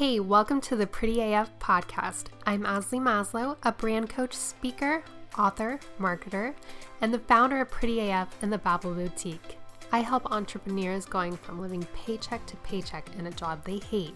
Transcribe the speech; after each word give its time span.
Hey, 0.00 0.18
welcome 0.18 0.62
to 0.62 0.76
the 0.76 0.86
Pretty 0.86 1.20
AF 1.20 1.50
podcast. 1.58 2.28
I'm 2.46 2.62
Azalee 2.62 3.02
Maslow, 3.02 3.58
a 3.62 3.70
brand 3.70 4.08
coach, 4.08 4.32
speaker, 4.32 5.04
author, 5.36 5.78
marketer, 6.00 6.54
and 7.02 7.12
the 7.12 7.18
founder 7.18 7.60
of 7.60 7.70
Pretty 7.70 8.08
AF 8.08 8.34
and 8.40 8.50
the 8.50 8.56
Babble 8.56 8.94
Boutique. 8.94 9.58
I 9.92 9.98
help 9.98 10.32
entrepreneurs 10.32 11.04
going 11.04 11.36
from 11.36 11.60
living 11.60 11.86
paycheck 11.94 12.46
to 12.46 12.56
paycheck 12.56 13.10
in 13.18 13.26
a 13.26 13.30
job 13.30 13.62
they 13.62 13.76
hate 13.76 14.14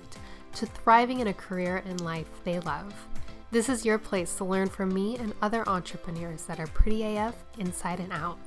to 0.54 0.64
thriving 0.64 1.20
in 1.20 1.26
a 1.26 1.34
career 1.34 1.82
and 1.84 2.00
life 2.00 2.30
they 2.44 2.60
love. 2.60 2.94
This 3.50 3.68
is 3.68 3.84
your 3.84 3.98
place 3.98 4.34
to 4.36 4.44
learn 4.46 4.70
from 4.70 4.88
me 4.88 5.18
and 5.18 5.34
other 5.42 5.68
entrepreneurs 5.68 6.44
that 6.46 6.60
are 6.60 6.66
pretty 6.68 7.14
AF 7.14 7.34
inside 7.58 8.00
and 8.00 8.10
out. 8.10 8.38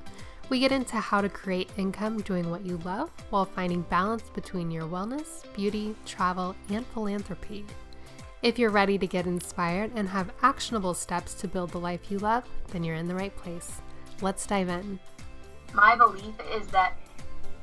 We 0.50 0.62
get 0.62 0.72
into 0.72 0.96
how 0.96 1.20
to 1.20 1.28
create 1.28 1.70
income 1.76 2.22
doing 2.22 2.50
what 2.50 2.66
you 2.66 2.78
love 2.86 3.12
while 3.32 3.44
finding 3.44 3.82
balance 3.82 4.30
between 4.34 4.72
your 4.72 4.86
wellness, 4.86 5.44
beauty, 5.54 5.94
travel, 6.06 6.56
and 6.70 6.86
philanthropy. 6.88 7.66
If 8.42 8.58
you're 8.58 8.70
ready 8.70 8.98
to 8.98 9.08
get 9.08 9.28
inspired 9.28 9.92
and 9.96 10.08
have 10.08 10.32
actionable 10.44 10.94
steps 10.94 11.34
to 11.36 11.50
build 11.50 11.72
the 11.72 11.80
life 11.80 12.10
you 12.10 12.20
love, 12.20 12.46
then 12.70 12.86
you're 12.86 12.96
in 12.96 13.10
the 13.10 13.16
right 13.16 13.36
place. 13.36 13.82
Let's 14.22 14.46
dive 14.46 14.70
in. 14.70 15.02
My 15.74 15.98
belief 15.98 16.36
is 16.54 16.66
that 16.68 16.98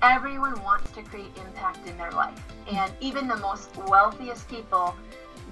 everyone 0.02 0.60
wants 0.62 0.90
to 0.90 1.02
create 1.02 1.34
impact 1.38 1.88
in 1.88 1.96
their 1.96 2.10
life, 2.10 2.38
and 2.70 2.92
even 3.00 3.26
the 3.28 3.36
most 3.36 3.74
wealthiest 3.86 4.46
people 4.50 4.94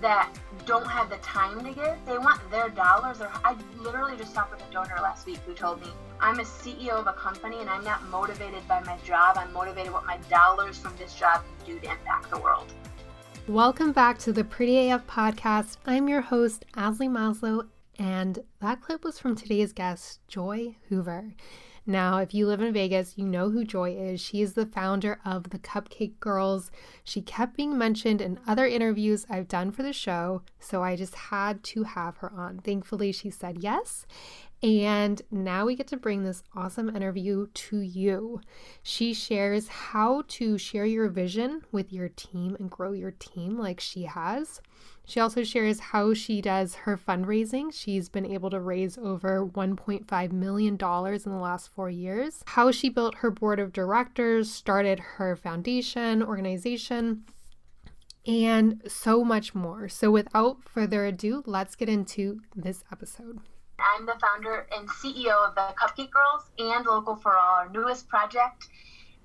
that 0.02 0.32
don't 0.66 0.86
have 0.86 1.08
the 1.08 1.16
time 1.18 1.64
to 1.64 1.72
give. 1.72 1.96
They 2.04 2.18
want 2.18 2.40
their 2.50 2.68
dollars. 2.68 3.20
Or 3.20 3.30
I 3.44 3.56
literally 3.78 4.16
just 4.16 4.34
talked 4.34 4.50
with 4.50 4.68
a 4.68 4.72
donor 4.72 4.96
last 5.00 5.26
week 5.26 5.38
who 5.46 5.54
told 5.54 5.80
me, 5.80 5.86
I'm 6.20 6.40
a 6.40 6.42
CEO 6.42 6.90
of 6.90 7.06
a 7.06 7.12
company 7.12 7.60
and 7.60 7.70
I'm 7.70 7.84
not 7.84 8.02
motivated 8.08 8.66
by 8.66 8.80
my 8.80 8.98
job. 9.04 9.38
I'm 9.38 9.52
motivated 9.52 9.92
what 9.92 10.04
my 10.04 10.18
dollars 10.28 10.76
from 10.76 10.94
this 10.98 11.14
job 11.14 11.42
can 11.64 11.74
do 11.74 11.80
to 11.80 11.90
impact 11.90 12.30
the 12.30 12.38
world. 12.38 12.72
Welcome 13.46 13.92
back 13.92 14.18
to 14.18 14.32
the 14.32 14.42
Pretty 14.42 14.90
AF 14.90 15.06
podcast. 15.06 15.76
I'm 15.86 16.08
your 16.08 16.20
host, 16.20 16.64
Azalee 16.74 17.08
Maslow, 17.08 17.68
and 17.96 18.40
that 18.60 18.80
clip 18.80 19.04
was 19.04 19.20
from 19.20 19.36
today's 19.36 19.72
guest, 19.72 20.18
Joy 20.26 20.74
Hoover. 20.88 21.32
Now, 21.84 22.18
if 22.18 22.32
you 22.32 22.46
live 22.46 22.60
in 22.60 22.72
Vegas, 22.72 23.14
you 23.16 23.26
know 23.26 23.50
who 23.50 23.64
Joy 23.64 23.92
is. 23.96 24.20
She 24.20 24.40
is 24.40 24.52
the 24.52 24.66
founder 24.66 25.18
of 25.24 25.50
the 25.50 25.58
Cupcake 25.58 26.20
Girls. 26.20 26.70
She 27.02 27.20
kept 27.20 27.56
being 27.56 27.76
mentioned 27.76 28.20
in 28.20 28.38
other 28.46 28.66
interviews 28.66 29.26
I've 29.28 29.48
done 29.48 29.72
for 29.72 29.82
the 29.82 29.92
show, 29.92 30.42
so 30.60 30.82
I 30.82 30.94
just 30.94 31.14
had 31.14 31.64
to 31.64 31.82
have 31.82 32.18
her 32.18 32.32
on. 32.32 32.58
Thankfully, 32.58 33.10
she 33.10 33.30
said 33.30 33.58
yes. 33.64 34.06
And 34.62 35.20
now 35.32 35.66
we 35.66 35.74
get 35.74 35.88
to 35.88 35.96
bring 35.96 36.22
this 36.22 36.44
awesome 36.54 36.94
interview 36.94 37.48
to 37.48 37.80
you. 37.80 38.40
She 38.84 39.12
shares 39.12 39.66
how 39.66 40.22
to 40.28 40.56
share 40.56 40.86
your 40.86 41.08
vision 41.08 41.62
with 41.72 41.92
your 41.92 42.08
team 42.10 42.56
and 42.60 42.70
grow 42.70 42.92
your 42.92 43.10
team 43.10 43.58
like 43.58 43.80
she 43.80 44.04
has. 44.04 44.60
She 45.04 45.18
also 45.18 45.42
shares 45.42 45.80
how 45.80 46.14
she 46.14 46.40
does 46.40 46.76
her 46.76 46.96
fundraising. 46.96 47.72
She's 47.72 48.08
been 48.08 48.24
able 48.24 48.50
to 48.50 48.60
raise 48.60 48.96
over 48.96 49.44
$1.5 49.44 50.32
million 50.32 50.74
in 50.74 50.78
the 50.78 51.40
last 51.40 51.74
four 51.74 51.90
years. 51.90 52.44
How 52.46 52.70
she 52.70 52.88
built 52.88 53.16
her 53.16 53.32
board 53.32 53.58
of 53.58 53.72
directors, 53.72 54.48
started 54.48 55.00
her 55.00 55.34
foundation, 55.34 56.22
organization, 56.22 57.24
and 58.24 58.80
so 58.86 59.24
much 59.24 59.56
more. 59.56 59.88
So, 59.88 60.12
without 60.12 60.62
further 60.62 61.04
ado, 61.04 61.42
let's 61.46 61.74
get 61.74 61.88
into 61.88 62.40
this 62.54 62.84
episode. 62.92 63.40
I'm 63.94 64.06
the 64.06 64.16
founder 64.20 64.66
and 64.76 64.88
CEO 64.88 65.48
of 65.48 65.54
the 65.54 65.74
Cupcake 65.80 66.10
Girls 66.10 66.50
and 66.58 66.86
Local 66.86 67.16
for 67.16 67.36
All, 67.36 67.56
our 67.56 67.68
newest 67.68 68.08
project. 68.08 68.68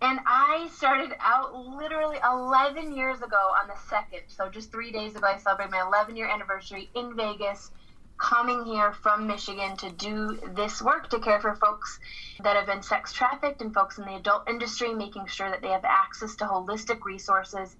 And 0.01 0.19
I 0.25 0.69
started 0.73 1.15
out 1.19 1.55
literally 1.55 2.17
11 2.23 2.95
years 2.95 3.21
ago 3.21 3.53
on 3.61 3.67
the 3.67 3.73
2nd. 3.73 4.21
So 4.27 4.49
just 4.49 4.71
three 4.71 4.91
days 4.91 5.15
ago, 5.15 5.27
I 5.27 5.37
celebrated 5.37 5.71
my 5.71 5.81
11 5.81 6.15
year 6.15 6.27
anniversary 6.27 6.89
in 6.93 7.15
Vegas, 7.15 7.71
coming 8.17 8.65
here 8.65 8.93
from 8.93 9.27
Michigan 9.27 9.77
to 9.77 9.91
do 9.91 10.39
this 10.55 10.81
work 10.81 11.09
to 11.09 11.19
care 11.19 11.39
for 11.39 11.55
folks 11.55 11.99
that 12.43 12.55
have 12.55 12.65
been 12.65 12.81
sex 12.81 13.13
trafficked 13.13 13.61
and 13.61 13.73
folks 13.73 13.97
in 13.97 14.05
the 14.05 14.15
adult 14.15 14.49
industry, 14.49 14.93
making 14.93 15.25
sure 15.27 15.49
that 15.49 15.61
they 15.61 15.69
have 15.69 15.85
access 15.85 16.35
to 16.35 16.45
holistic 16.45 17.03
resources 17.03 17.75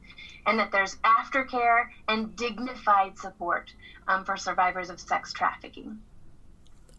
and 0.46 0.60
that 0.60 0.72
there's 0.72 0.96
aftercare 0.98 1.86
and 2.08 2.36
dignified 2.36 3.18
support 3.18 3.72
um, 4.08 4.24
for 4.26 4.38
survivors 4.38 4.90
of 4.90 5.00
sex 5.00 5.34
trafficking. 5.34 6.00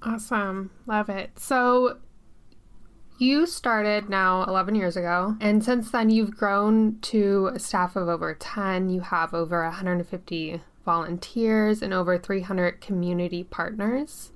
Awesome. 0.03 0.71
Love 0.87 1.09
it. 1.09 1.39
So 1.39 1.99
you 3.19 3.47
started 3.47 4.09
now 4.09 4.45
11 4.45 4.77
years 4.77 4.97
ago, 4.97 5.37
and 5.41 5.65
since 5.65 5.91
then 5.91 6.09
you've 6.09 6.37
grown 6.37 7.01
to 7.01 7.51
a 7.53 7.59
staff 7.59 7.97
of 7.97 8.09
over 8.09 8.33
10. 8.33 8.91
You 8.91 9.01
have 9.01 9.35
over 9.35 9.65
150 9.65 10.61
volunteers 10.85 11.83
and 11.83 11.93
over 11.93 12.17
300 12.17 12.81
community 12.81 13.43
partners. 13.43 14.33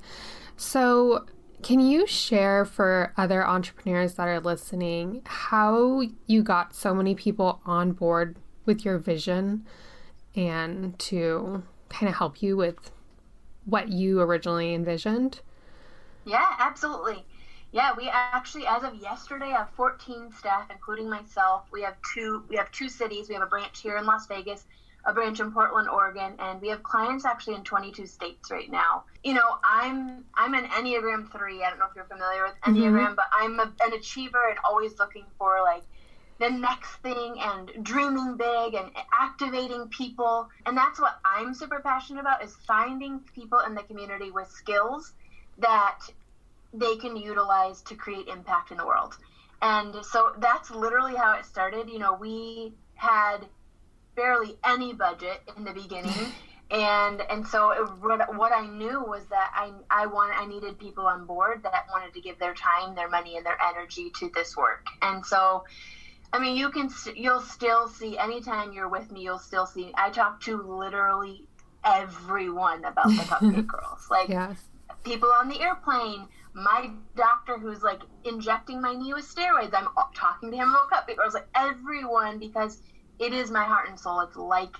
So, 0.57 1.27
can 1.63 1.79
you 1.79 2.09
share 2.09 2.65
for 2.65 3.15
other 3.17 3.47
entrepreneurs 3.47 4.15
that 4.15 4.27
are 4.27 4.41
listening 4.41 5.23
how 5.25 6.03
you 6.27 6.43
got 6.43 6.75
so 6.75 6.93
many 6.93 7.15
people 7.15 7.61
on 7.65 7.93
board 7.93 8.37
with 8.67 8.85
your 8.85 8.99
vision 8.99 9.65
and 10.35 10.99
to 10.99 11.63
kind 11.89 12.09
of 12.11 12.17
help 12.17 12.43
you 12.43 12.57
with 12.57 12.91
what 13.65 13.91
you 13.91 14.21
originally 14.21 14.75
envisioned? 14.75 15.41
Yeah, 16.25 16.47
absolutely. 16.59 17.25
Yeah, 17.73 17.93
we 17.97 18.11
actually, 18.13 18.67
as 18.67 18.83
of 18.83 18.95
yesterday, 18.97 19.49
have 19.51 19.71
14 19.77 20.31
staff, 20.39 20.67
including 20.71 21.09
myself. 21.09 21.65
We 21.73 21.83
have 21.83 21.97
two. 22.15 22.45
We 22.49 22.57
have 22.57 22.71
two 22.71 22.89
cities. 22.89 23.29
We 23.29 23.35
have 23.35 23.43
a 23.43 23.47
branch 23.47 23.81
here 23.81 23.97
in 23.97 24.05
Las 24.05 24.27
Vegas, 24.27 24.67
a 25.07 25.13
branch 25.15 25.41
in 25.41 25.51
Portland, 25.53 25.89
Oregon, 25.89 26.35
and 26.39 26.61
we 26.61 26.69
have 26.69 26.83
clients 26.83 27.25
actually 27.25 27.55
in 27.55 27.65
22 27.65 28.07
states 28.07 28.51
right 28.51 28.71
now. 28.71 29.05
You 29.25 29.35
know, 29.35 29.59
I'm 29.65 30.25
I'm 30.35 30.53
an 30.53 30.67
Enneagram 30.67 31.33
three. 31.33 31.65
I 31.65 31.71
don't 31.71 31.79
know 31.79 31.87
if 31.89 31.97
you're 31.97 32.05
familiar 32.05 32.43
with 32.43 32.55
mm-hmm. 32.61 32.75
Enneagram, 32.75 33.07
mm-hmm. 33.07 33.15
but 33.15 33.25
I'm 33.35 33.59
a, 33.59 33.73
an 33.87 33.95
achiever 33.95 34.51
and 34.51 34.59
always 34.69 34.99
looking 34.99 35.25
for 35.39 35.63
like 35.63 35.83
the 36.41 36.51
next 36.51 36.91
thing 36.97 37.37
and 37.41 37.71
dreaming 37.83 38.37
big 38.37 38.75
and 38.75 38.91
activating 39.19 39.89
people. 39.89 40.49
And 40.67 40.77
that's 40.77 41.01
what 41.01 41.21
I'm 41.25 41.55
super 41.55 41.81
passionate 41.81 42.21
about 42.21 42.45
is 42.45 42.55
finding 42.67 43.21
people 43.35 43.61
in 43.61 43.75
the 43.75 43.83
community 43.85 44.31
with 44.31 44.51
skills 44.51 45.15
that 45.59 46.01
they 46.73 46.97
can 46.97 47.17
utilize 47.17 47.83
to 47.83 47.95
create 47.95 48.29
impact 48.29 48.71
in 48.71 48.79
the 48.79 48.87
world. 48.87 49.17
And 49.61 49.95
so 50.05 50.33
that's 50.39 50.71
literally 50.71 51.15
how 51.15 51.39
it 51.39 51.45
started. 51.45 51.89
You 51.89 51.99
know, 51.99 52.15
we 52.15 52.73
had 52.95 53.39
barely 54.17 54.57
any 54.65 54.93
budget 54.93 55.43
in 55.57 55.65
the 55.65 55.73
beginning. 55.73 56.13
and 56.73 57.21
and 57.29 57.47
so 57.47 57.71
it, 57.71 57.85
what 58.01 58.53
I 58.53 58.67
knew 58.67 59.05
was 59.05 59.25
that 59.27 59.53
I 59.55 59.71
I 59.91 60.07
wanted 60.07 60.37
I 60.37 60.47
needed 60.47 60.79
people 60.79 61.07
on 61.07 61.27
board 61.27 61.63
that 61.65 61.87
wanted 61.91 62.15
to 62.15 62.21
give 62.21 62.39
their 62.39 62.55
time, 62.55 62.95
their 62.95 63.09
money, 63.09 63.37
and 63.37 63.45
their 63.45 63.59
energy 63.63 64.11
to 64.19 64.31
this 64.35 64.57
work. 64.57 64.87
And 65.03 65.25
so, 65.25 65.65
I 66.33 66.39
mean, 66.39 66.57
you 66.57 66.71
can 66.71 66.89
you'll 67.15 67.43
still 67.43 67.89
see 67.89 68.17
anytime 68.17 68.73
you're 68.73 68.89
with 68.89 69.13
me, 69.13 69.21
you'll 69.23 69.39
still 69.39 69.67
see. 69.67 69.93
I 69.95 70.11
talk 70.11 70.41
to 70.43 70.63
literally 70.63 71.45
everyone 71.85 72.85
about 72.85 73.09
the 73.09 73.13
Cupcake 73.23 73.67
Girls, 73.67 74.07
like 74.11 74.31
yes. 74.31 74.57
People 75.05 75.31
on 75.31 75.49
the 75.49 75.61
airplane, 75.61 76.27
my 76.55 76.91
doctor 77.17 77.59
who's 77.59 77.83
like 77.83 78.01
injecting 78.25 78.81
my 78.81 78.95
knee 78.95 79.15
with 79.15 79.25
steroids, 79.25 79.73
I'm 79.75 79.89
talking 80.15 80.51
to 80.51 80.57
him 80.57 80.71
about 80.71 80.91
cup 80.91 81.09
was 81.19 81.35
like 81.35 81.49
everyone 81.55 82.39
because 82.39 82.81
it 83.19 83.33
is 83.33 83.51
my 83.51 83.65
heart 83.65 83.89
and 83.89 83.99
soul. 83.99 84.21
It's 84.21 84.37
like 84.37 84.77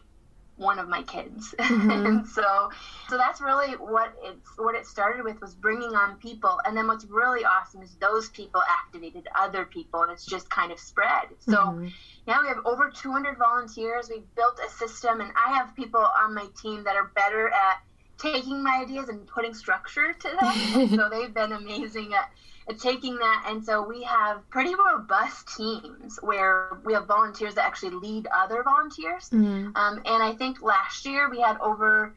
one 0.57 0.79
of 0.79 0.89
my 0.89 1.03
kids, 1.03 1.55
mm-hmm. 1.59 1.91
and 1.91 2.27
so 2.27 2.71
so 3.09 3.17
that's 3.17 3.41
really 3.41 3.73
what 3.73 4.15
it's 4.23 4.51
what 4.59 4.75
it 4.75 4.87
started 4.87 5.25
with 5.25 5.41
was 5.41 5.55
bringing 5.55 5.95
on 5.95 6.17
people, 6.17 6.61
and 6.65 6.77
then 6.77 6.87
what's 6.87 7.07
really 7.07 7.45
awesome 7.45 7.83
is 7.83 7.95
those 7.97 8.29
people 8.31 8.61
activated 8.69 9.27
other 9.39 9.65
people, 9.65 10.03
and 10.03 10.13
it's 10.13 10.27
just 10.27 10.51
kind 10.51 10.71
of 10.71 10.79
spread. 10.79 11.29
So 11.41 11.53
mm-hmm. 11.53 11.89
now 12.27 12.43
we 12.43 12.49
have 12.49 12.59
over 12.67 12.91
200 12.91 13.39
volunteers. 13.39 14.11
We've 14.11 14.35
built 14.35 14.61
a 14.65 14.71
system, 14.71 15.21
and 15.21 15.31
I 15.35 15.57
have 15.57 15.75
people 15.75 16.07
on 16.23 16.35
my 16.35 16.47
team 16.61 16.85
that 16.85 16.97
are 16.97 17.11
better 17.15 17.49
at 17.49 17.83
taking 18.19 18.63
my 18.63 18.83
ideas 18.83 19.09
and 19.09 19.27
putting 19.27 19.55
structure 19.55 20.13
to 20.13 20.29
them. 20.41 20.89
so 20.97 21.09
they've 21.09 21.33
been 21.33 21.53
amazing 21.53 22.13
at, 22.15 22.31
at 22.69 22.79
taking 22.79 23.17
that. 23.17 23.47
And 23.49 23.65
so 23.65 23.83
we 23.87 24.03
have 24.05 24.49
pretty 24.51 24.75
robust 24.75 25.57
teams 25.57 26.19
where 26.23 26.79
we 26.85 26.93
have 26.95 27.07
volunteers 27.07 27.55
that 27.55 27.65
actually 27.65 27.97
lead 27.97 28.27
other 28.35 28.63
volunteers. 28.63 29.29
Mm-hmm. 29.31 29.77
Um, 29.77 30.03
and 30.05 30.23
I 30.23 30.35
think 30.35 30.63
last 30.63 31.05
year 31.07 31.29
we 31.31 31.41
had 31.41 31.59
over 31.61 32.15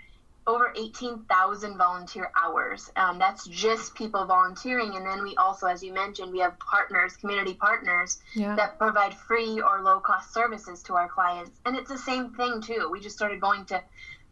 over 0.48 0.72
18,000 0.76 1.78
volunteer 1.78 2.32
hours. 2.40 2.92
Um, 2.96 3.18
that's 3.18 3.48
just 3.48 3.96
people 3.96 4.26
volunteering. 4.26 4.96
And 4.96 5.06
then 5.06 5.24
we 5.24 5.36
also, 5.38 5.66
as 5.66 5.84
you 5.84 5.92
mentioned, 5.92 6.32
we 6.32 6.40
have 6.40 6.58
partners, 6.60 7.18
community 7.18 7.56
partners 7.56 8.20
yeah. 8.36 8.56
that 8.56 8.78
provide 8.78 9.16
free 9.16 9.60
or 9.60 9.82
low 9.82 10.00
cost 10.00 10.34
services 10.34 10.84
to 10.84 10.94
our 10.94 11.10
clients. 11.10 11.60
And 11.66 11.76
it's 11.76 11.90
the 11.90 11.98
same 11.98 12.32
thing, 12.32 12.62
too. 12.62 12.90
We 12.92 13.00
just 13.00 13.16
started 13.16 13.42
going 13.42 13.66
to 13.66 13.82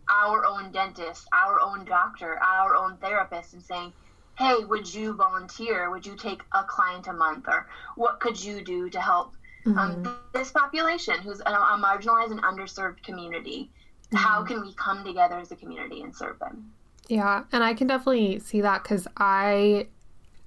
our 0.10 0.46
own 0.46 0.72
dentist, 0.72 1.28
our 1.34 1.60
own 1.60 1.86
doctor, 1.86 2.40
our 2.42 2.76
own 2.76 2.98
therapist, 2.98 3.54
and 3.54 3.64
saying, 3.64 3.94
hey, 4.38 4.64
would 4.64 4.92
you 4.92 5.14
volunteer? 5.14 5.90
Would 5.92 6.06
you 6.06 6.16
take 6.16 6.42
a 6.54 6.64
client 6.64 7.08
a 7.08 7.14
month? 7.14 7.48
Or 7.48 7.68
what 7.96 8.20
could 8.20 8.42
you 8.42 8.64
do 8.64 8.90
to 8.90 9.00
help 9.00 9.36
um, 9.66 9.74
mm-hmm. 9.74 10.08
um, 10.08 10.18
this 10.34 10.52
population 10.52 11.20
who's 11.22 11.40
a, 11.40 11.50
a, 11.50 11.82
marginalized 11.82 12.32
and 12.32 12.42
underserved 12.44 13.04
community? 13.04 13.70
how 14.16 14.44
can 14.44 14.62
we 14.62 14.74
come 14.76 15.04
together 15.04 15.40
as 15.40 15.52
a 15.52 15.56
community 15.56 16.02
and 16.02 16.16
serve 16.16 16.38
them? 16.40 16.72
Yeah, 17.08 17.44
and 17.52 17.64
I 17.64 17.74
can 17.74 17.88
definitely 17.88 18.40
see 18.40 18.62
that 18.62 18.84
because 18.84 19.08
I 19.18 19.88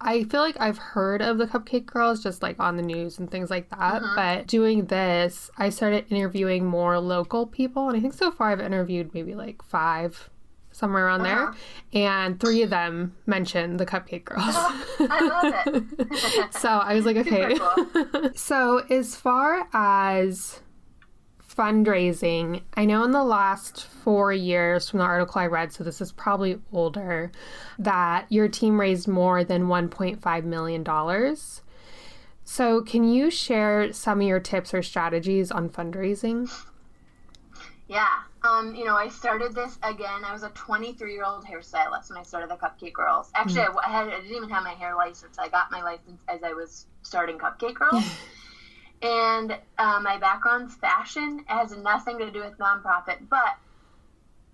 I 0.00 0.24
feel 0.24 0.40
like 0.42 0.56
I've 0.60 0.78
heard 0.78 1.22
of 1.22 1.38
the 1.38 1.46
Cupcake 1.46 1.86
Girls 1.86 2.22
just 2.22 2.42
like 2.42 2.60
on 2.60 2.76
the 2.76 2.82
news 2.82 3.18
and 3.18 3.30
things 3.30 3.48
like 3.50 3.70
that. 3.70 4.02
Mhm. 4.02 4.14
But 4.14 4.46
doing 4.46 4.86
this, 4.86 5.50
I 5.56 5.70
started 5.70 6.04
interviewing 6.10 6.66
more 6.66 6.98
local 6.98 7.46
people. 7.46 7.88
And 7.88 7.96
I 7.96 8.00
think 8.00 8.12
so 8.14 8.30
far 8.30 8.50
I've 8.50 8.60
interviewed 8.60 9.14
maybe 9.14 9.34
like 9.34 9.62
five, 9.62 10.28
somewhere 10.70 11.06
around 11.06 11.22
Uh-huh. 11.22 11.52
there. 11.92 12.02
And 12.02 12.38
three 12.38 12.62
of 12.62 12.68
them 12.70 13.14
mentioned 13.24 13.80
the 13.80 13.86
Cupcake 13.86 14.26
Girls. 14.26 14.44
I 15.00 15.20
love 15.20 15.54
it. 15.66 16.52
so 16.54 16.68
I 16.68 16.94
was 16.94 17.06
like, 17.06 17.16
okay. 17.26 17.54
Super 17.56 18.32
so 18.34 18.78
as 18.90 19.16
far 19.16 19.66
as 19.72 20.60
fundraising, 21.56 22.62
I 22.74 22.84
know 22.84 23.04
in 23.04 23.12
the 23.12 23.24
last 23.24 23.86
four 23.86 24.32
years 24.32 24.90
from 24.90 24.98
the 24.98 25.04
article 25.04 25.40
I 25.40 25.46
read, 25.46 25.72
so 25.72 25.84
this 25.84 26.00
is 26.00 26.12
probably 26.12 26.58
older, 26.72 27.32
that 27.78 28.26
your 28.30 28.48
team 28.48 28.78
raised 28.78 29.08
more 29.08 29.42
than 29.42 29.66
$1.5 29.66 30.44
million. 30.44 31.36
So 32.44 32.82
can 32.82 33.04
you 33.04 33.30
share 33.30 33.92
some 33.92 34.20
of 34.20 34.26
your 34.26 34.40
tips 34.40 34.74
or 34.74 34.82
strategies 34.82 35.50
on 35.50 35.70
fundraising? 35.70 36.50
Yeah. 37.88 38.06
Um, 38.42 38.74
you 38.74 38.84
know, 38.84 38.96
I 38.96 39.08
started 39.08 39.54
this 39.54 39.78
again. 39.82 40.24
I 40.24 40.32
was 40.32 40.42
a 40.42 40.50
23 40.50 41.12
year 41.12 41.24
old 41.24 41.44
hairstylist 41.44 42.10
when 42.10 42.18
I 42.18 42.22
started 42.22 42.50
the 42.50 42.56
Cupcake 42.56 42.92
Girls. 42.92 43.30
Actually, 43.34 43.62
I, 43.62 43.74
I 43.84 43.88
had 43.88 44.08
I 44.08 44.20
didn't 44.20 44.36
even 44.36 44.48
have 44.50 44.62
my 44.62 44.74
hair 44.74 44.94
license. 44.94 45.38
I 45.38 45.48
got 45.48 45.70
my 45.70 45.82
license 45.82 46.22
as 46.28 46.42
I 46.42 46.52
was 46.52 46.86
starting 47.02 47.38
Cupcake 47.38 47.74
Girls. 47.74 48.04
and 49.02 49.56
uh, 49.78 50.00
my 50.00 50.18
background's 50.18 50.74
fashion. 50.74 51.40
It 51.40 51.52
has 51.52 51.76
nothing 51.76 52.18
to 52.18 52.30
do 52.30 52.40
with 52.40 52.58
nonprofit, 52.58 53.28
but 53.28 53.56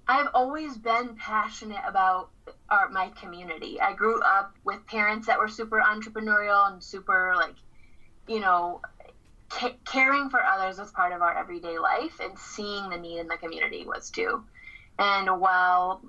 I've 0.08 0.28
always 0.34 0.76
been 0.76 1.14
passionate 1.16 1.82
about 1.86 2.30
our, 2.68 2.88
my 2.88 3.10
community. 3.10 3.80
I 3.80 3.92
grew 3.92 4.20
up 4.20 4.54
with 4.64 4.86
parents 4.86 5.26
that 5.28 5.38
were 5.38 5.48
super 5.48 5.80
entrepreneurial 5.80 6.70
and 6.70 6.82
super 6.82 7.34
like, 7.36 7.54
you 8.26 8.40
know, 8.40 8.80
ca- 9.48 9.76
caring 9.84 10.28
for 10.28 10.44
others 10.44 10.78
was 10.78 10.90
part 10.90 11.12
of 11.12 11.22
our 11.22 11.36
everyday 11.36 11.78
life, 11.78 12.18
and 12.20 12.38
seeing 12.38 12.88
the 12.90 12.98
need 12.98 13.18
in 13.18 13.28
the 13.28 13.36
community 13.36 13.86
was 13.86 14.10
too. 14.10 14.42
And 14.98 15.40
while 15.40 16.02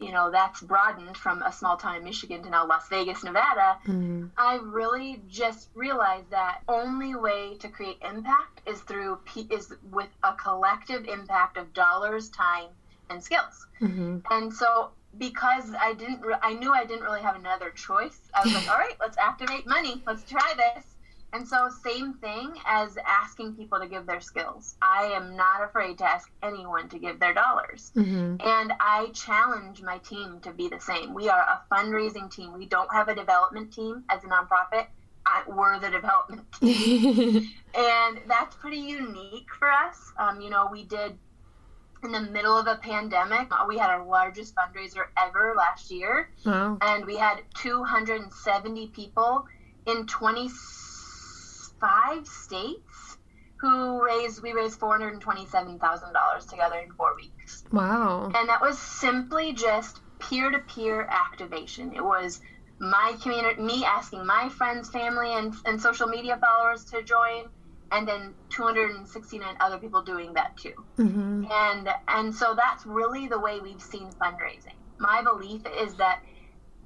you 0.00 0.12
know 0.12 0.30
that's 0.30 0.60
broadened 0.60 1.16
from 1.16 1.42
a 1.42 1.52
small 1.52 1.76
town 1.76 1.96
in 1.96 2.04
Michigan 2.04 2.42
to 2.42 2.50
now 2.50 2.66
Las 2.66 2.88
Vegas, 2.88 3.22
Nevada, 3.24 3.78
Mm, 3.86 4.30
I 4.36 4.56
really 4.56 5.22
just 5.26 5.68
realized 5.74 6.30
that 6.30 6.60
only 6.68 7.14
way 7.14 7.56
to 7.60 7.68
create 7.68 7.98
impact 8.02 8.60
is 8.66 8.80
through 8.82 9.20
is 9.50 9.72
with 9.82 10.08
a 10.22 10.34
collective 10.34 11.04
impact 11.06 11.56
of 11.56 11.72
dollars, 11.72 12.28
time, 12.30 12.68
and 13.10 13.22
skills. 13.22 13.66
hmm 13.78 14.18
And 14.30 14.52
so 14.52 14.90
because 15.18 15.74
I 15.78 15.92
didn't, 15.94 16.22
re- 16.22 16.36
I 16.42 16.54
knew 16.54 16.72
I 16.72 16.84
didn't 16.84 17.02
really 17.04 17.20
have 17.22 17.36
another 17.36 17.70
choice. 17.70 18.18
I 18.34 18.42
was 18.44 18.54
like, 18.54 18.68
all 18.70 18.78
right, 18.78 18.96
let's 19.00 19.18
activate 19.18 19.66
money. 19.66 20.02
Let's 20.06 20.24
try 20.24 20.54
this. 20.56 20.91
And 21.32 21.48
so 21.48 21.70
same 21.82 22.14
thing 22.14 22.52
as 22.66 22.98
asking 23.06 23.54
people 23.54 23.80
to 23.80 23.86
give 23.86 24.06
their 24.06 24.20
skills. 24.20 24.76
I 24.82 25.04
am 25.14 25.34
not 25.34 25.62
afraid 25.62 25.98
to 25.98 26.04
ask 26.04 26.30
anyone 26.42 26.88
to 26.90 26.98
give 26.98 27.18
their 27.20 27.32
dollars. 27.32 27.90
hmm 27.94 28.36
And 28.44 28.72
I 28.80 29.10
challenge 29.14 29.82
my 29.82 29.98
team 29.98 30.40
to 30.42 30.52
be 30.52 30.68
the 30.68 30.80
same. 30.80 31.14
We 31.14 31.28
are 31.28 31.40
a 31.40 31.62
fundraising 31.74 32.30
team. 32.30 32.52
We 32.52 32.66
don't 32.66 32.92
have 32.92 33.08
a 33.08 33.14
development 33.14 33.72
team 33.72 34.04
as 34.10 34.22
a 34.24 34.26
nonprofit. 34.26 34.86
I, 35.24 35.44
we're 35.46 35.78
the 35.78 35.90
development 35.90 36.52
team. 36.60 37.48
and 37.74 38.20
that's 38.28 38.54
pretty 38.56 38.78
unique 38.78 39.48
for 39.58 39.70
us. 39.70 40.12
Um, 40.18 40.40
you 40.40 40.50
know, 40.50 40.68
we 40.70 40.84
did 40.84 41.16
in 42.02 42.12
the 42.12 42.20
middle 42.20 42.58
of 42.58 42.66
a 42.66 42.76
pandemic, 42.76 43.48
we 43.68 43.78
had 43.78 43.88
our 43.88 44.04
largest 44.04 44.54
fundraiser 44.56 45.04
ever 45.16 45.54
last 45.56 45.90
year, 45.90 46.30
wow. 46.44 46.76
and 46.80 47.06
we 47.06 47.16
had 47.16 47.42
270 47.54 48.88
people 48.88 49.46
in 49.86 50.06
25 51.82 52.26
states 52.26 53.16
who 53.60 54.04
raised, 54.04 54.42
we 54.42 54.52
raised 54.52 54.80
$427,000 54.80 56.48
together 56.48 56.76
in 56.76 56.92
four 56.92 57.14
weeks. 57.16 57.64
Wow. 57.72 58.30
And 58.34 58.48
that 58.48 58.60
was 58.60 58.78
simply 58.78 59.52
just 59.52 60.00
peer 60.18 60.50
to 60.50 60.58
peer 60.58 61.08
activation. 61.08 61.92
It 61.94 62.04
was 62.04 62.40
my 62.80 63.16
community, 63.22 63.60
me 63.60 63.84
asking 63.84 64.26
my 64.26 64.48
friends, 64.48 64.90
family, 64.90 65.32
and, 65.34 65.54
and 65.64 65.80
social 65.80 66.08
media 66.08 66.38
followers 66.40 66.84
to 66.86 67.02
join, 67.02 67.44
and 67.92 68.08
then 68.08 68.34
269 68.50 69.56
other 69.60 69.78
people 69.78 70.02
doing 70.02 70.34
that 70.34 70.56
too. 70.56 70.72
hmm 70.96 71.44
And 71.50 71.88
and 72.08 72.34
so 72.34 72.54
that's 72.56 72.86
really 72.86 73.28
the 73.28 73.38
way 73.38 73.60
we've 73.60 73.80
seen 73.82 74.10
fundraising. 74.12 74.76
My 74.98 75.22
belief 75.22 75.62
is 75.78 75.94
that 75.96 76.20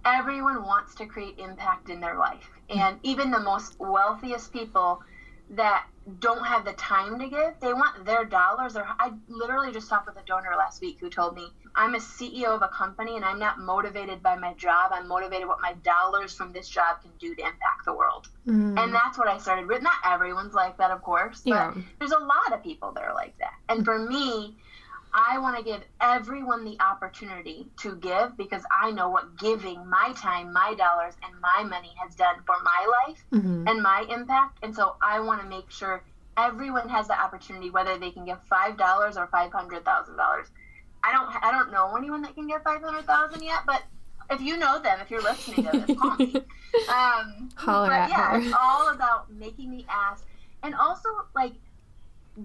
everyone 0.06 0.62
wants 0.62 0.94
to 0.94 1.04
create 1.04 1.34
impact 1.38 1.90
in 1.90 2.00
their 2.00 2.16
life, 2.16 2.48
and 2.70 2.98
even 3.02 3.30
the 3.30 3.40
most 3.40 3.74
wealthiest 3.78 4.52
people 4.52 5.02
that 5.50 5.84
don't 6.20 6.44
have 6.46 6.64
the 6.64 6.72
time 6.74 7.18
to 7.18 7.28
give, 7.28 7.52
they 7.60 7.72
want 7.72 8.04
their 8.04 8.24
dollars. 8.24 8.76
Or 8.76 8.86
I 9.00 9.12
literally 9.28 9.72
just 9.72 9.88
talked 9.88 10.06
with 10.06 10.16
a 10.16 10.22
donor 10.22 10.54
last 10.56 10.80
week 10.80 10.98
who 11.00 11.10
told 11.10 11.34
me, 11.34 11.52
"I'm 11.74 11.94
a 11.96 12.00
CEO 12.00 12.54
of 12.54 12.62
a 12.62 12.68
company, 12.68 13.16
and 13.16 13.24
I'm 13.24 13.40
not 13.40 13.58
motivated 13.58 14.22
by 14.22 14.36
my 14.36 14.54
job. 14.54 14.92
I'm 14.92 15.08
motivated 15.08 15.48
what 15.48 15.60
my 15.60 15.72
dollars 15.72 16.34
from 16.34 16.52
this 16.52 16.68
job 16.68 17.02
can 17.02 17.10
do 17.18 17.34
to 17.34 17.42
impact 17.42 17.84
the 17.84 17.92
world." 17.92 18.28
Mm. 18.46 18.78
And 18.78 18.94
that's 18.94 19.18
what 19.18 19.26
I 19.26 19.38
started 19.38 19.66
with. 19.66 19.82
Not 19.82 19.98
everyone's 20.04 20.54
like 20.54 20.76
that, 20.78 20.92
of 20.92 21.02
course, 21.02 21.42
but 21.42 21.50
Yeah. 21.50 21.74
there's 21.98 22.12
a 22.12 22.18
lot 22.18 22.52
of 22.52 22.62
people 22.62 22.92
that 22.92 23.02
are 23.02 23.14
like 23.14 23.36
that. 23.38 23.54
And 23.68 23.84
for 23.84 23.98
me, 23.98 24.56
I 25.18 25.38
want 25.38 25.56
to 25.56 25.64
give 25.64 25.80
everyone 25.98 26.66
the 26.66 26.76
opportunity 26.78 27.68
to 27.78 27.96
give 27.96 28.36
because 28.36 28.62
I 28.70 28.90
know 28.90 29.08
what 29.08 29.38
giving 29.38 29.88
my 29.88 30.12
time, 30.14 30.52
my 30.52 30.74
dollars, 30.76 31.14
and 31.24 31.40
my 31.40 31.62
money 31.64 31.92
has 32.04 32.14
done 32.14 32.36
for 32.44 32.54
my 32.62 32.86
life 33.08 33.24
hmm 33.30 33.64
and 33.66 33.82
my 33.82 34.04
impact. 34.10 34.58
And 34.62 34.74
so 34.76 34.96
I 35.02 35.20
want 35.20 35.40
to 35.40 35.48
make 35.48 35.70
sure 35.70 36.04
everyone 36.36 36.90
has 36.90 37.08
the 37.08 37.18
opportunity, 37.18 37.70
whether 37.70 37.96
they 37.98 38.10
can 38.10 38.26
give 38.26 38.42
five 38.44 38.76
dollars 38.76 39.16
or 39.16 39.26
five 39.28 39.50
hundred 39.52 39.86
thousand 39.86 40.16
dollars. 40.18 40.48
I 41.02 41.12
don't, 41.12 41.34
I 41.42 41.50
don't 41.50 41.72
know 41.72 41.96
anyone 41.96 42.20
that 42.22 42.34
can 42.34 42.46
give 42.46 42.62
five 42.62 42.82
hundred 42.82 43.06
thousand 43.06 43.42
yet, 43.42 43.60
but 43.66 43.82
if 44.30 44.42
you 44.42 44.58
know 44.58 44.80
them, 44.82 45.00
if 45.00 45.10
you're 45.10 45.22
listening 45.22 45.64
to 45.64 45.86
this, 45.86 45.96
call 45.98 46.16
me. 46.16 46.34
Um, 46.88 47.48
Holler 47.56 47.88
but 47.88 48.10
yeah, 48.10 48.32
her. 48.32 48.38
it's 48.38 48.54
all 48.60 48.90
about 48.94 49.32
making 49.32 49.70
the 49.70 49.84
ask, 49.88 50.24
and 50.62 50.74
also 50.74 51.08
like 51.34 51.54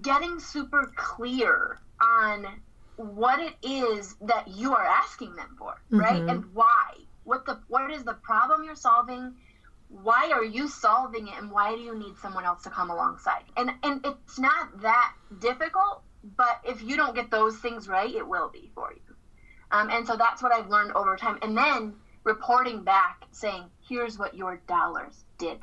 getting 0.00 0.40
super 0.40 0.90
clear 0.96 1.78
on 2.00 2.46
what 2.96 3.40
it 3.40 3.54
is 3.62 4.14
that 4.22 4.48
you 4.48 4.74
are 4.74 4.84
asking 4.84 5.34
them 5.36 5.56
for, 5.58 5.74
right? 5.90 6.22
Mhm. 6.22 6.30
And 6.30 6.44
why. 6.54 6.92
What 7.24 7.46
the 7.46 7.60
what 7.68 7.90
is 7.90 8.04
the 8.04 8.14
problem 8.14 8.64
you're 8.64 8.74
solving? 8.76 9.34
Why 9.88 10.30
are 10.32 10.44
you 10.44 10.68
solving 10.68 11.28
it 11.28 11.38
and 11.38 11.50
why 11.50 11.74
do 11.74 11.80
you 11.82 11.94
need 11.94 12.16
someone 12.18 12.44
else 12.44 12.62
to 12.64 12.70
come 12.70 12.90
alongside? 12.90 13.44
And 13.56 13.70
and 13.82 14.04
it's 14.04 14.38
not 14.38 14.80
that 14.82 15.14
difficult, 15.38 16.02
but 16.24 16.60
if 16.64 16.82
you 16.82 16.96
don't 16.96 17.14
get 17.14 17.30
those 17.30 17.58
things 17.58 17.88
right, 17.88 18.12
it 18.14 18.26
will 18.26 18.48
be 18.48 18.70
for 18.74 18.92
you. 18.92 19.14
Um, 19.70 19.90
and 19.90 20.06
so 20.06 20.16
that's 20.16 20.42
what 20.42 20.52
I've 20.52 20.68
learned 20.68 20.92
over 20.92 21.16
time. 21.16 21.38
And 21.42 21.56
then 21.56 21.96
reporting 22.24 22.84
back 22.84 23.24
saying, 23.32 23.70
here's 23.88 24.18
what 24.18 24.34
your 24.34 24.56
dollars 24.68 25.24
did. 25.38 25.58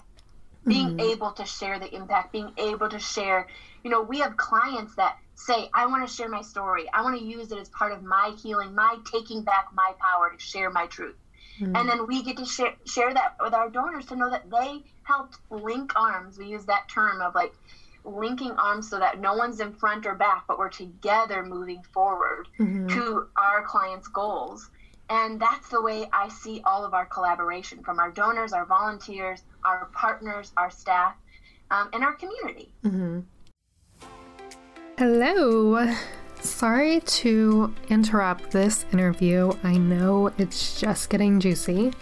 Being 0.68 0.90
Mhm. 0.90 1.00
able 1.00 1.32
to 1.34 1.46
share 1.46 1.80
the 1.80 1.94
impact, 1.94 2.32
being 2.32 2.52
able 2.58 2.90
to 2.90 3.00
share, 3.00 3.48
you 3.84 3.90
know, 3.90 4.02
we 4.02 4.20
have 4.20 4.38
clients 4.38 4.96
that 4.96 5.18
say, 5.36 5.70
I 5.74 5.86
want 5.86 6.08
to 6.08 6.14
share 6.14 6.28
my 6.28 6.42
story. 6.42 6.90
I 6.94 7.02
want 7.02 7.18
to 7.18 7.24
use 7.24 7.52
it 7.52 7.58
as 7.58 7.70
part 7.70 7.92
of 7.92 8.04
my 8.04 8.36
healing, 8.42 8.76
my 8.76 8.98
taking 9.12 9.44
back 9.44 9.68
my 9.74 9.94
power 10.00 10.32
to 10.32 10.40
share 10.40 10.70
my 10.70 10.86
truth. 10.88 11.16
Mm. 11.60 11.78
And 11.78 11.90
then 11.90 12.08
we 12.08 12.22
get 12.24 12.38
to 12.38 12.46
share, 12.46 12.74
share 12.86 13.14
that 13.14 13.36
with 13.42 13.54
our 13.54 13.70
donors 13.70 14.06
to 14.08 14.16
know 14.16 14.30
that 14.30 14.50
they 14.50 14.84
helped 15.04 15.38
link 15.50 15.94
arms. 15.96 16.38
We 16.38 16.48
use 16.48 16.66
that 16.66 16.90
term 16.90 17.22
of 17.22 17.36
like 17.36 17.54
linking 18.04 18.52
arms 18.52 18.90
so 18.90 19.00
that 19.00 19.20
no 19.20 19.36
one's 19.36 19.60
in 19.60 19.74
front 19.74 20.06
or 20.06 20.16
back, 20.16 20.44
but 20.48 20.58
we're 20.58 20.70
together 20.70 21.44
moving 21.44 21.84
forward 21.94 22.48
Mhm. 22.58 22.90
to 22.94 23.28
our 23.36 23.64
clients' 23.64 24.08
goals. 24.08 24.70
And 25.10 25.40
that's 25.40 25.70
the 25.70 25.82
way 25.82 26.08
I 26.14 26.30
see 26.30 26.62
all 26.66 26.86
of 26.86 26.94
our 26.94 27.06
collaboration 27.06 27.84
from 27.84 28.00
our 28.00 28.12
donors, 28.12 28.54
our 28.54 28.66
volunteers, 28.66 29.44
our 29.64 29.86
partners, 29.94 30.52
our 30.56 30.70
staff, 30.70 31.16
um, 31.72 31.90
and 31.94 32.04
our 32.04 32.14
community. 32.14 32.74
Mhm. 32.84 33.24
Hello. 35.00 35.96
Sorry 36.42 37.00
to 37.00 37.74
interrupt 37.88 38.52
this 38.52 38.84
interview. 38.92 39.54
I 39.64 39.78
know 39.78 40.30
it's 40.38 40.78
just 40.78 41.10
getting 41.10 41.40
juicy, 41.40 41.94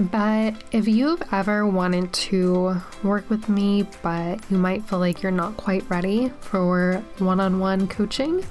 but 0.00 0.54
if 0.72 0.88
you've 0.88 1.22
ever 1.32 1.66
wanted 1.66 2.10
to 2.14 2.80
work 3.02 3.28
with 3.28 3.50
me, 3.50 3.86
but 4.00 4.40
you 4.50 4.56
might 4.56 4.82
feel 4.84 5.00
like 5.00 5.22
you're 5.22 5.30
not 5.30 5.58
quite 5.58 5.84
ready 5.90 6.32
for 6.40 7.04
one 7.18 7.40
on 7.40 7.58
one 7.58 7.86
coaching, 7.86 8.42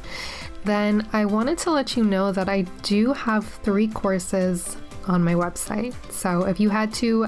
then 0.66 1.10
I 1.12 1.26
wanted 1.26 1.58
to 1.58 1.72
let 1.72 1.98
you 1.98 2.04
know 2.04 2.32
that 2.32 2.48
I 2.48 2.68
do 2.84 3.12
have 3.14 3.44
three 3.44 3.88
courses 3.88 4.78
on 5.08 5.24
my 5.24 5.34
website. 5.34 5.96
So 6.12 6.44
if 6.44 6.60
you 6.60 6.70
head 6.70 6.94
to 6.96 7.24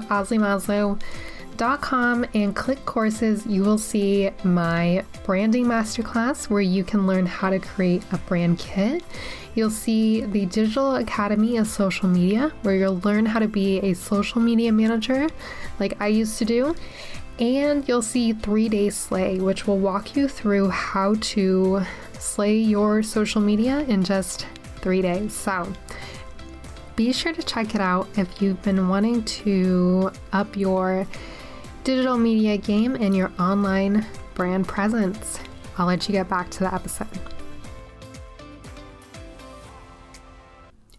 com 1.56 2.24
and 2.34 2.54
click 2.54 2.84
courses, 2.84 3.46
you 3.46 3.62
will 3.62 3.78
see 3.78 4.30
my 4.44 5.04
branding 5.24 5.66
masterclass 5.66 6.48
where 6.50 6.60
you 6.60 6.84
can 6.84 7.06
learn 7.06 7.26
how 7.26 7.50
to 7.50 7.58
create 7.58 8.02
a 8.12 8.18
brand 8.18 8.58
kit. 8.58 9.02
You'll 9.54 9.70
see 9.70 10.22
the 10.22 10.46
Digital 10.46 10.96
Academy 10.96 11.58
of 11.58 11.66
Social 11.66 12.08
Media 12.08 12.52
where 12.62 12.74
you'll 12.74 13.00
learn 13.00 13.26
how 13.26 13.38
to 13.38 13.48
be 13.48 13.78
a 13.80 13.94
social 13.94 14.40
media 14.40 14.72
manager 14.72 15.28
like 15.78 16.00
I 16.00 16.08
used 16.08 16.38
to 16.38 16.44
do. 16.44 16.74
And 17.38 17.86
you'll 17.88 18.02
see 18.02 18.32
Three 18.32 18.68
Days 18.68 18.96
Slay, 18.96 19.38
which 19.38 19.66
will 19.66 19.78
walk 19.78 20.16
you 20.16 20.28
through 20.28 20.68
how 20.68 21.14
to 21.20 21.82
slay 22.18 22.56
your 22.56 23.02
social 23.02 23.40
media 23.40 23.80
in 23.88 24.04
just 24.04 24.46
three 24.76 25.02
days. 25.02 25.32
So, 25.32 25.72
be 26.94 27.12
sure 27.12 27.32
to 27.32 27.42
check 27.42 27.74
it 27.74 27.80
out 27.80 28.06
if 28.16 28.42
you've 28.42 28.60
been 28.62 28.88
wanting 28.88 29.24
to 29.24 30.12
up 30.32 30.56
your 30.56 31.06
digital 31.84 32.16
media 32.16 32.56
game 32.56 32.94
and 32.94 33.16
your 33.16 33.32
online 33.38 34.06
brand 34.34 34.68
presence. 34.68 35.38
I'll 35.78 35.86
let 35.86 36.08
you 36.08 36.12
get 36.12 36.28
back 36.28 36.50
to 36.50 36.60
the 36.60 36.74
episode. 36.74 37.08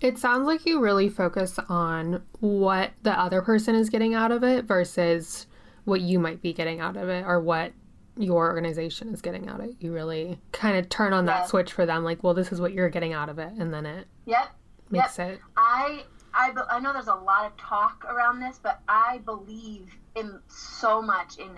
It 0.01 0.17
sounds 0.17 0.45
like 0.45 0.65
you 0.65 0.81
really 0.81 1.07
focus 1.07 1.57
on 1.69 2.21
what 2.41 2.91
the 3.03 3.17
other 3.17 3.41
person 3.41 3.73
is 3.75 3.89
getting 3.89 4.13
out 4.13 4.31
of 4.31 4.43
it 4.43 4.65
versus 4.65 5.47
what 5.85 6.01
you 6.01 6.19
might 6.19 6.41
be 6.41 6.51
getting 6.51 6.81
out 6.81 6.97
of 6.97 7.07
it 7.07 7.25
or 7.25 7.39
what 7.39 7.71
your 8.17 8.47
organization 8.47 9.13
is 9.13 9.21
getting 9.21 9.47
out 9.47 9.61
of 9.61 9.67
it. 9.67 9.75
You 9.79 9.93
really 9.93 10.39
kind 10.51 10.77
of 10.77 10.89
turn 10.89 11.13
on 11.13 11.25
that 11.25 11.47
switch 11.47 11.71
for 11.71 11.85
them, 11.85 12.03
like, 12.03 12.21
well, 12.23 12.33
this 12.33 12.51
is 12.51 12.59
what 12.59 12.73
you're 12.73 12.89
getting 12.89 13.13
out 13.13 13.29
of 13.29 13.39
it, 13.39 13.53
and 13.57 13.73
then 13.73 13.85
it 13.85 14.07
yep 14.25 14.49
makes 14.89 15.17
yep. 15.17 15.31
it. 15.31 15.39
I 15.57 16.03
I 16.33 16.51
I 16.69 16.79
know 16.79 16.93
there's 16.93 17.07
a 17.07 17.15
lot 17.15 17.45
of 17.45 17.55
talk 17.57 18.05
around 18.05 18.39
this, 18.39 18.59
but 18.61 18.81
I 18.87 19.19
believe 19.19 19.97
in 20.15 20.39
so 20.47 21.01
much 21.01 21.37
in 21.37 21.49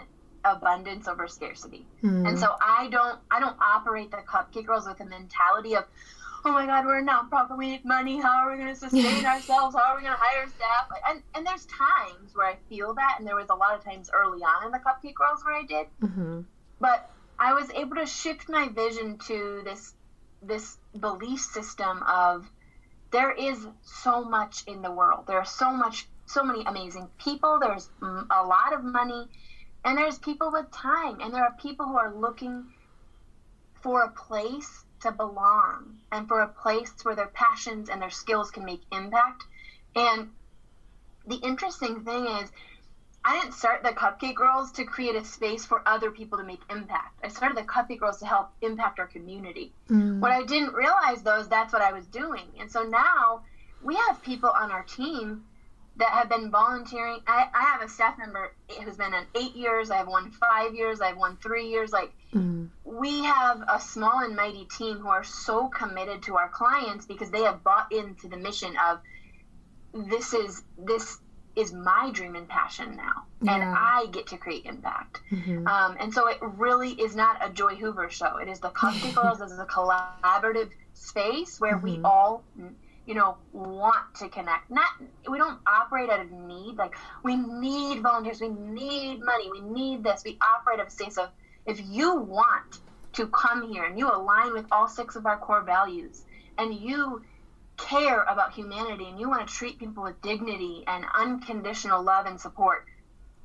abundance 0.43 1.07
over 1.07 1.27
scarcity, 1.27 1.85
mm. 2.03 2.27
and 2.27 2.37
so 2.37 2.55
I 2.61 2.87
don't 2.89 3.19
I 3.31 3.39
don't 3.39 3.57
operate 3.59 4.11
the 4.11 4.17
Cupcake 4.17 4.65
Girls 4.65 4.87
with 4.87 4.99
a 4.99 5.05
mentality 5.05 5.75
of 5.75 5.85
oh 6.45 6.51
my 6.51 6.65
god, 6.65 6.85
we're 6.85 6.99
a 6.99 7.05
nonprofit, 7.05 7.57
we 7.57 7.71
need 7.71 7.85
money. 7.85 8.21
How 8.21 8.45
are 8.45 8.51
we 8.51 8.57
going 8.61 8.73
to 8.73 8.79
sustain 8.79 9.25
ourselves? 9.25 9.75
How 9.75 9.93
are 9.93 9.95
we 9.95 10.03
going 10.03 10.13
to 10.13 10.19
hire 10.21 10.47
staff? 10.47 10.89
And 11.09 11.21
and 11.33 11.45
there's 11.45 11.65
times 11.65 12.35
where 12.35 12.47
I 12.47 12.55
feel 12.69 12.93
that, 12.93 13.15
and 13.17 13.27
there 13.27 13.35
was 13.35 13.49
a 13.49 13.55
lot 13.55 13.75
of 13.75 13.83
times 13.83 14.09
early 14.13 14.41
on 14.41 14.65
in 14.65 14.71
the 14.71 14.79
Cupcake 14.79 15.15
Girls 15.15 15.43
where 15.43 15.55
I 15.55 15.63
did. 15.63 15.87
Mm-hmm. 16.01 16.41
But 16.79 17.09
I 17.39 17.53
was 17.53 17.69
able 17.71 17.95
to 17.95 18.05
shift 18.05 18.47
my 18.47 18.69
vision 18.69 19.17
to 19.27 19.61
this 19.65 19.93
this 20.41 20.77
belief 20.99 21.41
system 21.41 22.03
of 22.03 22.45
there 23.11 23.31
is 23.31 23.65
so 23.81 24.23
much 24.23 24.63
in 24.67 24.81
the 24.81 24.91
world. 24.91 25.25
There 25.27 25.37
are 25.37 25.45
so 25.45 25.71
much, 25.71 26.07
so 26.25 26.43
many 26.43 26.63
amazing 26.65 27.09
people. 27.17 27.59
There's 27.59 27.89
a 28.01 28.43
lot 28.43 28.73
of 28.73 28.83
money, 28.83 29.27
and 29.83 29.97
there's 29.97 30.17
people 30.17 30.51
with 30.51 30.69
time, 30.71 31.19
and 31.21 31.33
there 31.33 31.43
are 31.43 31.53
people 31.61 31.85
who 31.85 31.97
are 31.97 32.13
looking 32.13 32.65
for 33.81 34.03
a 34.03 34.09
place 34.09 34.83
to 35.01 35.11
belong 35.11 35.97
and 36.11 36.27
for 36.27 36.41
a 36.41 36.47
place 36.47 36.91
where 37.03 37.15
their 37.15 37.27
passions 37.27 37.89
and 37.89 38.01
their 38.01 38.09
skills 38.09 38.49
can 38.49 38.65
make 38.65 38.81
impact. 38.91 39.43
And 39.95 40.29
the 41.27 41.35
interesting 41.35 42.03
thing 42.03 42.25
is, 42.25 42.51
I 43.23 43.39
didn't 43.39 43.53
start 43.53 43.81
the 43.81 43.91
Cupcake 43.91 44.35
Girls 44.35 44.71
to 44.73 44.85
create 44.85 45.15
a 45.15 45.23
space 45.23 45.65
for 45.65 45.81
other 45.87 46.11
people 46.11 46.37
to 46.37 46.43
make 46.43 46.61
impact. 46.69 47.19
I 47.23 47.27
started 47.27 47.57
the 47.57 47.63
Cupcake 47.63 47.99
Girls 47.99 48.19
to 48.19 48.25
help 48.25 48.49
impact 48.61 48.99
our 48.99 49.07
community. 49.07 49.71
Mm. 49.89 50.19
What 50.19 50.31
I 50.31 50.43
didn't 50.43 50.73
realize 50.73 51.23
though 51.23 51.39
is 51.39 51.47
that's 51.47 51.73
what 51.73 51.81
I 51.81 51.91
was 51.91 52.05
doing. 52.05 52.45
And 52.59 52.71
so 52.71 52.83
now 52.83 53.41
we 53.81 53.95
have 53.95 54.21
people 54.21 54.49
on 54.49 54.71
our 54.71 54.83
team 54.83 55.43
that 55.97 56.09
have 56.09 56.29
been 56.29 56.51
volunteering. 56.51 57.19
I, 57.25 57.47
I 57.53 57.63
have 57.63 57.81
a 57.81 57.87
staff 57.87 58.17
member 58.17 58.53
who's 58.83 58.97
been 58.97 59.13
in 59.13 59.23
eight 59.35 59.55
years. 59.55 59.91
I 59.91 59.97
have 59.97 60.07
one 60.07 60.31
five 60.31 60.73
years. 60.75 61.01
I 61.01 61.07
have 61.07 61.17
one 61.17 61.37
three 61.37 61.67
years. 61.67 61.91
Like 61.91 62.11
mm. 62.33 62.69
we 62.83 63.23
have 63.23 63.63
a 63.67 63.79
small 63.79 64.19
and 64.19 64.35
mighty 64.35 64.65
team 64.65 64.97
who 64.97 65.07
are 65.07 65.23
so 65.23 65.67
committed 65.69 66.23
to 66.23 66.37
our 66.37 66.49
clients 66.49 67.05
because 67.05 67.31
they 67.31 67.43
have 67.43 67.63
bought 67.63 67.91
into 67.91 68.27
the 68.27 68.37
mission 68.37 68.75
of 68.89 68.99
this 70.09 70.33
is 70.33 70.63
this 70.77 71.19
is 71.55 71.71
my 71.71 72.09
dream 72.11 72.35
and 72.35 72.49
passion 72.49 72.97
now 72.97 73.23
yeah. 73.41 73.55
and 73.55 73.63
i 73.63 74.05
get 74.11 74.27
to 74.27 74.37
create 74.37 74.65
impact 74.65 75.21
mm-hmm. 75.31 75.65
um, 75.65 75.95
and 75.99 76.13
so 76.13 76.27
it 76.27 76.37
really 76.41 76.91
is 76.91 77.15
not 77.15 77.37
a 77.41 77.49
joy 77.49 77.75
hoover 77.75 78.09
show 78.09 78.37
it 78.37 78.49
is 78.49 78.59
the 78.59 78.69
cupcake 78.71 79.15
girls 79.21 79.41
as 79.41 79.57
a 79.57 79.65
collaborative 79.65 80.69
space 80.93 81.59
where 81.59 81.77
mm-hmm. 81.77 81.97
we 81.97 81.99
all 82.03 82.43
you 83.05 83.13
know 83.13 83.37
want 83.53 84.15
to 84.15 84.29
connect. 84.29 84.69
Not 84.69 84.89
we 85.29 85.37
don't 85.37 85.59
operate 85.67 86.09
out 86.09 86.19
of 86.19 86.31
need. 86.31 86.75
Like 86.75 86.95
we 87.23 87.35
need 87.35 88.01
volunteers. 88.01 88.41
We 88.41 88.49
need 88.49 89.21
money. 89.21 89.49
We 89.51 89.61
need 89.61 90.03
this. 90.03 90.23
We 90.23 90.37
operate 90.41 90.79
out 90.79 90.87
of 90.87 90.87
a 90.87 90.91
space. 90.91 91.17
Of 91.17 91.29
if 91.65 91.79
you 91.83 92.15
want 92.15 92.79
to 93.13 93.27
come 93.27 93.71
here 93.71 93.83
and 93.85 93.97
you 93.97 94.11
align 94.11 94.53
with 94.53 94.65
all 94.71 94.87
six 94.87 95.15
of 95.15 95.25
our 95.25 95.37
core 95.37 95.61
values 95.61 96.23
and 96.57 96.73
you 96.73 97.23
care 97.77 98.23
about 98.23 98.53
humanity 98.53 99.05
and 99.05 99.19
you 99.19 99.29
want 99.29 99.47
to 99.47 99.53
treat 99.53 99.77
people 99.79 100.03
with 100.03 100.21
dignity 100.21 100.83
and 100.87 101.05
unconditional 101.17 102.01
love 102.01 102.25
and 102.25 102.39
support 102.39 102.85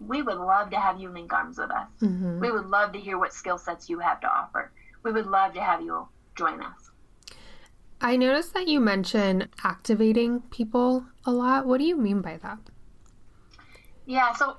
we 0.00 0.22
would 0.22 0.38
love 0.38 0.70
to 0.70 0.80
have 0.80 0.98
you 0.98 1.10
link 1.10 1.32
arms 1.32 1.58
with 1.58 1.70
us. 1.70 1.86
Mm-hmm. 2.00 2.40
we 2.40 2.50
would 2.50 2.66
love 2.66 2.92
to 2.92 2.98
hear 2.98 3.18
what 3.18 3.34
skill 3.34 3.58
sets 3.58 3.88
you 3.90 3.98
have 3.98 4.20
to 4.20 4.28
offer. 4.28 4.72
We 5.02 5.12
would 5.12 5.26
love 5.26 5.54
to 5.54 5.60
have 5.60 5.82
you 5.82 6.08
join 6.36 6.62
us 6.62 6.89
I 8.00 8.16
noticed 8.16 8.54
that 8.54 8.66
you 8.66 8.80
mentioned 8.80 9.48
activating 9.62 10.40
people 10.50 11.04
a 11.24 11.32
lot. 11.32 11.66
What 11.66 11.78
do 11.78 11.84
you 11.84 11.96
mean 11.96 12.22
by 12.22 12.38
that? 12.38 12.58
Yeah, 14.06 14.32
so 14.32 14.56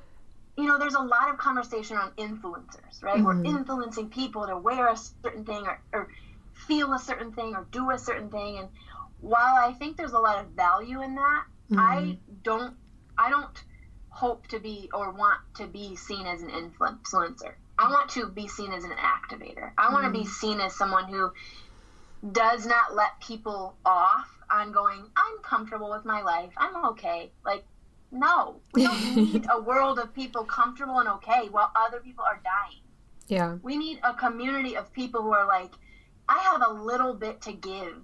you 0.58 0.66
know, 0.66 0.78
there's 0.78 0.96
a 0.96 1.02
lot 1.02 1.30
of 1.30 1.38
conversation 1.38 1.98
on 1.98 2.12
influencers, 2.12 3.02
right? 3.02 3.16
Mm-hmm. 3.16 3.26
We're 3.26 3.46
influencing 3.46 4.10
people 4.10 4.46
to 4.46 4.58
wear 4.58 4.90
a 4.90 4.98
certain 4.98 5.44
thing 5.46 5.66
or, 5.66 5.82
or 5.94 6.08
feel 6.54 6.94
a 6.94 7.00
certain 7.00 7.32
thing 7.32 7.56
or 7.56 7.66
do 7.72 7.90
a 7.90 7.98
certain 7.98 8.30
thing. 8.30 8.60
And 8.60 8.68
while 9.22 9.56
I 9.56 9.74
think 9.74 9.98
there's 9.98 10.12
a 10.12 10.20
lot 10.20 10.44
of 10.44 10.52
value 10.52 11.02
in 11.02 11.16
that, 11.16 11.44
mm-hmm. 11.72 11.80
I 11.80 12.18
don't 12.44 12.76
I 13.18 13.30
don't 13.30 13.64
hope 14.10 14.48
to 14.48 14.60
be 14.60 14.90
or 14.94 15.12
want 15.12 15.40
to 15.56 15.68
be 15.68 15.96
seen 15.96 16.26
as 16.26 16.42
an 16.42 16.50
influencer. 16.50 17.54
I 17.80 17.90
want 17.90 18.10
to 18.12 18.28
be 18.28 18.48
seen 18.48 18.72
as 18.74 18.84
an 18.84 18.92
activator. 18.92 19.72
I 19.78 19.92
want 19.92 20.06
mm-hmm. 20.06 20.14
to 20.14 20.20
be 20.20 20.26
seen 20.26 20.60
as 20.60 20.76
someone 20.76 21.06
who 21.06 21.32
does 22.32 22.66
not 22.66 22.96
let 22.96 23.20
people 23.20 23.76
off 23.86 24.28
on 24.52 24.72
going, 24.72 25.06
I'm 25.16 25.42
comfortable 25.42 25.90
with 25.90 26.06
my 26.06 26.22
life. 26.22 26.52
I'm 26.58 26.86
okay. 26.92 27.32
Like, 27.46 27.64
no, 28.12 28.60
we 28.74 28.84
don't 28.84 29.16
need 29.16 29.48
a 29.50 29.62
world 29.62 29.98
of 29.98 30.14
people 30.14 30.44
comfortable 30.44 31.00
and 31.00 31.10
okay 31.10 31.48
while 31.50 31.72
other 31.76 32.00
people 32.00 32.24
are 32.24 32.42
dying. 32.44 32.82
Yeah. 33.28 33.58
We 33.64 33.78
need 33.78 34.00
a 34.04 34.14
community 34.14 34.76
of 34.76 34.92
people 34.94 35.22
who 35.22 35.34
are 35.34 35.48
like, 35.48 35.72
I 36.28 36.38
have 36.40 36.62
a 36.68 36.74
little 36.74 37.14
bit 37.14 37.42
to 37.42 37.54
give. 37.54 37.98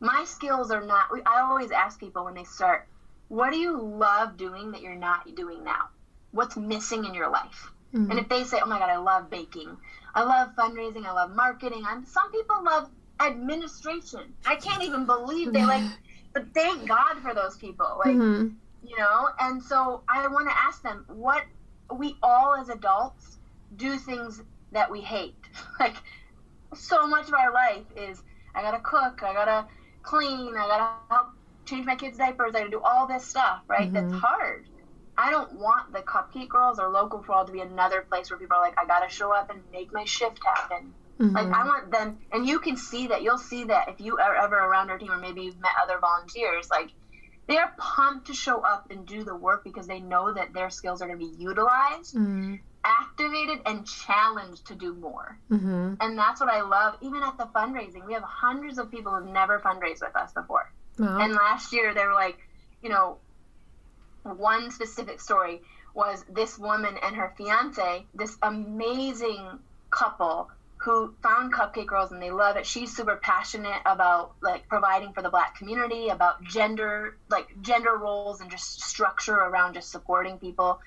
My 0.00 0.24
skills 0.26 0.70
are 0.70 0.84
not, 0.84 1.08
I 1.26 1.40
always 1.40 1.70
ask 1.70 2.00
people 2.00 2.24
when 2.24 2.34
they 2.34 2.44
start, 2.44 2.88
what 3.28 3.52
do 3.52 3.58
you 3.58 3.78
love 3.80 4.36
doing 4.36 4.72
that 4.72 4.80
you're 4.80 4.94
not 4.94 5.34
doing 5.36 5.62
now? 5.62 5.90
What's 6.32 6.56
missing 6.56 7.04
in 7.04 7.14
your 7.14 7.30
life? 7.30 7.70
Mm-hmm. 7.94 8.10
And 8.10 8.20
if 8.20 8.28
they 8.28 8.44
say, 8.44 8.58
oh 8.62 8.66
my 8.66 8.78
God, 8.78 8.88
I 8.88 8.96
love 8.96 9.30
baking, 9.30 9.76
I 10.14 10.22
love 10.22 10.50
fundraising, 10.56 11.04
I 11.04 11.12
love 11.12 11.34
marketing, 11.34 11.84
I'm, 11.86 12.06
some 12.06 12.32
people 12.32 12.62
love 12.64 12.88
administration. 13.20 14.34
I 14.46 14.56
can't 14.56 14.82
even 14.82 15.06
believe 15.06 15.52
they 15.52 15.64
like. 15.64 15.84
But 16.32 16.54
thank 16.54 16.86
God 16.86 17.18
for 17.22 17.34
those 17.34 17.56
people, 17.56 18.00
like 18.04 18.14
mm-hmm. 18.14 18.54
you 18.86 18.96
know. 18.96 19.28
And 19.40 19.60
so 19.60 20.02
I 20.08 20.28
want 20.28 20.48
to 20.48 20.56
ask 20.56 20.80
them 20.80 21.04
what 21.08 21.42
we 21.92 22.14
all 22.22 22.54
as 22.54 22.68
adults 22.68 23.38
do 23.76 23.96
things 23.96 24.40
that 24.70 24.92
we 24.92 25.00
hate. 25.00 25.34
like 25.80 25.96
so 26.74 27.06
much 27.06 27.28
of 27.28 27.34
our 27.34 27.52
life 27.52 27.84
is 27.96 28.22
I 28.54 28.62
gotta 28.62 28.80
cook, 28.80 29.22
I 29.22 29.32
gotta 29.32 29.66
clean, 30.02 30.54
I 30.56 30.66
gotta 30.68 30.90
help 31.10 31.28
change 31.66 31.86
my 31.86 31.96
kids' 31.96 32.18
diapers, 32.18 32.54
I 32.54 32.60
gotta 32.60 32.70
do 32.70 32.80
all 32.80 33.06
this 33.06 33.24
stuff, 33.24 33.62
right? 33.68 33.92
Mm-hmm. 33.92 34.10
That's 34.10 34.22
hard. 34.22 34.66
I 35.18 35.30
don't 35.30 35.54
want 35.54 35.92
the 35.92 36.00
Cupcake 36.00 36.48
Girls 36.48 36.78
or 36.78 36.88
Local 36.88 37.22
for 37.22 37.32
All 37.32 37.44
to 37.44 37.52
be 37.52 37.60
another 37.60 38.02
place 38.02 38.30
where 38.30 38.38
people 38.38 38.56
are 38.56 38.62
like, 38.62 38.78
I 38.78 38.86
gotta 38.86 39.10
show 39.10 39.32
up 39.32 39.50
and 39.50 39.60
make 39.72 39.92
my 39.92 40.04
shift 40.04 40.40
happen. 40.44 40.94
Mm-hmm. 41.20 41.36
Like 41.36 41.48
I 41.48 41.64
want 41.64 41.90
them, 41.90 42.18
and 42.32 42.46
you 42.46 42.60
can 42.60 42.76
see 42.76 43.08
that. 43.08 43.22
You'll 43.22 43.38
see 43.38 43.64
that 43.64 43.90
if 43.90 44.00
you 44.00 44.16
are 44.18 44.34
ever 44.36 44.56
around 44.56 44.90
our 44.90 44.98
team, 44.98 45.10
or 45.10 45.18
maybe 45.18 45.42
you've 45.42 45.60
met 45.60 45.72
other 45.82 45.98
volunteers. 46.00 46.70
Like 46.70 46.88
they 47.46 47.58
are 47.58 47.74
pumped 47.76 48.28
to 48.28 48.34
show 48.34 48.62
up 48.62 48.90
and 48.90 49.06
do 49.06 49.22
the 49.22 49.34
work 49.34 49.62
because 49.62 49.86
they 49.86 50.00
know 50.00 50.32
that 50.32 50.54
their 50.54 50.70
skills 50.70 51.02
are 51.02 51.06
going 51.06 51.18
to 51.18 51.26
be 51.26 51.42
utilized, 51.42 52.14
mm-hmm. 52.14 52.54
activated, 52.84 53.58
and 53.66 53.86
challenged 53.86 54.68
to 54.68 54.74
do 54.74 54.94
more. 54.94 55.38
Mm-hmm. 55.50 55.94
And 56.00 56.18
that's 56.18 56.40
what 56.40 56.48
I 56.48 56.62
love. 56.62 56.96
Even 57.02 57.22
at 57.22 57.36
the 57.36 57.44
fundraising, 57.54 58.06
we 58.06 58.14
have 58.14 58.22
hundreds 58.22 58.78
of 58.78 58.90
people 58.90 59.12
who've 59.12 59.30
never 59.30 59.58
fundraised 59.60 60.00
with 60.00 60.16
us 60.16 60.32
before. 60.32 60.72
Wow. 60.98 61.18
And 61.20 61.34
last 61.34 61.72
year, 61.74 61.92
they 61.92 62.06
were 62.06 62.14
like, 62.14 62.38
you 62.82 62.88
know, 62.88 63.18
one 64.22 64.70
specific 64.70 65.20
story 65.20 65.60
was 65.92 66.24
this 66.30 66.58
woman 66.58 66.96
and 67.02 67.16
her 67.16 67.34
fiance, 67.36 68.06
this 68.14 68.38
amazing 68.42 69.58
couple 69.90 70.50
who 70.82 71.12
found 71.22 71.52
Cupcake 71.52 71.86
Girls 71.86 72.10
and 72.10 72.22
they 72.22 72.30
love 72.30 72.56
it. 72.56 72.64
She's 72.66 72.94
super 72.94 73.16
passionate 73.16 73.82
about 73.84 74.32
like 74.40 74.66
providing 74.68 75.12
for 75.12 75.20
the 75.22 75.28
black 75.28 75.54
community, 75.56 76.08
about 76.08 76.42
gender 76.42 77.16
like 77.30 77.48
gender 77.60 77.96
roles 77.96 78.40
and 78.40 78.50
just 78.50 78.80
structure 78.82 79.34
around 79.36 79.74
just 79.74 79.90
supporting 79.90 80.38
people. 80.38 80.80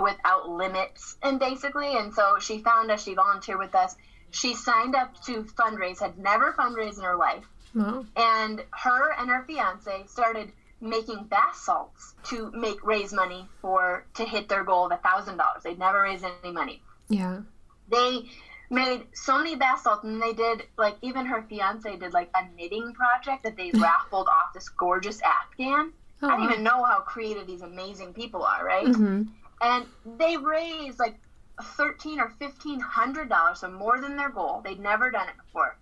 without 0.00 0.48
limits 0.48 1.16
and 1.22 1.38
basically 1.40 1.96
and 1.98 2.14
so 2.14 2.38
she 2.38 2.58
found 2.62 2.90
us 2.90 3.02
she 3.02 3.12
volunteered 3.12 3.58
with 3.58 3.74
us 3.74 3.96
she 4.30 4.54
signed 4.54 4.94
up 4.94 5.10
to 5.24 5.42
fundraise 5.58 5.98
had 6.00 6.16
never 6.16 6.52
fundraised 6.52 6.96
in 6.96 7.04
her 7.04 7.16
life 7.16 7.44
Wow. 7.74 8.06
and 8.16 8.62
her 8.70 9.12
and 9.18 9.28
her 9.28 9.42
fiance 9.46 10.04
started 10.06 10.52
making 10.80 11.24
bath 11.24 11.56
salts 11.56 12.14
to 12.30 12.50
make 12.52 12.82
raise 12.86 13.12
money 13.12 13.46
for 13.60 14.06
to 14.14 14.24
hit 14.24 14.48
their 14.48 14.64
goal 14.64 14.86
of 14.86 14.92
a 14.92 14.96
thousand 14.96 15.36
dollars 15.36 15.64
they'd 15.64 15.78
never 15.78 16.00
raised 16.02 16.24
any 16.44 16.52
money 16.52 16.80
Yeah. 17.08 17.40
they 17.90 18.30
made 18.70 19.04
so 19.14 19.36
many 19.36 19.56
bath 19.56 19.80
salts 19.82 20.04
and 20.04 20.22
they 20.22 20.32
did 20.32 20.62
like 20.78 20.96
even 21.02 21.26
her 21.26 21.42
fiance 21.48 21.96
did 21.96 22.12
like 22.12 22.30
a 22.34 22.44
knitting 22.56 22.92
project 22.94 23.42
that 23.42 23.56
they 23.56 23.70
raffled 23.74 24.28
off 24.28 24.52
this 24.54 24.68
gorgeous 24.68 25.20
afghan 25.22 25.92
Oh, 26.22 26.28
i 26.28 26.36
don't 26.36 26.44
even 26.50 26.62
know 26.62 26.84
how 26.84 27.00
creative 27.00 27.46
these 27.46 27.62
amazing 27.62 28.12
people 28.14 28.42
are 28.44 28.64
right 28.64 28.86
Mhm. 28.86 29.28
and 29.62 29.86
they 30.18 30.36
raised 30.36 30.98
like 30.98 31.18
thirteen 31.76 32.18
or 32.20 32.30
fifteen 32.38 32.80
hundred 32.80 33.28
dollars, 33.28 33.60
so 33.60 33.70
more 33.70 34.00
than 34.00 34.16
their 34.16 34.30
goal. 34.30 34.62
They'd 34.64 34.80
never 34.80 35.10
done 35.10 35.28
it 35.28 35.34
before, 35.36 35.76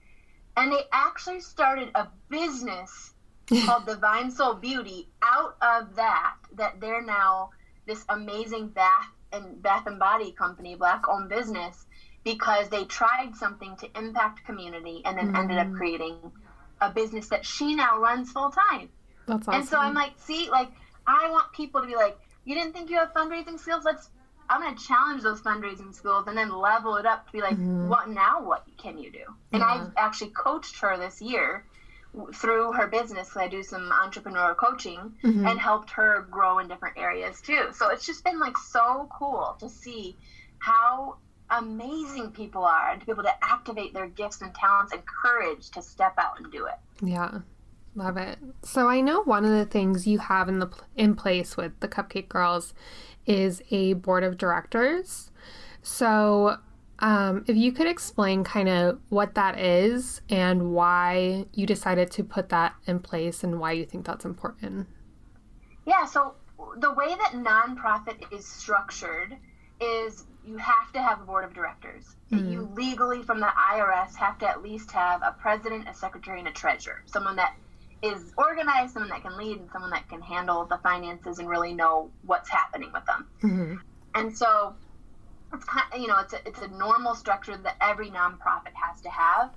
and 0.56 0.72
they 0.72 0.82
actually 0.92 1.38
started 1.40 1.90
a 1.94 2.08
business 2.28 3.12
called 3.64 3.86
Divine 3.86 4.28
Soul 4.32 4.54
Beauty 4.54 5.08
out 5.22 5.56
of 5.62 5.94
that. 5.94 6.34
That 6.54 6.80
they're 6.80 7.00
now 7.02 7.50
this 7.86 8.04
amazing 8.08 8.70
bath 8.70 9.06
and 9.32 9.62
bath 9.62 9.86
and 9.86 10.00
body 10.00 10.32
company, 10.32 10.74
black 10.74 11.06
owned 11.08 11.28
business, 11.28 11.86
because 12.32 12.68
they 12.68 12.84
tried 12.84 13.34
something 13.34 13.74
to 13.78 13.88
impact 13.98 14.44
community 14.44 15.00
and 15.06 15.16
then 15.16 15.34
ended 15.34 15.58
up 15.58 15.68
Mm. 15.68 15.76
creating 15.78 16.16
a 16.82 16.90
business 16.90 17.28
that 17.30 17.44
she 17.46 17.74
now 17.74 17.98
runs 17.98 18.30
full 18.30 18.50
time. 18.50 18.90
That's 19.26 19.48
awesome. 19.48 19.54
And 19.54 19.68
so 19.68 19.78
I'm 19.78 19.94
like, 19.94 20.12
see, 20.18 20.50
like 20.50 20.70
I 21.06 21.30
want 21.30 21.50
people 21.52 21.80
to 21.80 21.86
be 21.86 21.96
like, 21.96 22.18
you 22.44 22.54
didn't 22.54 22.74
think 22.74 22.90
you 22.90 22.98
have 22.98 23.14
fundraising 23.14 23.58
skills? 23.58 23.84
Let's. 23.84 24.10
I'm 24.50 24.60
gonna 24.62 24.76
challenge 24.76 25.22
those 25.22 25.40
fundraising 25.42 25.94
skills 25.94 26.26
and 26.26 26.36
then 26.36 26.50
level 26.50 26.96
it 26.96 27.06
up 27.06 27.26
to 27.26 27.32
be 27.32 27.40
like, 27.42 27.56
Mhm. 27.56 27.88
what 27.88 28.08
now? 28.08 28.42
What 28.42 28.64
can 28.78 28.96
you 28.98 29.10
do? 29.10 29.24
And 29.52 29.60
Yeah. 29.62 29.68
I've 29.72 29.92
actually 29.96 30.30
coached 30.30 30.78
her 30.80 30.96
this 30.98 31.20
year 31.22 31.64
through 32.34 32.72
her 32.72 32.86
business. 32.86 33.28
'cause 33.32 33.42
I 33.42 33.48
do 33.48 33.62
some 33.62 33.90
entrepreneurial 33.90 34.56
coaching 34.56 35.00
Mhm. 35.22 35.46
and 35.48 35.58
helped 35.58 35.90
her 35.90 36.22
grow 36.30 36.58
in 36.60 36.68
different 36.68 36.96
areas 36.98 37.40
too. 37.42 37.72
So 37.72 37.88
it's 37.88 38.06
just 38.06 38.22
been 38.24 38.38
like 38.38 38.56
so 38.56 39.08
cool 39.18 39.56
to 39.60 39.68
see 39.68 40.18
how 40.58 41.18
amazing 41.50 42.30
people 42.30 42.64
are 42.64 42.90
and 42.90 43.00
to 43.00 43.06
be 43.06 43.12
able 43.12 43.22
to 43.22 43.44
activate 43.44 43.94
their 43.94 44.08
gifts 44.08 44.42
and 44.42 44.54
talents 44.54 44.92
and 44.92 45.02
courage 45.06 45.70
to 45.70 45.82
step 45.82 46.14
out 46.18 46.38
and 46.40 46.50
do 46.52 46.66
it. 46.66 46.74
Yeah, 47.02 47.40
love 47.94 48.16
it. 48.16 48.38
So 48.62 48.88
I 48.88 49.00
know 49.00 49.22
one 49.22 49.44
of 49.44 49.50
the 49.50 49.66
things 49.66 50.06
you 50.06 50.18
have 50.18 50.48
in 50.48 50.58
the 50.58 50.70
in 50.96 51.14
place 51.14 51.56
with 51.56 51.78
the 51.80 51.88
Cupcake 51.88 52.28
Girls 52.28 52.74
is 53.26 53.62
a 53.70 53.94
board 53.94 54.24
of 54.24 54.38
directors. 54.38 55.30
So 55.82 56.58
um, 57.00 57.44
if 57.46 57.56
you 57.56 57.72
could 57.72 57.86
explain 57.86 58.42
kind 58.42 58.68
of 58.68 58.98
what 59.08 59.34
that 59.34 59.58
is 59.58 60.20
and 60.28 60.72
why 60.72 61.46
you 61.54 61.66
decided 61.66 62.10
to 62.12 62.24
put 62.24 62.48
that 62.48 62.74
in 62.86 62.98
place 62.98 63.44
and 63.44 63.60
why 63.60 63.72
you 63.72 63.86
think 63.86 64.04
that's 64.04 64.24
important. 64.24 64.88
Yeah, 65.86 66.04
so 66.06 66.34
the 66.78 66.92
way 66.92 67.08
that 67.08 67.32
nonprofit 67.34 68.32
is 68.32 68.44
structured 68.44 69.36
is 69.80 70.24
you 70.48 70.56
have 70.56 70.92
to 70.94 71.02
have 71.02 71.20
a 71.20 71.24
board 71.24 71.44
of 71.44 71.52
directors. 71.52 72.16
Mhm. 72.32 72.50
You 72.50 72.62
legally, 72.74 73.22
from 73.22 73.40
the 73.40 73.52
IRS, 73.56 74.14
have 74.16 74.38
to 74.38 74.48
at 74.48 74.62
least 74.62 74.90
have 74.92 75.22
a 75.22 75.32
president, 75.32 75.88
a 75.88 75.94
secretary, 75.94 76.38
and 76.38 76.48
a 76.48 76.52
treasurer. 76.52 77.02
Someone 77.06 77.36
that 77.36 77.54
is 78.00 78.32
organized, 78.36 78.94
someone 78.94 79.10
that 79.10 79.22
can 79.22 79.36
lead, 79.36 79.58
and 79.58 79.70
someone 79.70 79.90
that 79.90 80.08
can 80.08 80.22
handle 80.22 80.64
the 80.64 80.78
finances 80.78 81.38
and 81.38 81.48
really 81.48 81.74
know 81.74 82.10
what's 82.22 82.48
happening 82.48 82.90
with 82.92 83.04
them. 83.04 83.28
Mm-hmm. 83.42 83.74
And 84.14 84.36
so 84.36 84.74
it's 85.52 85.64
kind 85.64 85.86
you 86.00 86.08
know 86.08 86.18
it's 86.18 86.32
a, 86.32 86.46
it's 86.46 86.60
a 86.60 86.68
normal 86.68 87.14
structure 87.14 87.56
that 87.56 87.76
every 87.80 88.10
nonprofit 88.10 88.74
has 88.74 89.00
to 89.02 89.10
have. 89.10 89.50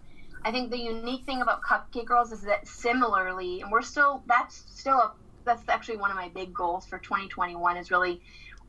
I 0.44 0.52
think 0.52 0.72
the 0.72 0.80
unique 0.80 1.26
thing 1.26 1.42
about 1.42 1.62
Cupcake 1.62 2.06
Girls 2.06 2.32
is 2.32 2.42
that 2.44 2.68
similarly, 2.68 3.62
and 3.62 3.72
we're 3.72 3.82
still 3.82 4.24
that's 4.28 4.56
still 4.56 4.98
a 4.98 5.14
that's 5.46 5.64
actually 5.70 5.98
one 5.98 6.12
of 6.12 6.18
my 6.18 6.30
big 6.30 6.54
goals 6.54 6.86
for 6.86 7.00
2021 7.00 7.78
is 7.78 7.92
really 7.92 8.22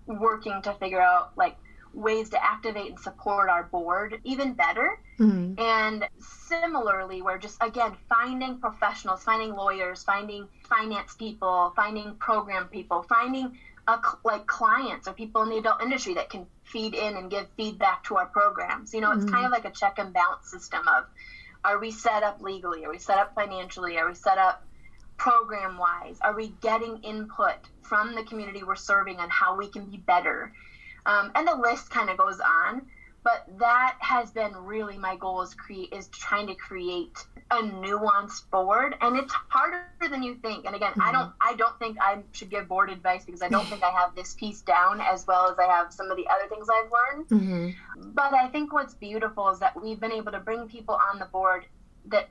working 0.07 0.61
to 0.63 0.73
figure 0.75 1.01
out 1.01 1.33
like 1.37 1.57
ways 1.95 2.31
to 2.31 2.43
activate 2.43 2.91
and 2.91 2.99
support 3.01 3.49
our 3.49 3.65
board 3.65 4.21
even 4.25 4.53
better. 4.55 4.99
Mm-hmm. 5.19 5.61
and 5.61 6.09
similarly 6.19 7.23
we're 7.23 7.39
just 7.39 7.59
again 7.63 7.93
finding 8.09 8.59
professionals 8.59 9.23
finding 9.23 9.55
lawyers 9.55 10.03
finding 10.03 10.49
finance 10.69 11.15
people 11.15 11.73
finding 11.77 12.15
program 12.17 12.67
people 12.69 13.05
finding 13.09 13.57
a, 13.87 13.99
like 14.25 14.47
clients 14.47 15.07
or 15.07 15.13
people 15.13 15.43
in 15.43 15.51
the 15.51 15.59
adult 15.59 15.83
industry 15.83 16.15
that 16.15 16.31
can 16.31 16.47
feed 16.65 16.95
in 16.95 17.17
and 17.17 17.31
give 17.31 17.47
feedback 17.57 18.03
to 18.05 18.17
our 18.17 18.27
programs. 18.27 18.95
You 18.95 19.01
know 19.03 19.13
it's 19.13 19.25
Mhm. 19.25 19.31
kind 19.33 19.45
of 19.47 19.53
like 19.53 19.65
a 19.65 19.71
check 19.71 19.99
and 19.99 20.13
balance 20.13 20.49
system 20.51 20.89
of 20.89 21.05
are 21.65 21.79
we 21.79 21.91
set 21.93 22.23
up 22.23 22.41
legally? 22.41 22.85
Are 22.85 22.91
we 22.91 22.99
set 22.99 23.19
up 23.19 23.35
financially? 23.35 23.99
Are 23.99 24.09
we 24.09 24.15
set 24.15 24.39
up 24.39 24.65
program 25.19 25.79
wise 25.79 26.19
are 26.23 26.35
we 26.35 26.49
getting 26.63 26.97
input 27.05 27.55
from 27.83 28.15
the 28.17 28.25
community 28.25 28.65
we're 28.65 28.75
serving 28.75 29.21
on 29.21 29.29
how 29.31 29.55
we 29.57 29.69
can 29.69 29.85
be 29.85 29.97
better 29.99 30.53
um, 31.07 31.31
and 31.35 31.47
the 31.47 31.55
list 31.55 31.91
kind 31.91 32.11
of 32.11 32.17
goes 32.17 32.41
on 32.41 32.83
but 33.25 33.45
that 33.61 33.97
has 34.01 34.33
been 34.33 34.53
really 34.57 34.99
my 34.99 35.15
goal 35.17 35.43
is 35.43 35.55
create 35.55 35.93
is 35.93 36.09
trying 36.09 36.47
to 36.49 36.55
create 36.57 37.25
a 37.53 37.57
nuanced 37.57 38.51
board 38.51 38.97
and 39.01 39.17
it's 39.17 39.33
harder 39.49 39.85
than 40.11 40.23
you 40.23 40.35
think 40.37 40.65
and 40.65 40.75
again 40.75 40.93
i 41.01 41.13
don't 41.13 41.31
i 41.41 41.55
don't 41.55 41.79
think 41.79 41.97
i 42.01 42.19
should 42.33 42.51
give 42.51 42.67
board 42.67 42.91
advice 42.91 43.25
because 43.25 43.43
i 43.43 43.49
don't 43.49 43.67
think 43.69 43.83
i 43.85 43.91
have 43.91 44.15
this 44.17 44.35
piece 44.35 44.63
down 44.63 45.01
as 45.01 45.27
well 45.27 45.49
as 45.51 45.57
i 45.59 45.65
have 45.67 45.93
some 45.93 46.11
of 46.11 46.17
the 46.17 46.27
other 46.29 46.49
things 46.49 46.67
i've 46.69 46.91
learned 46.91 47.29
Mm-hmm. 47.29 48.11
but 48.15 48.33
i 48.35 48.49
think 48.49 48.73
what's 48.73 48.95
beautiful 48.95 49.49
is 49.51 49.59
that 49.61 49.81
we've 49.81 50.01
been 50.01 50.13
able 50.13 50.33
to 50.33 50.41
bring 50.41 50.67
people 50.67 50.99
on 51.13 51.19
the 51.21 51.27
board 51.27 51.65
that 52.07 52.29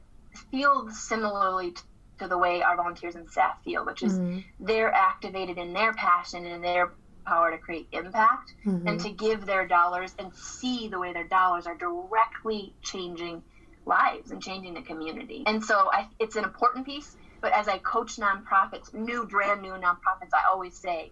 feel 0.50 0.90
similarly 0.90 1.74
to 2.20 2.28
the 2.28 2.38
way 2.38 2.62
our 2.62 2.76
volunteers 2.76 3.16
and 3.16 3.30
staff 3.30 3.58
feel 3.64 3.86
which 3.86 4.04
is 4.04 4.18
Mm-hmm. 4.20 4.40
they're 4.60 4.94
activated 4.94 5.58
in 5.58 5.72
their 5.74 5.94
passion 5.94 6.46
and 6.46 6.64
their 6.64 6.92
power 7.26 7.52
to 7.52 7.58
create 7.58 7.88
impact 7.92 8.54
Mm-hmm. 8.66 8.88
and 8.88 9.00
to 9.02 9.10
give 9.10 9.46
their 9.46 9.68
dollars 9.68 10.14
and 10.20 10.34
see 10.36 10.88
the 10.88 11.00
way 11.00 11.14
their 11.14 11.28
dollars 11.28 11.66
are 11.66 11.76
directly 11.76 12.74
changing 12.82 13.42
lives 13.86 14.32
and 14.32 14.42
changing 14.42 14.74
the 14.76 14.82
community. 14.82 15.44
And 15.48 15.64
so 15.64 15.90
I, 15.92 16.08
it's 16.20 16.36
an 16.36 16.44
important 16.44 16.86
piece. 16.86 17.16
But 17.42 17.54
as 17.54 17.68
I 17.68 17.80
coach 17.80 18.18
nonprofits, 18.18 18.94
new, 18.94 19.26
brand 19.26 19.64
new 19.64 19.72
nonprofits, 19.72 20.34
I 20.34 20.44
always 20.52 20.78
say 20.78 21.12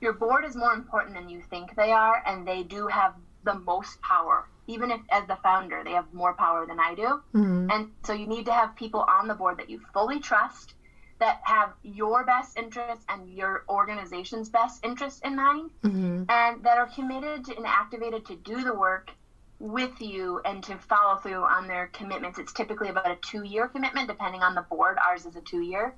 your 0.00 0.12
board 0.12 0.44
is 0.44 0.56
more 0.56 0.72
important 0.72 1.14
than 1.14 1.28
you 1.28 1.40
think 1.48 1.76
they 1.76 1.92
are, 1.92 2.20
and 2.26 2.46
they 2.46 2.64
do 2.64 2.88
have 2.88 3.14
the 3.44 3.54
most 3.54 4.00
power. 4.02 4.48
Even 4.66 4.90
if, 4.90 5.00
as 5.10 5.26
the 5.28 5.36
founder, 5.36 5.82
they 5.84 5.92
have 5.92 6.12
more 6.12 6.34
power 6.34 6.66
than 6.66 6.80
I 6.80 6.94
do. 6.96 7.22
Mm-hmm. 7.34 7.70
And 7.70 7.90
so 8.04 8.12
you 8.12 8.26
need 8.26 8.46
to 8.46 8.52
have 8.52 8.74
people 8.74 9.04
on 9.08 9.28
the 9.28 9.34
board 9.34 9.58
that 9.58 9.70
you 9.70 9.80
fully 9.92 10.18
trust, 10.18 10.74
that 11.18 11.40
have 11.44 11.72
your 11.82 12.24
best 12.24 12.56
interests 12.58 13.04
and 13.08 13.28
your 13.28 13.64
organization's 13.68 14.48
best 14.48 14.84
interest 14.84 15.24
in 15.24 15.36
mind 15.36 15.70
Mm-hmm. 15.84 16.24
and 16.28 16.64
that 16.64 16.78
are 16.78 16.86
committed 16.86 17.48
and 17.56 17.66
activated 17.66 18.24
to 18.26 18.34
do 18.36 18.62
the 18.64 18.74
work 18.74 19.10
with 19.58 20.00
you 20.00 20.40
and 20.44 20.62
to 20.64 20.76
follow 20.76 21.16
through 21.18 21.44
on 21.44 21.68
their 21.68 21.86
commitments. 21.92 22.38
It's 22.38 22.52
typically 22.52 22.88
about 22.88 23.10
a 23.10 23.16
two 23.16 23.44
year 23.44 23.68
commitment, 23.68 24.08
depending 24.08 24.42
on 24.42 24.54
the 24.54 24.62
board. 24.62 24.98
Ours 25.06 25.24
is 25.26 25.36
a 25.36 25.40
two 25.40 25.60
year. 25.60 25.94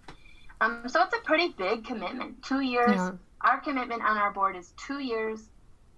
Um, 0.61 0.83
so 0.87 1.03
it's 1.03 1.15
a 1.15 1.21
pretty 1.21 1.49
big 1.57 1.85
commitment. 1.85 2.43
Two 2.43 2.61
years. 2.61 2.91
Yeah. 2.97 3.13
Our 3.41 3.61
commitment 3.61 4.03
on 4.03 4.17
our 4.17 4.31
board 4.31 4.57
is 4.57 4.73
two 4.77 4.99
years, 4.99 5.41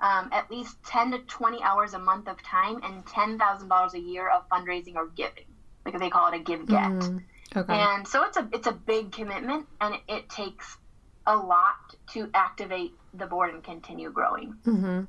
um, 0.00 0.28
at 0.32 0.50
least 0.50 0.76
10 0.84 1.10
to 1.12 1.18
20 1.18 1.62
hours 1.62 1.94
a 1.94 1.98
month 1.98 2.26
of 2.28 2.42
time, 2.42 2.80
and 2.82 3.04
$10,000 3.06 3.94
a 3.94 3.98
year 4.00 4.28
of 4.28 4.48
fundraising 4.48 4.94
or 4.96 5.06
giving. 5.08 5.44
Like 5.84 5.98
they 5.98 6.10
call 6.10 6.28
it 6.32 6.34
a 6.34 6.38
give 6.40 6.66
get. 6.66 6.90
Mhm. 6.90 7.22
Okay. 7.54 7.74
And 7.74 8.06
so 8.06 8.24
it's 8.24 8.36
a 8.36 8.48
it's 8.52 8.66
a 8.66 8.72
big 8.72 9.12
commitment, 9.12 9.66
and 9.80 9.94
it, 9.94 10.00
it 10.08 10.28
takes 10.28 10.78
a 11.26 11.36
lot 11.36 11.94
to 12.12 12.30
activate 12.34 12.92
the 13.14 13.26
board 13.26 13.52
and 13.52 13.62
continue 13.62 14.10
growing. 14.10 14.54
Mm-hmm. 14.66 15.02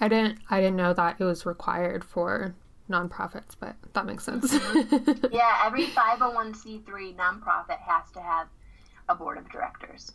I 0.00 0.08
didn't. 0.08 0.38
I 0.50 0.60
didn't 0.60 0.76
know 0.76 0.92
that 0.94 1.16
it 1.18 1.24
was 1.24 1.46
required 1.46 2.04
for 2.04 2.54
nonprofits, 2.90 3.54
but 3.58 3.76
that 3.94 4.06
makes 4.06 4.24
sense. 4.24 4.52
Yeah, 5.32 5.62
every 5.64 5.86
501c3 5.86 7.16
nonprofit 7.16 7.78
has 7.80 8.10
to 8.12 8.20
have 8.20 8.48
a 9.08 9.14
board 9.14 9.38
of 9.38 9.50
directors. 9.50 10.12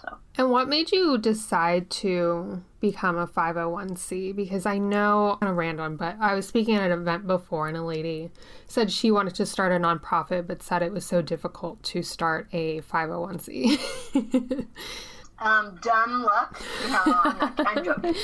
So 0.00 0.18
and 0.36 0.50
what 0.50 0.68
made 0.68 0.92
you 0.92 1.18
decide 1.18 1.90
to 1.90 2.62
become 2.80 3.18
a 3.18 3.26
501c? 3.26 4.34
Because 4.34 4.66
I 4.66 4.78
know, 4.78 5.36
kind 5.40 5.50
of 5.50 5.56
random, 5.56 5.96
but 5.96 6.16
I 6.20 6.34
was 6.34 6.46
speaking 6.46 6.76
at 6.76 6.90
an 6.90 7.00
event 7.00 7.26
before, 7.26 7.68
and 7.68 7.76
a 7.76 7.82
lady 7.82 8.30
said 8.66 8.92
she 8.92 9.10
wanted 9.10 9.34
to 9.36 9.46
start 9.46 9.72
a 9.72 9.76
nonprofit, 9.76 10.46
but 10.46 10.62
said 10.62 10.82
it 10.82 10.92
was 10.92 11.04
so 11.04 11.20
difficult 11.22 11.82
to 11.84 12.02
start 12.02 12.48
a 12.52 12.80
501c. 12.82 14.66
um, 15.40 15.78
dumb 15.82 16.22
luck. 16.22 16.62
No, 16.88 17.00
I'm, 17.04 17.38
not, 17.38 17.60
I'm 17.66 17.84
joking. 17.84 18.14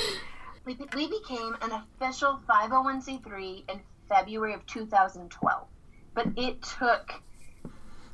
We, 0.65 0.77
we 0.95 1.07
became 1.07 1.55
an 1.61 1.71
official 1.71 2.39
501c3 2.49 3.69
in 3.69 3.81
February 4.07 4.53
of 4.53 4.65
2012, 4.65 5.67
but 6.13 6.27
it 6.37 6.61
took 6.61 7.21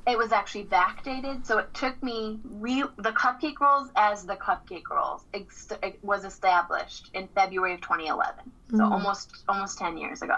it 0.07 0.17
was 0.17 0.31
actually 0.31 0.65
backdated, 0.65 1.45
so 1.45 1.59
it 1.59 1.73
took 1.73 2.01
me 2.01 2.39
re- 2.43 2.83
the 2.97 3.11
cupcake 3.11 3.55
girls 3.55 3.89
as 3.95 4.25
the 4.25 4.35
cupcake 4.35 4.83
girls 4.83 5.23
ex- 5.33 5.71
it 5.83 5.99
was 6.03 6.25
established 6.25 7.09
in 7.13 7.27
February 7.27 7.73
of 7.75 7.81
2011, 7.81 8.51
so 8.71 8.77
Mm. 8.85 8.91
almost 8.91 9.43
almost 9.47 9.77
10 9.77 9.97
years 9.97 10.21
ago. 10.21 10.35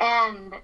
And 0.00 0.54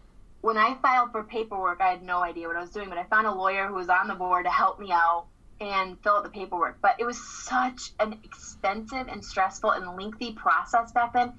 when 0.42 0.58
I 0.58 0.74
filed 0.74 1.12
for 1.12 1.22
paperwork, 1.24 1.80
I 1.80 1.88
had 1.90 2.02
no 2.02 2.22
idea 2.22 2.46
what 2.46 2.56
I 2.56 2.60
was 2.60 2.70
doing, 2.70 2.88
but 2.88 2.98
I 2.98 3.04
found 3.04 3.26
a 3.26 3.32
lawyer 3.32 3.66
who 3.66 3.74
was 3.74 3.88
on 3.88 4.08
the 4.08 4.14
board 4.14 4.44
to 4.44 4.50
help 4.50 4.78
me 4.78 4.92
out 4.92 5.26
and 5.60 5.96
fill 6.02 6.16
out 6.16 6.24
the 6.24 6.30
paperwork. 6.30 6.78
But 6.82 6.96
it 6.98 7.04
was 7.04 7.18
such 7.44 7.92
an 8.00 8.14
expensive 8.24 9.08
and 9.08 9.24
stressful 9.24 9.70
and 9.70 9.96
lengthy 9.96 10.32
process 10.32 10.92
back 10.92 11.12
then. 11.12 11.32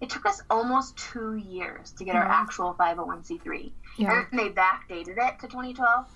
It 0.00 0.10
took 0.10 0.26
us 0.26 0.40
almost 0.50 0.96
two 0.96 1.34
years 1.34 1.92
to 1.92 2.04
get 2.04 2.16
our 2.16 2.24
Mhm. 2.24 2.30
actual 2.30 2.74
501c3 2.74 3.74
Yeah. 3.98 4.24
and 4.30 4.38
they 4.38 4.50
backdated 4.50 5.16
it 5.18 5.40
to 5.40 5.46
2012. 5.48 6.06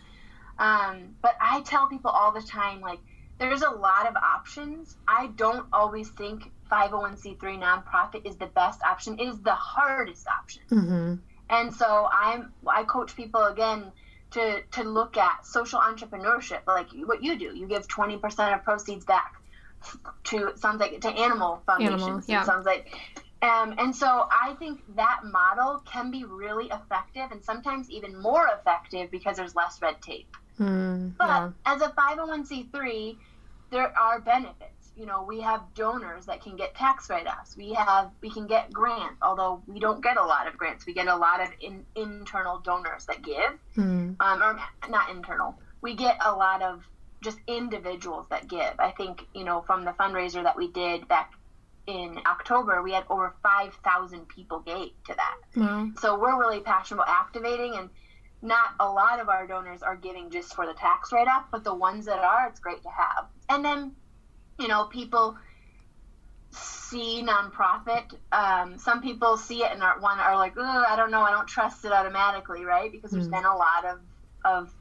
Um, 0.58 1.16
but 1.20 1.36
I 1.40 1.62
tell 1.62 1.86
people 1.88 2.10
all 2.10 2.32
the 2.32 2.42
time, 2.42 2.80
like, 2.80 3.00
there's 3.38 3.62
a 3.62 3.70
lot 3.70 4.06
of 4.06 4.14
options. 4.16 4.96
I 5.08 5.28
don't 5.36 5.66
always 5.72 6.10
think 6.10 6.50
501c3 6.70 7.38
nonprofit 7.60 8.26
is 8.26 8.36
the 8.36 8.46
best 8.46 8.80
option. 8.82 9.18
It 9.18 9.28
is 9.28 9.40
the 9.40 9.54
hardest 9.54 10.26
option. 10.28 10.62
Mm-hmm. 10.70 11.14
And 11.50 11.74
so 11.74 12.08
I'm 12.12 12.52
I 12.66 12.84
coach 12.84 13.16
people 13.16 13.42
again 13.44 13.92
to 14.30 14.62
to 14.62 14.82
look 14.84 15.16
at 15.16 15.44
social 15.44 15.80
entrepreneurship, 15.80 16.60
like 16.66 16.88
what 17.04 17.22
you 17.22 17.38
do. 17.38 17.54
You 17.54 17.66
give 17.66 17.86
20% 17.88 18.54
of 18.54 18.64
proceeds 18.64 19.04
back 19.04 19.34
to 20.24 20.52
sounds 20.56 20.80
like 20.80 21.00
to 21.00 21.08
animal 21.08 21.62
foundations. 21.66 22.02
Animal, 22.02 22.18
It 22.20 22.28
yeah. 22.28 22.44
sounds 22.44 22.64
like 22.64 22.96
um, 23.42 23.74
and 23.78 23.94
so 23.94 24.26
I 24.30 24.54
think 24.58 24.80
that 24.96 25.20
model 25.24 25.82
can 25.84 26.10
be 26.10 26.24
really 26.24 26.66
effective 26.66 27.30
and 27.32 27.44
sometimes 27.44 27.90
even 27.90 28.16
more 28.20 28.46
effective 28.58 29.10
because 29.10 29.36
there's 29.36 29.54
less 29.56 29.82
red 29.82 30.00
tape. 30.00 30.36
Mm, 30.60 31.14
But 31.18 31.26
yeah. 31.26 31.50
as 31.66 31.82
a 31.82 31.88
501c3, 31.88 33.16
there 33.70 33.96
are 33.98 34.20
benefits. 34.20 34.92
You 34.94 35.06
know, 35.06 35.22
we 35.22 35.40
have 35.40 35.62
donors 35.74 36.26
that 36.26 36.42
can 36.42 36.56
get 36.56 36.74
tax 36.74 37.08
write-offs. 37.08 37.56
We 37.56 37.72
have 37.72 38.10
we 38.20 38.30
can 38.30 38.46
get 38.46 38.70
grants, 38.72 39.16
although 39.22 39.62
we 39.66 39.80
don't 39.80 40.02
get 40.02 40.18
a 40.18 40.24
lot 40.24 40.46
of 40.46 40.58
grants. 40.58 40.84
We 40.86 40.92
get 40.92 41.08
a 41.08 41.16
lot 41.16 41.40
of 41.40 41.48
in, 41.60 41.84
internal 41.96 42.58
donors 42.58 43.06
that 43.06 43.22
give, 43.22 43.58
Mm, 43.76 44.16
um, 44.20 44.42
or 44.42 44.60
not 44.90 45.08
internal. 45.10 45.58
We 45.80 45.94
get 45.94 46.18
a 46.24 46.32
lot 46.32 46.60
of 46.62 46.82
just 47.24 47.38
individuals 47.46 48.26
that 48.28 48.48
give. 48.48 48.74
I 48.78 48.90
think 48.90 49.26
you 49.34 49.44
know 49.44 49.62
from 49.62 49.84
the 49.86 49.92
fundraiser 49.92 50.42
that 50.42 50.56
we 50.56 50.68
did 50.70 51.08
back 51.08 51.32
in 51.86 52.18
October, 52.26 52.82
we 52.82 52.92
had 52.92 53.04
over 53.10 53.34
5,000 53.42 54.28
people 54.28 54.60
gave 54.60 54.90
to 55.06 55.14
that. 55.16 55.34
wow. 55.56 55.90
So 55.98 56.18
we're 56.18 56.38
really 56.38 56.60
passionate 56.60 57.02
about 57.02 57.08
activating, 57.14 57.76
and 57.76 57.90
not 58.40 58.70
a 58.80 58.88
lot 58.88 59.20
of 59.20 59.28
our 59.28 59.46
donors 59.46 59.82
are 59.82 59.96
giving 59.96 60.30
just 60.30 60.54
for 60.54 60.66
the 60.66 60.74
tax 60.74 61.12
write 61.12 61.28
off, 61.28 61.44
but 61.50 61.64
the 61.64 61.74
ones 61.74 62.06
that 62.06 62.18
are, 62.18 62.46
it's 62.48 62.60
great 62.60 62.82
to 62.82 62.88
have. 62.88 63.26
And 63.48 63.64
then, 63.64 63.96
you 64.58 64.68
know, 64.68 64.86
people 64.86 65.36
see 66.52 67.22
nonprofit. 67.22 68.12
Um, 68.30 68.78
some 68.78 69.00
people 69.00 69.36
see 69.36 69.62
it 69.64 69.72
and 69.72 69.82
are 69.82 69.98
one 70.00 70.18
are 70.20 70.36
like, 70.36 70.54
oh, 70.56 70.84
I 70.86 70.96
don't 70.96 71.10
know, 71.10 71.22
I 71.22 71.30
don't 71.30 71.48
trust 71.48 71.84
it 71.84 71.92
automatically, 71.92 72.64
right? 72.64 72.90
Because 72.92 73.12
there's 73.12 73.28
Mm. 73.28 73.32
been 73.32 73.44
a 73.44 73.56
lot 73.56 73.84
of 73.86 73.98
of 74.44 74.74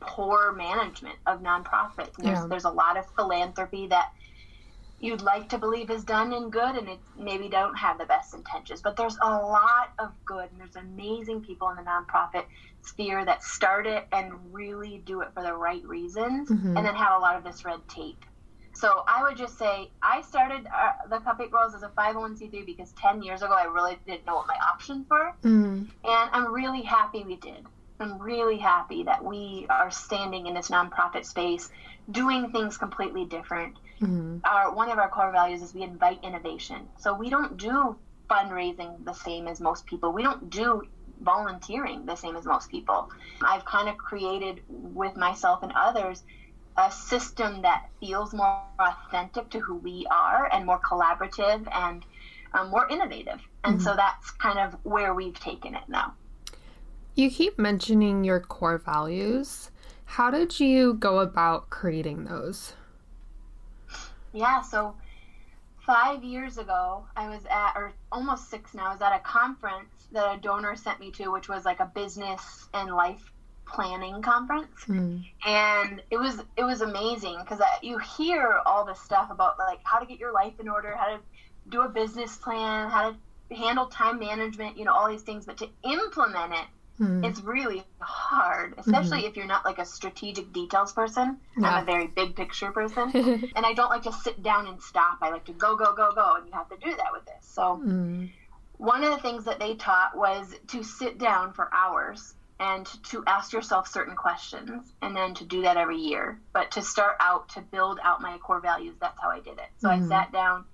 poor 0.00 0.52
management 0.52 1.16
of 1.26 1.40
nonprofits. 1.40 2.16
And 2.18 2.26
there's 2.26 2.40
Yeah. 2.40 2.46
there's 2.48 2.64
a 2.64 2.70
lot 2.70 2.96
of 2.96 3.04
philanthropy 3.16 3.88
that 3.88 4.08
you'd 5.00 5.22
like 5.22 5.48
to 5.48 5.58
believe 5.58 5.90
is 5.90 6.04
done 6.04 6.32
and 6.32 6.52
good 6.52 6.76
and 6.76 6.88
it 6.88 6.98
maybe 7.16 7.48
don't 7.48 7.74
have 7.74 7.98
the 7.98 8.04
best 8.04 8.34
intentions. 8.34 8.82
But 8.82 8.96
there's 8.96 9.16
a 9.22 9.30
lot 9.30 9.88
of 9.98 10.12
good 10.26 10.50
and 10.52 10.60
there's 10.60 10.76
amazing 10.76 11.40
people 11.42 11.70
in 11.70 11.76
the 11.76 11.82
nonprofit 11.82 12.44
sphere 12.82 13.24
that 13.24 13.42
start 13.42 13.86
it 13.86 14.06
and 14.12 14.52
really 14.52 15.02
do 15.06 15.22
it 15.22 15.28
for 15.34 15.42
the 15.42 15.54
right 15.54 15.82
reasons 15.86 16.48
Mhm. 16.50 16.76
and 16.76 16.86
then 16.86 16.94
have 16.94 17.16
a 17.16 17.18
lot 17.18 17.36
of 17.36 17.44
this 17.44 17.64
red 17.64 17.80
tape. 17.88 18.24
So 18.72 19.02
i 19.08 19.22
would 19.22 19.36
just 19.36 19.58
say 19.58 19.90
i 20.02 20.20
started 20.22 20.66
uh, 20.66 20.92
the 21.08 21.18
cupcake 21.18 21.50
girls 21.50 21.74
as 21.74 21.82
a 21.82 21.88
501c3 21.88 22.64
because 22.64 22.92
10 22.92 23.22
years 23.22 23.42
ago 23.42 23.52
i 23.52 23.64
really 23.64 23.98
didn't 24.06 24.24
know 24.26 24.36
what 24.36 24.46
my 24.46 24.56
options 24.72 25.06
were. 25.10 25.32
Mm, 25.42 25.88
and 26.04 26.30
i'm 26.32 26.52
really 26.52 26.82
happy 26.82 27.24
we 27.24 27.36
did 27.36 27.66
i'm 28.00 28.18
really 28.18 28.58
happy 28.58 29.04
that 29.04 29.22
we 29.22 29.66
are 29.70 29.90
standing 29.90 30.46
in 30.46 30.54
this 30.54 30.68
nonprofit 30.68 31.24
space 31.24 31.68
doing 32.10 32.50
things 32.50 32.76
completely 32.76 33.24
different 33.24 33.76
mm, 34.00 34.40
our 34.44 34.72
one 34.72 34.90
of 34.90 34.98
our 34.98 35.08
core 35.08 35.32
values 35.32 35.62
is 35.62 35.74
we 35.74 35.82
invite 35.82 36.18
innovation. 36.22 36.88
So 36.98 37.14
we 37.14 37.30
don't 37.30 37.56
do 37.56 37.96
fundraising 38.30 39.04
the 39.04 39.12
same 39.12 39.48
as 39.48 39.60
most 39.60 39.86
people. 39.86 40.12
We 40.12 40.22
don't 40.22 40.50
do 40.50 40.82
volunteering 41.20 42.06
the 42.06 42.16
same 42.16 42.36
as 42.36 42.46
most 42.46 42.70
people. 42.70 43.10
I've 43.42 43.64
kind 43.64 43.88
of 43.88 43.96
created 43.98 44.62
with 44.68 45.16
myself 45.16 45.62
and 45.62 45.72
others 45.74 46.22
a 46.76 46.90
system 46.90 47.62
that 47.62 47.82
feels 48.00 48.32
more 48.32 48.62
authentic 48.78 49.50
to 49.50 49.60
who 49.60 49.76
we 49.76 50.06
are 50.10 50.48
and 50.52 50.64
more 50.64 50.80
collaborative 50.80 51.66
and 51.72 52.04
um, 52.54 52.70
more 52.70 52.86
innovative. 52.88 53.40
And 53.64 53.80
so 53.82 53.94
that's 53.96 54.30
kind 54.32 54.58
of 54.58 54.74
where 54.84 55.12
we've 55.12 55.38
taken 55.38 55.74
it 55.74 55.84
now. 55.88 56.14
You 57.20 57.30
keep 57.30 57.58
mentioning 57.58 58.24
your 58.24 58.40
core 58.40 58.78
values. 58.78 59.70
How 60.06 60.30
did 60.30 60.58
you 60.58 60.94
go 60.94 61.18
about 61.18 61.68
creating 61.68 62.24
those? 62.24 62.72
Yeah, 64.32 64.62
so 64.62 64.94
five 65.84 66.24
years 66.24 66.56
ago, 66.56 67.04
I 67.16 67.28
was 67.28 67.44
at, 67.50 67.74
or 67.76 67.92
almost 68.10 68.48
six 68.48 68.72
now, 68.72 68.86
I 68.86 68.92
was 68.94 69.02
at 69.02 69.14
a 69.14 69.18
conference 69.18 70.08
that 70.12 70.34
a 70.34 70.40
donor 70.40 70.74
sent 70.76 70.98
me 70.98 71.10
to, 71.10 71.28
which 71.28 71.46
was 71.46 71.66
like 71.66 71.80
a 71.80 71.92
business 71.94 72.70
and 72.72 72.90
life 72.90 73.30
planning 73.66 74.22
conference. 74.22 74.86
Mm, 74.88 75.22
And 75.44 76.02
it 76.10 76.16
was 76.16 76.40
it 76.56 76.64
was 76.64 76.80
amazing 76.80 77.36
because 77.40 77.60
you 77.82 77.98
hear 77.98 78.62
all 78.64 78.86
this 78.86 78.98
stuff 78.98 79.30
about 79.30 79.58
like 79.58 79.80
how 79.84 79.98
to 79.98 80.06
get 80.06 80.18
your 80.18 80.32
life 80.32 80.58
in 80.58 80.70
order, 80.70 80.96
how 80.96 81.08
to 81.08 81.20
do 81.68 81.82
a 81.82 81.88
business 81.90 82.36
plan, 82.36 82.88
how 82.88 83.10
to 83.10 83.54
handle 83.54 83.88
time 83.88 84.18
management, 84.18 84.78
you 84.78 84.86
know, 84.86 84.94
all 84.94 85.10
these 85.10 85.20
things. 85.20 85.44
But 85.44 85.58
to 85.58 85.68
implement 85.84 86.54
it, 86.54 86.64
mm, 87.00 87.24
it's 87.24 87.40
really 87.40 87.84
hard, 88.00 88.74
especially 88.78 89.26
if 89.26 89.36
you're 89.36 89.46
not 89.46 89.64
like 89.64 89.78
a 89.78 89.84
strategic 89.84 90.52
details 90.52 90.92
person. 90.92 91.38
Yeah. 91.56 91.68
I'm 91.68 91.82
a 91.82 91.86
very 91.86 92.06
big 92.06 92.36
picture 92.36 92.70
person 92.72 93.10
and 93.56 93.66
I 93.66 93.72
don't 93.72 93.90
like 93.90 94.02
to 94.02 94.12
sit 94.12 94.42
down 94.42 94.66
and 94.66 94.80
stop. 94.82 95.18
I 95.22 95.30
like 95.30 95.44
to 95.46 95.52
go, 95.52 95.76
go, 95.76 95.94
go, 95.94 96.12
go, 96.12 96.36
and 96.36 96.46
you 96.46 96.52
have 96.52 96.68
to 96.68 96.76
do 96.76 96.90
that 96.96 97.12
with 97.12 97.24
this. 97.24 97.46
So 97.52 97.82
mm, 97.84 98.28
one 98.78 99.04
of 99.04 99.10
the 99.10 99.18
things 99.22 99.44
that 99.44 99.58
they 99.58 99.74
taught 99.74 100.16
was 100.16 100.54
to 100.68 100.82
sit 100.82 101.18
down 101.18 101.52
for 101.52 101.68
hours 101.74 102.34
and 102.58 102.86
to 103.04 103.24
ask 103.26 103.52
yourself 103.54 103.88
certain 103.88 104.14
questions, 104.14 104.92
and 105.00 105.16
then 105.16 105.32
to 105.34 105.46
do 105.46 105.62
that 105.62 105.78
every 105.78 105.96
year. 105.96 106.38
But 106.52 106.72
to 106.72 106.82
start 106.82 107.16
out 107.18 107.48
to 107.50 107.62
build 107.62 107.98
out 108.02 108.20
my 108.20 108.36
core 108.36 108.60
values, 108.60 108.96
that's 109.00 109.18
how 109.18 109.30
I 109.30 109.40
did 109.40 109.58
it. 109.58 109.68
So 109.78 109.88
Mhm. 109.88 109.92
I 109.92 110.08
sat 110.08 110.30
down. 110.32 110.66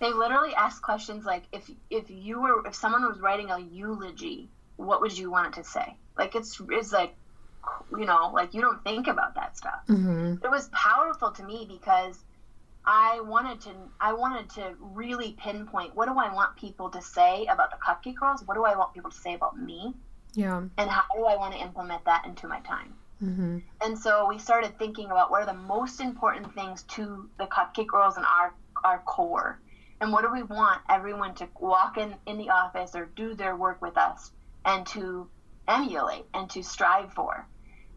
They 0.00 0.12
literally 0.12 0.54
asked 0.54 0.82
questions 0.82 1.24
like, 1.24 1.44
if 1.52 1.70
if 1.88 2.10
you 2.10 2.40
were 2.40 2.66
if 2.66 2.74
someone 2.74 3.06
was 3.06 3.20
writing 3.20 3.50
a 3.50 3.58
eulogy, 3.60 4.50
what 4.76 5.00
would 5.00 5.16
you 5.16 5.30
want 5.30 5.48
it 5.48 5.62
to 5.62 5.68
say? 5.68 5.96
Like 6.16 6.34
it's 6.34 6.60
it's 6.70 6.92
like, 6.92 7.14
you 7.96 8.04
know, 8.04 8.30
like 8.34 8.54
you 8.54 8.60
don't 8.60 8.82
think 8.84 9.06
about 9.06 9.34
that 9.34 9.56
stuff 9.56 9.80
mm, 9.88 10.42
it 10.44 10.50
was 10.50 10.68
powerful 10.72 11.30
to 11.32 11.42
me 11.42 11.66
because 11.68 12.22
I 12.84 13.20
wanted 13.20 13.60
to 13.62 13.70
I 14.00 14.12
wanted 14.12 14.50
to 14.50 14.74
really 14.80 15.32
pinpoint 15.38 15.94
what 15.94 16.06
do 16.06 16.18
I 16.18 16.32
want 16.32 16.56
people 16.56 16.90
to 16.90 17.00
say 17.00 17.46
about 17.46 17.70
the 17.70 17.78
cupcake 17.78 18.16
girls? 18.16 18.42
What 18.44 18.54
do 18.54 18.64
I 18.64 18.76
want 18.76 18.92
people 18.94 19.10
to 19.10 19.16
say 19.16 19.34
about 19.34 19.58
me? 19.58 19.94
yeah. 20.34 20.62
And 20.76 20.90
how 20.90 21.04
do 21.14 21.24
I 21.24 21.36
want 21.36 21.54
to 21.54 21.60
implement 21.60 22.04
that 22.04 22.24
into 22.26 22.48
my 22.48 22.60
time? 22.60 22.94
Mm-hmm. 23.22 23.58
And 23.80 23.98
so 23.98 24.26
we 24.28 24.38
started 24.38 24.78
thinking 24.78 25.06
about 25.06 25.30
what 25.30 25.42
are 25.42 25.46
the 25.46 25.52
most 25.54 26.00
important 26.00 26.52
things 26.54 26.82
to 26.94 27.28
the 27.38 27.46
cupcake 27.46 27.86
girls 27.86 28.16
and 28.16 28.26
our 28.26 28.52
our 28.82 28.98
core. 29.00 29.60
And 30.00 30.12
what 30.12 30.22
do 30.22 30.32
we 30.32 30.42
want 30.42 30.82
everyone 30.90 31.34
to 31.36 31.48
walk 31.58 31.96
in, 31.96 32.14
in 32.26 32.36
the 32.36 32.50
office 32.50 32.94
or 32.94 33.06
do 33.06 33.34
their 33.34 33.56
work 33.56 33.80
with 33.80 33.96
us 33.96 34.30
and 34.64 34.86
to 34.88 35.28
emulate 35.68 36.24
and 36.34 36.48
to 36.50 36.62
strive 36.62 37.12
for? 37.12 37.46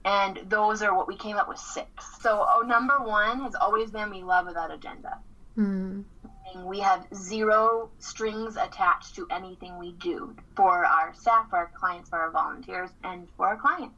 And 0.05 0.39
those 0.47 0.81
are 0.81 0.95
what 0.95 1.07
we 1.07 1.17
came 1.17 1.35
up 1.35 1.49
with 1.49 1.59
six. 1.59 1.89
So 2.21 2.45
oh, 2.47 2.61
number 2.61 2.99
one 2.99 3.41
has 3.41 3.55
always 3.55 3.91
been 3.91 4.09
we 4.09 4.23
love 4.23 4.45
without 4.45 4.71
agenda. 4.71 5.19
Mm, 5.57 6.05
we 6.63 6.79
have 6.79 7.05
zero 7.13 7.89
strings 7.99 8.57
attached 8.57 9.15
to 9.15 9.27
anything 9.31 9.77
we 9.77 9.93
do 9.93 10.35
for 10.55 10.85
our 10.85 11.13
staff, 11.13 11.49
for 11.49 11.57
our 11.57 11.71
clients, 11.73 12.09
for 12.09 12.19
our 12.19 12.31
volunteers, 12.31 12.89
and 13.03 13.27
for 13.35 13.47
our 13.47 13.57
clients. 13.57 13.95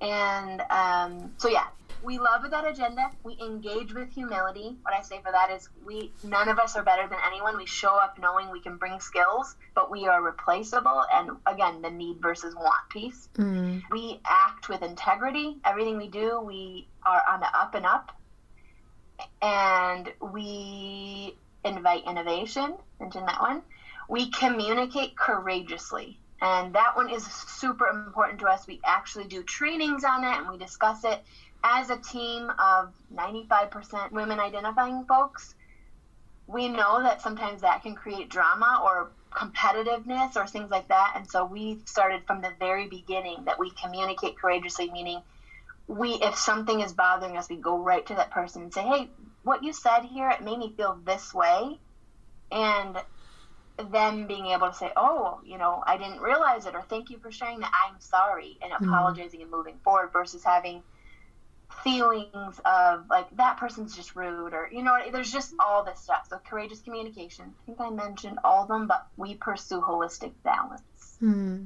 And 0.00 0.60
um, 0.70 1.32
so, 1.38 1.48
yeah, 1.48 1.66
we 2.02 2.18
love 2.18 2.48
that 2.50 2.64
agenda. 2.66 3.10
We 3.22 3.36
engage 3.40 3.92
with 3.92 4.10
humility. 4.12 4.76
What 4.82 4.94
I 4.94 5.00
say 5.00 5.20
for 5.22 5.32
that 5.32 5.50
is, 5.50 5.68
we 5.84 6.12
none 6.22 6.48
of 6.48 6.58
us 6.58 6.76
are 6.76 6.82
better 6.82 7.06
than 7.08 7.18
anyone. 7.26 7.56
We 7.56 7.66
show 7.66 7.94
up 7.96 8.18
knowing 8.18 8.50
we 8.50 8.60
can 8.60 8.76
bring 8.76 9.00
skills, 9.00 9.54
but 9.74 9.90
we 9.90 10.06
are 10.06 10.22
replaceable. 10.22 11.04
And 11.12 11.30
again, 11.46 11.82
the 11.82 11.90
need 11.90 12.18
versus 12.20 12.54
want 12.54 12.88
piece. 12.90 13.28
mm, 13.36 13.82
We 13.90 14.20
act 14.26 14.68
with 14.68 14.82
integrity. 14.82 15.56
Everything 15.64 15.96
we 15.96 16.08
do, 16.08 16.40
we 16.40 16.86
are 17.04 17.22
on 17.28 17.40
the 17.40 17.48
up 17.58 17.74
and 17.74 17.86
up. 17.86 18.12
And 19.42 20.12
we 20.20 21.36
invite 21.64 22.04
innovation, 22.04 22.76
mentioned 23.00 23.28
that 23.28 23.40
one. 23.40 23.62
We 24.08 24.30
communicate 24.30 25.16
courageously. 25.16 26.18
And 26.40 26.74
that 26.74 26.94
one 26.96 27.08
is 27.08 27.24
super 27.24 27.86
important 27.88 28.40
to 28.40 28.46
us. 28.46 28.66
We 28.66 28.80
actually 28.84 29.26
do 29.26 29.42
trainings 29.42 30.04
on 30.04 30.22
it 30.22 30.36
and 30.38 30.48
we 30.48 30.58
discuss 30.58 31.02
it 31.04 31.22
as 31.62 31.90
a 31.90 31.96
team 31.96 32.50
of 32.50 32.92
95% 33.14 34.12
women 34.12 34.38
identifying 34.40 35.04
folks. 35.04 35.54
We 36.46 36.68
know 36.68 37.02
that 37.02 37.22
sometimes 37.22 37.62
that 37.62 37.82
can 37.82 37.94
create 37.94 38.28
drama 38.28 38.80
or 38.84 39.10
competitiveness 39.32 40.36
or 40.36 40.46
things 40.46 40.70
like 40.70 40.88
that. 40.88 41.14
And 41.16 41.28
so 41.28 41.44
we 41.44 41.80
started 41.84 42.22
from 42.26 42.40
the 42.40 42.52
very 42.58 42.88
beginning 42.88 43.44
that 43.46 43.58
we 43.58 43.70
communicate 43.70 44.38
courageously, 44.38 44.90
meaning 44.90 45.20
we, 45.88 46.14
if 46.14 46.36
something 46.36 46.80
is 46.80 46.92
bothering 46.92 47.36
us, 47.36 47.48
we 47.48 47.56
go 47.56 47.78
right 47.78 48.04
to 48.06 48.14
that 48.14 48.30
person 48.30 48.62
and 48.62 48.72
say, 48.72 48.82
hey, 48.82 49.08
what 49.42 49.62
you 49.62 49.72
said 49.72 50.02
here, 50.02 50.30
it 50.30 50.42
made 50.42 50.58
me 50.58 50.72
feel 50.76 50.98
this 51.04 51.34
way. 51.34 51.78
And 52.50 52.96
them 53.90 54.26
being 54.26 54.46
able 54.46 54.68
to 54.68 54.74
say, 54.74 54.90
oh, 54.96 55.40
you 55.44 55.58
know, 55.58 55.82
I 55.86 55.98
didn't 55.98 56.20
realize 56.20 56.66
it, 56.66 56.74
or 56.74 56.82
thank 56.88 57.10
you 57.10 57.18
for 57.18 57.30
sharing 57.30 57.60
that, 57.60 57.72
I'm 57.86 58.00
sorry, 58.00 58.56
and 58.62 58.72
mm-hmm. 58.72 58.88
apologizing 58.88 59.42
and 59.42 59.50
moving 59.50 59.78
forward 59.84 60.12
versus 60.12 60.42
having 60.42 60.82
feelings 61.82 62.60
of 62.64 63.04
like 63.08 63.26
that 63.36 63.56
person's 63.56 63.94
just 63.94 64.16
rude 64.16 64.52
or 64.52 64.68
you 64.72 64.82
know 64.82 64.98
there's 65.12 65.32
just 65.32 65.54
all 65.60 65.84
this 65.84 66.00
stuff 66.00 66.26
so 66.28 66.38
courageous 66.48 66.80
communication 66.80 67.44
i 67.62 67.66
think 67.66 67.80
i 67.80 67.90
mentioned 67.90 68.38
all 68.44 68.62
of 68.62 68.68
them 68.68 68.86
but 68.86 69.06
we 69.16 69.34
pursue 69.34 69.80
holistic 69.80 70.32
balance 70.42 70.82
mm-hmm. 71.22 71.64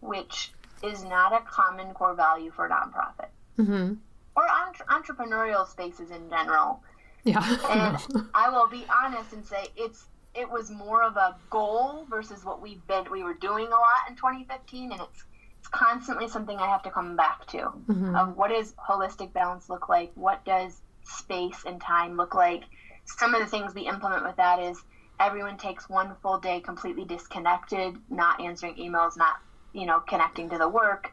which 0.00 0.52
is 0.82 1.04
not 1.04 1.32
a 1.32 1.40
common 1.40 1.92
core 1.94 2.14
value 2.14 2.50
for 2.50 2.68
nonprofit 2.68 3.28
mm-hmm. 3.58 3.94
or 4.36 4.44
entre- 4.66 4.86
entrepreneurial 4.86 5.66
spaces 5.66 6.10
in 6.10 6.28
general 6.28 6.80
yeah 7.24 7.58
and 7.70 8.26
i 8.34 8.48
will 8.48 8.68
be 8.68 8.84
honest 8.94 9.32
and 9.32 9.44
say 9.44 9.66
it's 9.76 10.06
it 10.34 10.50
was 10.50 10.70
more 10.70 11.02
of 11.02 11.16
a 11.16 11.36
goal 11.50 12.06
versus 12.08 12.44
what 12.44 12.62
we've 12.62 12.86
been 12.86 13.04
we 13.10 13.22
were 13.22 13.34
doing 13.34 13.66
a 13.66 13.70
lot 13.70 14.08
in 14.08 14.16
2015 14.16 14.92
and 14.92 15.00
it's 15.00 15.24
constantly 15.72 16.28
something 16.28 16.58
I 16.58 16.68
have 16.68 16.82
to 16.82 16.90
come 16.90 17.16
back 17.16 17.46
to 17.48 17.58
mm-hmm. 17.58 18.14
of 18.14 18.36
what 18.36 18.50
does 18.50 18.72
holistic 18.74 19.32
balance 19.32 19.68
look 19.68 19.88
like? 19.88 20.12
What 20.14 20.44
does 20.44 20.80
space 21.02 21.64
and 21.66 21.80
time 21.80 22.16
look 22.16 22.34
like? 22.34 22.64
Some 23.04 23.34
of 23.34 23.40
the 23.40 23.46
things 23.46 23.74
we 23.74 23.88
implement 23.88 24.22
with 24.22 24.36
that 24.36 24.60
is 24.60 24.80
everyone 25.18 25.56
takes 25.56 25.88
one 25.88 26.14
full 26.22 26.38
day 26.38 26.60
completely 26.60 27.04
disconnected, 27.04 27.96
not 28.10 28.40
answering 28.40 28.76
emails, 28.76 29.16
not, 29.16 29.40
you 29.72 29.86
know, 29.86 30.00
connecting 30.00 30.50
to 30.50 30.58
the 30.58 30.68
work. 30.68 31.12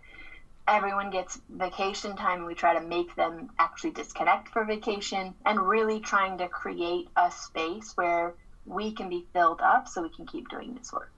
Everyone 0.67 1.10
gets 1.10 1.39
vacation 1.50 2.15
time. 2.15 2.45
We 2.45 2.54
try 2.54 2.74
to 2.78 2.86
make 2.86 3.15
them 3.15 3.50
actually 3.58 3.91
disconnect 3.91 4.50
for 4.50 4.65
vacation 4.65 5.34
and 5.45 5.60
really 5.60 6.00
trying 6.00 6.38
to 6.38 6.48
create 6.48 7.08
a 7.15 7.32
space 7.32 7.93
where 7.95 8.36
we 8.65 8.91
can 8.91 9.10
be 9.10 9.26
filled 9.34 9.62
up 9.62 9.88
so 9.88 10.04
we 10.04 10.10
can 10.10 10.28
keep 10.28 10.48
doing 10.50 10.76
this 10.76 10.93
work. 10.93 11.12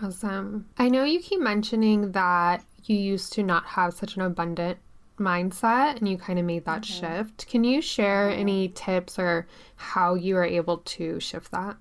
Awesome. 0.00 0.66
I 0.78 0.88
know 0.88 1.04
you 1.04 1.20
keep 1.20 1.40
mentioning 1.40 2.12
that 2.12 2.64
you 2.84 2.96
used 2.96 3.32
to 3.34 3.42
not 3.42 3.64
have 3.64 3.94
such 3.94 4.16
an 4.16 4.22
abundant 4.22 4.78
mindset 5.18 5.96
and 5.96 6.08
you 6.08 6.16
kind 6.16 6.38
of 6.38 6.44
made 6.44 6.64
that 6.64 6.82
mm-hmm. 6.82 7.00
shift. 7.00 7.46
Can 7.46 7.64
you 7.64 7.82
share 7.82 8.30
mm-hmm. 8.30 8.40
any 8.40 8.68
tips 8.68 9.18
or 9.18 9.46
how 9.76 10.14
you 10.14 10.34
were 10.34 10.44
able 10.44 10.78
to 10.78 11.20
shift 11.20 11.50
that? 11.52 11.76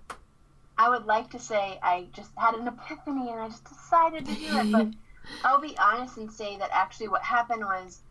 I 0.77 0.89
would 0.89 1.05
like 1.05 1.29
to 1.31 1.39
say 1.39 1.79
I 1.83 2.07
just 2.13 2.31
had 2.37 2.55
an 2.55 2.67
epiphany 2.67 3.29
and 3.29 3.39
I 3.39 3.49
just 3.49 3.65
decided 3.65 4.25
to 4.25 4.33
do 4.33 4.57
it, 4.57 4.71
but 4.71 4.87
I'll 5.43 5.61
be 5.61 5.77
honest 5.77 6.17
and 6.17 6.31
say 6.31 6.57
that 6.57 6.69
actually 6.73 7.07
what 7.07 7.21
happened 7.21 7.63
was 7.63 8.01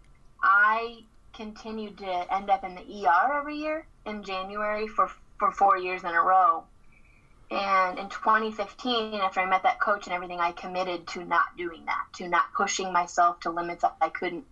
I 0.42 1.00
continued 1.34 1.98
to 1.98 2.34
end 2.34 2.50
up 2.50 2.64
in 2.64 2.74
the 2.74 3.06
ER 3.06 3.38
every 3.38 3.56
year 3.56 3.86
in 4.06 4.22
January 4.22 4.88
for 4.88 5.10
for 5.38 5.50
4 5.50 5.78
years 5.78 6.04
in 6.04 6.10
a 6.10 6.20
row 6.20 6.64
and 7.50 7.98
in 7.98 8.08
2015, 8.08 9.14
after 9.14 9.40
I 9.40 9.46
met 9.46 9.64
that 9.64 9.80
coach 9.80 10.06
and 10.06 10.14
everything, 10.14 10.38
I 10.38 10.52
committed 10.52 11.08
to 11.08 11.24
not 11.24 11.56
doing 11.56 11.84
that, 11.86 12.04
to 12.14 12.28
not 12.28 12.52
pushing 12.56 12.92
myself 12.92 13.40
to 13.40 13.50
limits 13.50 13.84
I 14.00 14.08
couldn't 14.08 14.44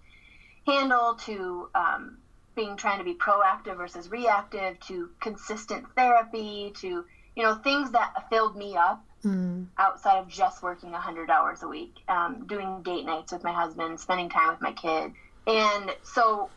handle, 0.66 1.14
to 1.14 1.68
um, 1.74 2.18
being 2.56 2.76
trying 2.76 2.98
to 2.98 3.04
be 3.04 3.14
proactive 3.14 3.76
versus 3.76 4.10
reactive, 4.10 4.80
to 4.80 5.10
consistent 5.20 5.86
therapy, 5.94 6.72
to 6.78 7.04
you 7.36 7.42
know 7.42 7.54
things 7.54 7.92
that 7.92 8.28
filled 8.30 8.56
me 8.56 8.76
up 8.76 9.04
mm. 9.24 9.66
outside 9.78 10.18
of 10.18 10.26
just 10.26 10.60
working 10.60 10.90
100 10.90 11.30
hours 11.30 11.62
a 11.62 11.68
week, 11.68 11.94
um, 12.08 12.46
doing 12.48 12.82
date 12.82 13.06
nights 13.06 13.30
with 13.30 13.44
my 13.44 13.52
husband, 13.52 14.00
spending 14.00 14.28
time 14.28 14.50
with 14.50 14.60
my 14.60 14.72
kid, 14.72 15.12
and 15.46 15.94
so 16.02 16.50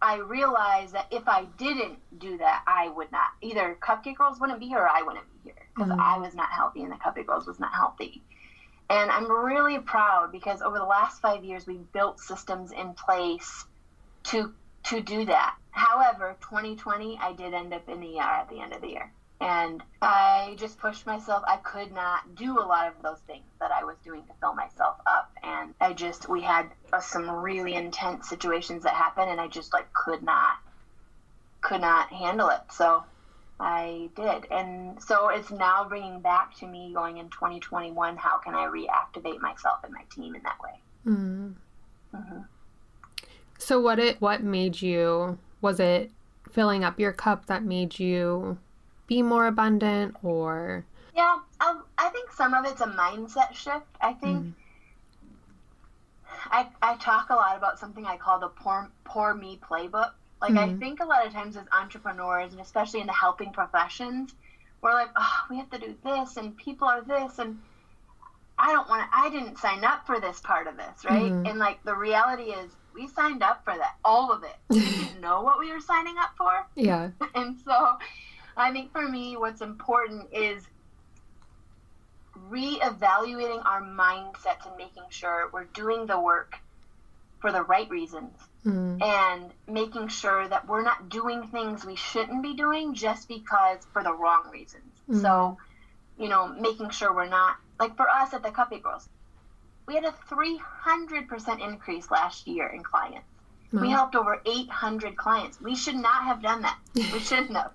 I 0.00 0.16
realized 0.18 0.94
that 0.94 1.06
if 1.10 1.26
I 1.28 1.44
didn't 1.56 1.98
do 2.18 2.38
that, 2.38 2.62
I 2.66 2.88
would 2.88 3.10
not 3.10 3.28
either 3.40 3.76
Cupcake 3.80 4.16
Girls 4.16 4.38
wouldn't 4.40 4.60
be 4.60 4.68
here 4.68 4.78
or 4.78 4.88
I 4.88 5.02
wouldn't 5.02 5.26
be 5.32 5.50
here 5.50 5.66
because 5.74 5.90
mm-hmm. 5.90 6.00
I 6.00 6.18
was 6.18 6.34
not 6.34 6.50
healthy 6.50 6.82
and 6.82 6.92
the 6.92 6.96
Cupcake 6.96 7.26
Girls 7.26 7.46
was 7.46 7.58
not 7.58 7.72
healthy. 7.72 8.22
And 8.90 9.10
I'm 9.10 9.30
really 9.30 9.78
proud 9.80 10.32
because 10.32 10.62
over 10.62 10.78
the 10.78 10.84
last 10.84 11.20
five 11.20 11.44
years 11.44 11.66
we've 11.66 11.92
built 11.92 12.20
systems 12.20 12.72
in 12.72 12.94
place 12.94 13.64
to 14.24 14.52
to 14.84 15.00
do 15.00 15.26
that. 15.26 15.56
However, 15.72 16.36
2020 16.40 17.18
I 17.20 17.32
did 17.32 17.52
end 17.52 17.74
up 17.74 17.88
in 17.88 18.00
the 18.00 18.18
ER 18.18 18.22
at 18.22 18.48
the 18.48 18.60
end 18.60 18.72
of 18.72 18.80
the 18.80 18.88
year 18.88 19.12
and 19.40 19.82
I 20.02 20.56
just 20.58 20.78
pushed 20.78 21.06
myself. 21.06 21.44
I 21.46 21.58
could 21.58 21.92
not 21.92 22.34
do 22.34 22.58
a 22.58 22.66
lot 22.66 22.88
of 22.88 23.02
those 23.02 23.20
things 23.26 23.44
that 23.60 23.70
I 23.70 23.84
was 23.84 23.96
doing 24.04 24.24
to 24.24 24.32
fill 24.40 24.54
myself 24.54 24.96
up, 25.06 25.30
and 25.42 25.74
I 25.80 25.92
just 25.92 26.28
we 26.28 26.42
had 26.42 26.70
uh, 26.92 27.00
some 27.00 27.30
really 27.30 27.74
intense 27.74 28.28
situations 28.28 28.82
that 28.82 28.94
happened, 28.94 29.30
and 29.30 29.40
I 29.40 29.46
just 29.48 29.72
like 29.72 29.92
could 29.92 30.22
not 30.22 30.56
could 31.60 31.80
not 31.80 32.08
handle 32.12 32.48
it. 32.48 32.60
So 32.72 33.04
I 33.60 34.10
did, 34.16 34.50
and 34.50 35.00
so 35.00 35.28
it's 35.28 35.50
now 35.50 35.86
bringing 35.88 36.20
back 36.20 36.56
to 36.56 36.66
me 36.66 36.92
going 36.92 37.18
in 37.18 37.28
2021. 37.30 38.16
How 38.16 38.38
can 38.38 38.54
I 38.54 38.66
reactivate 38.66 39.40
myself 39.40 39.80
and 39.84 39.92
my 39.92 40.02
team 40.14 40.34
in 40.34 40.42
that 40.42 40.58
way? 40.62 40.80
Mm. 41.06 41.54
Mm-hmm. 42.14 42.40
So 43.58 43.80
what 43.80 44.00
it 44.00 44.20
what 44.20 44.42
made 44.42 44.82
you? 44.82 45.38
Was 45.60 45.78
it 45.78 46.10
filling 46.50 46.82
up 46.82 46.98
your 46.98 47.12
cup 47.12 47.46
that 47.46 47.62
made 47.62 47.98
you 47.98 48.58
be 49.08 49.22
more 49.22 49.46
abundant 49.46 50.14
or? 50.22 50.84
Yeah 51.16 51.38
um, 51.60 51.84
i 51.96 52.08
think 52.10 52.32
some 52.32 52.54
of 52.54 52.64
it's 52.64 52.80
a 52.80 52.86
mindset 52.86 53.54
shift. 53.54 53.86
I 54.00 54.12
think 54.12 54.46
mm. 54.46 54.52
I, 56.50 56.68
I 56.80 56.96
talk 56.96 57.30
a 57.30 57.34
lot 57.34 57.56
about 57.56 57.78
something 57.78 58.04
i 58.06 58.16
call 58.16 58.38
the 58.38 58.48
poor, 58.48 58.90
poor 59.04 59.34
me 59.34 59.58
playbook. 59.68 60.12
Like 60.40 60.52
mm. 60.52 60.58
i 60.58 60.78
think 60.78 61.00
a 61.00 61.04
lot 61.04 61.26
of 61.26 61.32
times 61.32 61.56
as 61.56 61.64
entrepreneurs 61.72 62.52
and 62.52 62.60
especially 62.60 63.00
in 63.00 63.06
the 63.06 63.12
helping 63.12 63.52
professions 63.52 64.34
we're 64.80 64.92
like 64.92 65.10
oh 65.16 65.46
we 65.50 65.56
have 65.56 65.70
to 65.70 65.78
do 65.78 65.94
this 66.04 66.36
and 66.36 66.56
people 66.56 66.86
are 66.86 67.02
this 67.02 67.40
and 67.40 67.58
i 68.56 68.70
don't 68.72 68.88
want 68.88 69.02
to 69.02 69.18
i 69.18 69.28
didn't 69.30 69.58
sign 69.58 69.82
up 69.82 70.06
for 70.06 70.20
this 70.20 70.38
part 70.40 70.68
of 70.68 70.76
this 70.76 71.04
right? 71.04 71.32
Mm. 71.32 71.50
and 71.50 71.58
like 71.58 71.82
the 71.82 71.94
reality 71.94 72.50
is 72.52 72.70
we 72.94 73.06
signed 73.08 73.42
up 73.42 73.64
for 73.64 73.76
that 73.76 73.94
all 74.04 74.32
of 74.32 74.42
it. 74.42 74.56
We 74.68 74.80
didn't 74.80 75.20
know 75.20 75.42
what 75.42 75.60
we 75.60 75.72
were 75.72 75.80
signing 75.80 76.16
up 76.18 76.30
for. 76.36 76.66
Yeah. 76.74 77.10
And 77.34 77.56
so 77.64 77.96
I 78.58 78.72
think 78.72 78.92
for 78.92 79.06
me, 79.06 79.36
what's 79.36 79.60
important 79.60 80.28
is 80.32 80.66
reevaluating 82.50 83.64
our 83.64 83.82
mindsets 83.82 84.66
and 84.66 84.76
making 84.76 85.04
sure 85.10 85.50
we're 85.52 85.64
doing 85.64 86.06
the 86.06 86.20
work 86.20 86.56
for 87.40 87.52
the 87.52 87.62
right 87.62 87.88
reasons 87.88 88.32
mm. 88.64 89.02
and 89.02 89.50
making 89.68 90.08
sure 90.08 90.48
that 90.48 90.66
we're 90.66 90.82
not 90.82 91.08
doing 91.08 91.46
things 91.48 91.84
we 91.84 91.96
shouldn't 91.96 92.42
be 92.42 92.54
doing 92.54 92.94
just 92.94 93.28
because 93.28 93.78
for 93.92 94.02
the 94.02 94.12
wrong 94.12 94.50
reasons. 94.50 94.84
Mm. 95.08 95.22
So, 95.22 95.58
you 96.18 96.28
know, 96.28 96.48
making 96.48 96.90
sure 96.90 97.14
we're 97.14 97.28
not 97.28 97.56
like 97.78 97.96
for 97.96 98.08
us 98.08 98.34
at 98.34 98.42
the 98.42 98.50
Cupcake 98.50 98.82
Girls, 98.82 99.08
we 99.86 99.94
had 99.94 100.04
a 100.04 100.14
300% 100.28 101.64
increase 101.66 102.10
last 102.10 102.46
year 102.46 102.66
in 102.68 102.82
clients. 102.82 103.28
Mm. 103.72 103.82
We 103.82 103.90
helped 103.90 104.16
over 104.16 104.40
800 104.44 105.16
clients. 105.16 105.60
We 105.60 105.76
should 105.76 105.96
not 105.96 106.24
have 106.24 106.42
done 106.42 106.62
that. 106.62 106.78
we 106.94 107.02
shouldn't 107.20 107.56
have 107.56 107.72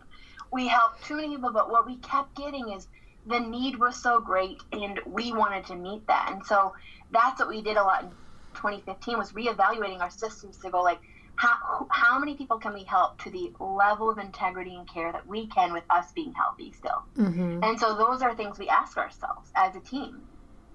we 0.54 0.68
helped 0.68 1.04
too 1.06 1.16
many 1.16 1.30
people, 1.30 1.52
but 1.52 1.70
what 1.72 1.86
we 1.88 1.98
kept 1.98 2.36
getting 2.36 2.70
is 2.70 2.88
the 3.26 3.40
need 3.40 3.78
was 3.78 4.02
so 4.02 4.22
great 4.22 4.62
and 4.72 5.00
we 5.06 5.34
wanted 5.34 5.66
to 5.66 5.76
meet 5.76 6.06
that. 6.08 6.30
And 6.32 6.46
so 6.46 6.74
that's 7.12 7.40
what 7.40 7.50
we 7.50 7.62
did 7.62 7.76
a 7.76 7.84
lot 7.84 8.04
in 8.04 8.10
2015 8.54 9.18
was 9.18 9.32
reevaluating 9.32 10.00
our 10.00 10.12
systems 10.12 10.58
to 10.60 10.70
go 10.70 10.84
like, 10.84 11.00
how, 11.36 11.88
how 11.90 12.20
many 12.20 12.36
people 12.36 12.60
can 12.60 12.74
we 12.74 12.84
help 12.84 13.22
to 13.24 13.32
the 13.32 13.52
level 13.60 14.12
of 14.12 14.20
integrity 14.20 14.76
and 14.76 14.88
care 14.88 15.12
that 15.12 15.26
we 15.26 15.48
can 15.48 15.74
with 15.74 15.84
us 15.90 16.12
being 16.12 16.34
healthy 16.34 16.72
still? 16.74 17.02
Mm-hmm. 17.18 17.64
And 17.64 17.80
so 17.80 17.96
those 17.96 18.22
are 18.22 18.36
things 18.36 18.60
we 18.60 18.70
ask 18.70 18.98
ourselves 18.98 19.50
as 19.56 19.76
a 19.76 19.80
team. 19.80 20.22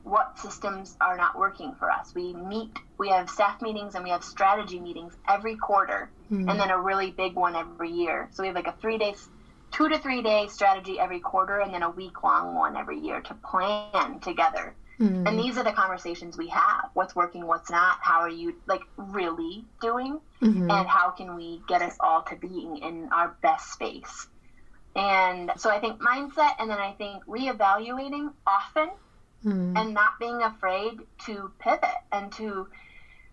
What 0.02 0.36
systems 0.38 0.96
are 1.00 1.16
not 1.16 1.38
working 1.38 1.74
for 1.78 1.90
us? 1.90 2.12
We 2.14 2.32
meet, 2.32 2.70
we 2.96 3.10
have 3.10 3.30
staff 3.30 3.62
meetings 3.62 3.94
and 3.94 4.02
we 4.02 4.10
have 4.10 4.24
strategy 4.24 4.80
meetings 4.80 5.12
every 5.28 5.54
quarter 5.54 6.10
mm-hmm. 6.32 6.48
and 6.48 6.58
then 6.58 6.70
a 6.70 6.80
really 6.80 7.12
big 7.12 7.34
one 7.34 7.54
every 7.54 7.90
year. 7.90 8.28
So 8.32 8.42
we 8.42 8.48
have 8.48 8.56
like 8.56 8.66
a 8.66 8.74
three 8.80 8.98
day 8.98 9.14
two 9.70 9.88
to 9.88 9.98
three 9.98 10.22
day 10.22 10.46
strategy 10.48 10.98
every 10.98 11.20
quarter 11.20 11.60
and 11.60 11.72
then 11.72 11.82
a 11.82 11.90
week 11.90 12.22
long 12.22 12.54
one 12.54 12.76
every 12.76 12.98
year 12.98 13.20
to 13.20 13.34
plan 13.34 14.20
together. 14.20 14.74
Mm-hmm. 15.00 15.26
And 15.26 15.38
these 15.38 15.56
are 15.56 15.64
the 15.64 15.72
conversations 15.72 16.36
we 16.36 16.48
have. 16.48 16.90
What's 16.94 17.14
working, 17.14 17.46
what's 17.46 17.70
not, 17.70 17.98
how 18.02 18.20
are 18.20 18.28
you 18.30 18.56
like 18.66 18.82
really 18.96 19.64
doing? 19.80 20.20
Mm-hmm. 20.42 20.70
And 20.70 20.88
how 20.88 21.10
can 21.10 21.36
we 21.36 21.62
get 21.68 21.82
us 21.82 21.96
all 22.00 22.22
to 22.22 22.36
being 22.36 22.78
in 22.78 23.08
our 23.12 23.36
best 23.40 23.72
space? 23.72 24.26
And 24.96 25.52
so 25.56 25.70
I 25.70 25.78
think 25.78 26.00
mindset 26.00 26.54
and 26.58 26.68
then 26.68 26.78
I 26.78 26.92
think 26.92 27.24
reevaluating 27.26 28.32
often 28.44 28.90
mm. 29.44 29.78
and 29.78 29.94
not 29.94 30.18
being 30.18 30.42
afraid 30.42 30.98
to 31.26 31.52
pivot 31.60 31.84
and 32.10 32.32
to 32.32 32.66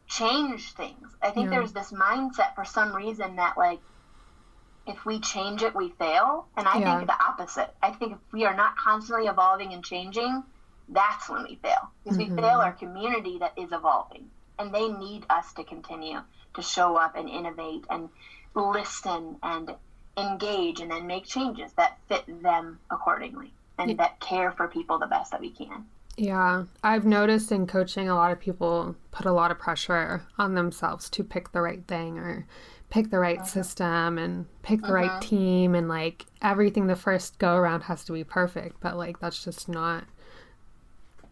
change 0.08 0.74
things. 0.74 1.15
I 1.21 1.32
think 1.32 1.45
yeah. 1.45 1.58
there's 1.58 1.74
this 1.74 1.91
mindset 1.91 2.54
for 2.54 2.65
some 2.65 2.95
reason 2.95 3.38
that 3.38 3.58
like 3.58 3.80
if 4.88 5.06
we 5.06 5.19
change 5.19 5.63
it, 5.63 5.76
we 5.76 5.89
fail. 5.89 6.48
And 6.58 6.67
I 6.67 6.80
yeah. 6.80 6.98
think 6.98 7.08
the 7.08 7.24
opposite. 7.24 7.74
I 7.82 7.91
think 7.91 8.13
if 8.13 8.19
we 8.32 8.45
are 8.45 8.56
not 8.56 8.78
constantly 8.78 9.28
evolving 9.28 9.74
and 9.74 9.84
changing, 9.84 10.43
that's 10.89 11.30
when 11.30 11.43
we 11.43 11.56
fail. 11.56 11.89
Because 12.04 12.17
mm-hmm. 12.17 12.36
we 12.36 12.41
fail 12.41 12.60
our 12.60 12.74
community 12.74 13.38
that 13.39 13.54
is 13.58 13.71
evolving. 13.71 14.30
And 14.60 14.74
they 14.74 14.88
need 14.88 15.26
us 15.30 15.54
to 15.54 15.63
continue 15.63 16.19
to 16.54 16.62
show 16.62 16.95
up 16.95 17.15
and 17.15 17.30
innovate 17.30 17.86
and 17.89 18.10
listen 18.56 19.38
and 19.43 19.76
engage 20.17 20.80
and 20.80 20.91
then 20.91 21.08
make 21.08 21.26
changes 21.26 21.74
that 21.74 21.98
fit 22.08 22.24
them 22.41 22.80
accordingly 22.89 23.52
and 23.78 23.91
yeah. 23.91 23.98
that 23.98 24.19
care 24.21 24.52
for 24.52 24.67
people 24.67 24.98
the 24.98 25.08
best 25.08 25.32
that 25.32 25.41
we 25.41 25.50
can. 25.50 25.86
Yeah, 26.17 26.63
I've 26.82 27.06
noticed 27.06 27.52
in 27.52 27.67
coaching 27.67 28.08
a 28.08 28.15
lot 28.15 28.32
of 28.32 28.39
people 28.39 28.95
put 29.12 29.26
a 29.26 29.34
lot 29.34 29.52
of 29.52 29.60
pressure 29.60 30.24
on 30.38 30.56
themselves 30.56 31.10
to 31.10 31.24
pick 31.26 31.52
the 31.52 31.60
right 31.60 31.86
thing 31.86 32.17
or 32.17 32.48
pick 32.95 33.12
the 33.12 33.19
right 33.19 33.39
uh-huh. 33.39 33.45
system 33.45 34.17
and 34.17 34.45
pick 34.62 34.79
the 34.79 34.86
uh-huh. 34.86 34.93
right 34.93 35.21
team 35.21 35.75
and 35.75 35.89
like 35.89 36.25
everything 36.41 36.88
the 36.88 36.95
first 36.95 37.38
go 37.39 37.58
around 37.58 37.81
has 37.81 38.05
to 38.05 38.13
be 38.13 38.23
perfect, 38.23 38.79
but 38.79 38.95
like 38.95 39.19
that's 39.19 39.43
just 39.43 39.67
not 39.67 40.05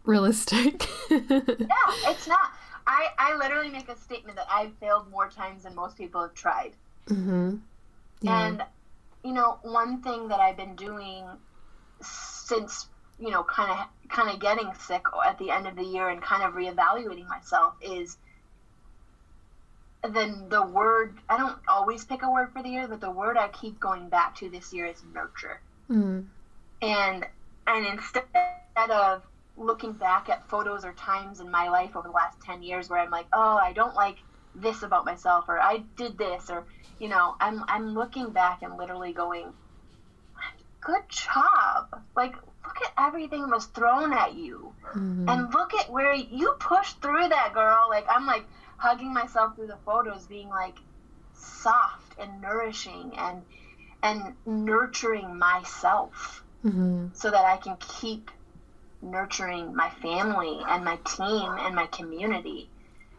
realistic. 0.03 0.85
yeah, 1.09 1.39
it's 1.39 2.27
not. 2.27 2.51
I, 2.85 3.07
I 3.17 3.37
literally 3.37 3.69
make 3.69 3.87
a 3.87 3.95
statement 3.95 4.35
that 4.35 4.47
I've 4.51 4.73
failed 4.81 5.09
more 5.09 5.29
times 5.29 5.63
than 5.63 5.73
most 5.73 5.97
people 5.97 6.21
have 6.21 6.33
tried. 6.33 6.73
Mm-hmm. 7.07 7.55
Yeah. 8.21 8.45
And, 8.45 8.63
you 9.23 9.31
know, 9.31 9.59
one 9.61 10.01
thing 10.01 10.27
that 10.27 10.41
I've 10.41 10.57
been 10.57 10.75
doing 10.75 11.25
since, 12.01 12.89
you 13.17 13.29
know, 13.29 13.41
kind 13.45 13.71
of 13.71 14.09
kind 14.09 14.29
of 14.29 14.41
getting 14.41 14.69
sick 14.81 15.03
at 15.25 15.37
the 15.37 15.49
end 15.49 15.65
of 15.67 15.77
the 15.77 15.85
year 15.85 16.09
and 16.09 16.21
kind 16.21 16.43
of 16.43 16.55
reevaluating 16.55 17.29
myself 17.29 17.75
is 17.81 18.17
then 20.09 20.49
the 20.49 20.65
word 20.65 21.17
I 21.29 21.37
don't 21.37 21.57
always 21.67 22.03
pick 22.03 22.23
a 22.23 22.29
word 22.29 22.51
for 22.51 22.61
the 22.61 22.69
year, 22.69 22.87
but 22.87 23.01
the 23.01 23.11
word 23.11 23.37
I 23.37 23.47
keep 23.49 23.79
going 23.79 24.09
back 24.09 24.35
to 24.37 24.49
this 24.49 24.73
year 24.73 24.85
is 24.85 25.01
nurture. 25.13 25.61
Mm. 25.89 26.25
And 26.81 27.25
and 27.67 27.85
instead 27.85 28.25
of 28.89 29.23
looking 29.57 29.93
back 29.93 30.29
at 30.29 30.47
photos 30.49 30.85
or 30.85 30.93
times 30.93 31.39
in 31.39 31.49
my 31.49 31.69
life 31.69 31.95
over 31.95 32.07
the 32.07 32.13
last 32.13 32.41
10 32.41 32.63
years 32.63 32.89
where 32.89 32.99
I'm 32.99 33.11
like, 33.11 33.27
oh, 33.33 33.57
I 33.57 33.73
don't 33.73 33.95
like 33.95 34.17
this 34.55 34.83
about 34.83 35.05
myself, 35.05 35.45
or 35.47 35.59
I 35.59 35.83
did 35.95 36.17
this, 36.17 36.49
or, 36.49 36.65
you 36.99 37.07
know, 37.07 37.35
I'm, 37.39 37.63
I'm 37.67 37.93
looking 37.93 38.31
back 38.31 38.61
and 38.61 38.77
literally 38.77 39.13
going, 39.13 39.53
good 40.81 41.03
job. 41.09 42.03
Like, 42.15 42.33
look 42.65 42.77
at 42.83 42.93
everything 42.97 43.49
was 43.49 43.65
thrown 43.67 44.13
at 44.13 44.35
you. 44.35 44.73
Mm-hmm. 44.89 45.29
And 45.29 45.53
look 45.53 45.73
at 45.73 45.91
where 45.91 46.13
you 46.13 46.55
pushed 46.59 47.01
through 47.01 47.29
that, 47.29 47.53
girl. 47.53 47.85
Like, 47.89 48.05
I'm 48.09 48.25
like 48.25 48.45
hugging 48.77 49.13
myself 49.13 49.55
through 49.55 49.67
the 49.67 49.77
photos, 49.85 50.25
being 50.25 50.49
like 50.49 50.77
soft 51.33 52.17
and 52.19 52.41
nourishing 52.41 53.13
and, 53.17 53.43
and 54.01 54.33
nurturing 54.45 55.37
myself 55.37 56.43
mm-hmm. 56.63 57.07
so 57.13 57.31
that 57.31 57.45
I 57.45 57.57
can 57.57 57.77
keep 57.77 58.31
nurturing 59.01 59.75
my 59.75 59.89
family 60.01 60.61
and 60.67 60.83
my 60.85 60.97
team 61.05 61.51
and 61.59 61.75
my 61.75 61.87
community 61.87 62.69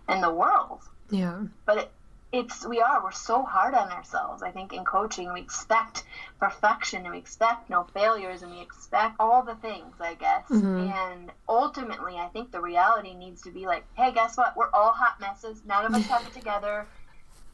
and 0.09 0.23
the 0.23 0.31
world. 0.31 0.81
Yeah. 1.11 1.45
But 1.67 1.79
it, 1.79 1.93
it's 2.33 2.67
we 2.67 2.81
are 2.81 3.03
we're 3.03 3.13
so 3.13 3.43
hard 3.43 3.75
on 3.75 3.91
ourselves. 3.91 4.43
I 4.43 4.51
think 4.51 4.73
in 4.73 4.85
coaching 4.85 5.33
we 5.33 5.41
expect 5.41 6.05
perfection 6.41 7.03
and 7.05 7.13
we 7.13 7.19
expect 7.19 7.71
no 7.71 7.85
failures 7.95 8.43
and 8.43 8.53
we 8.53 8.61
expect 8.61 9.17
all 9.21 9.43
the 9.43 9.55
things, 9.57 9.95
I 10.01 10.15
guess. 10.15 10.49
Mm-hmm. 10.49 10.91
And 10.91 11.33
ultimately, 11.49 12.17
I 12.17 12.27
think 12.29 12.51
the 12.51 12.61
reality 12.61 13.15
needs 13.15 13.43
to 13.43 13.51
be 13.51 13.67
like, 13.67 13.85
hey, 13.95 14.13
guess 14.13 14.37
what? 14.37 14.57
We're 14.57 14.71
all 14.73 14.93
hot 14.93 15.21
messes. 15.21 15.63
None 15.67 15.85
of 15.87 15.95
us 15.95 16.07
have 16.07 16.27
it 16.27 16.33
together. 16.39 16.87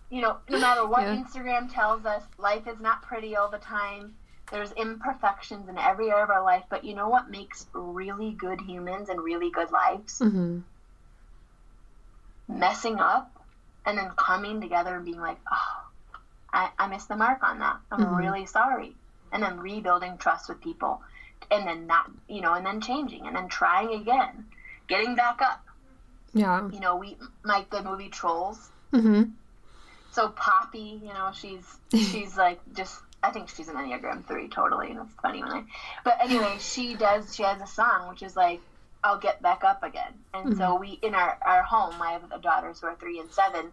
You 0.09 0.23
know, 0.23 0.39
no 0.49 0.59
matter 0.59 0.87
what 0.87 1.03
yeah. 1.03 1.17
Instagram 1.17 1.73
tells 1.73 2.05
us, 2.05 2.23
life 2.39 2.67
is 2.67 2.81
not 2.81 3.03
pretty 3.03 3.37
all 3.37 3.49
the 3.51 3.59
time 3.59 4.15
there's 4.51 4.73
imperfections 4.73 5.69
in 5.69 5.79
every 5.79 6.11
area 6.11 6.25
of 6.25 6.31
our 6.31 6.43
life, 6.43 6.65
but 6.69 6.85
you 6.85 6.95
know 6.95 7.09
what 7.09 7.31
makes 7.31 7.67
really 7.73 8.33
good 8.33 8.61
humans 8.61 9.09
and 9.09 9.21
really 9.21 9.51
good 9.51 9.71
lives? 9.71 10.19
Mm-hmm. 10.19 10.61
Messing 12.49 12.99
up 12.99 13.40
and 13.87 13.97
then 13.99 14.11
coming 14.17 14.61
together 14.61 14.97
and 14.97 15.05
being 15.05 15.21
like, 15.21 15.39
oh, 15.51 15.85
I, 16.53 16.71
I 16.79 16.89
missed 16.89 17.09
the 17.09 17.17
mark 17.17 17.43
on 17.43 17.59
that. 17.61 17.77
I'm 17.91 18.01
mm-hmm. 18.01 18.15
really 18.15 18.47
sorry. 18.47 18.95
And 19.33 19.43
then 19.43 19.59
rebuilding 19.61 20.19
trust 20.19 20.49
with 20.49 20.61
people. 20.61 21.01
And 21.51 21.67
then 21.67 21.87
not, 21.87 22.11
you 22.29 22.41
know, 22.41 22.55
and 22.55 22.65
then 22.65 22.81
changing 22.81 23.27
and 23.27 23.35
then 23.35 23.49
trying 23.49 24.01
again, 24.01 24.47
getting 24.89 25.15
back 25.15 25.41
up. 25.43 25.65
Yeah. 26.35 26.69
You 26.71 26.81
know, 26.81 26.97
we, 26.97 27.17
like 27.45 27.71
the 27.71 27.83
movie 27.83 28.09
Trolls. 28.09 28.71
Mm-hmm. 28.93 29.31
So 30.13 30.29
Poppy, 30.29 31.01
you 31.03 31.13
know, 31.13 31.31
she's, 31.33 31.65
she's 31.93 32.37
like 32.37 32.61
just 32.75 33.01
I 33.23 33.31
think 33.31 33.51
she's 33.51 33.69
an 33.69 33.77
Enneagram 33.77 34.27
three 34.27 34.49
totally, 34.49 34.91
and 34.91 35.01
it's 35.01 35.15
funny 35.21 35.43
when 35.43 35.53
I. 35.53 35.65
But 36.05 36.19
anyway, 36.23 36.57
she 36.59 36.95
does. 36.95 37.35
She 37.35 37.43
has 37.43 37.61
a 37.61 37.67
song 37.67 38.09
which 38.09 38.23
is 38.23 38.35
like, 38.35 38.61
"I'll 39.03 39.19
get 39.19 39.43
back 39.43 39.65
up 39.65 39.83
again." 39.83 40.13
And 40.35 40.51
mm-hmm. 40.51 40.59
so 40.59 40.77
we 40.77 40.99
in 41.03 41.15
our 41.15 41.39
our 41.43 41.63
home, 41.63 42.01
I 42.01 42.13
have 42.13 42.43
daughters 42.43 42.81
who 42.81 42.87
are 42.87 42.97
three 42.97 43.21
and 43.21 43.31
seven, 43.33 43.71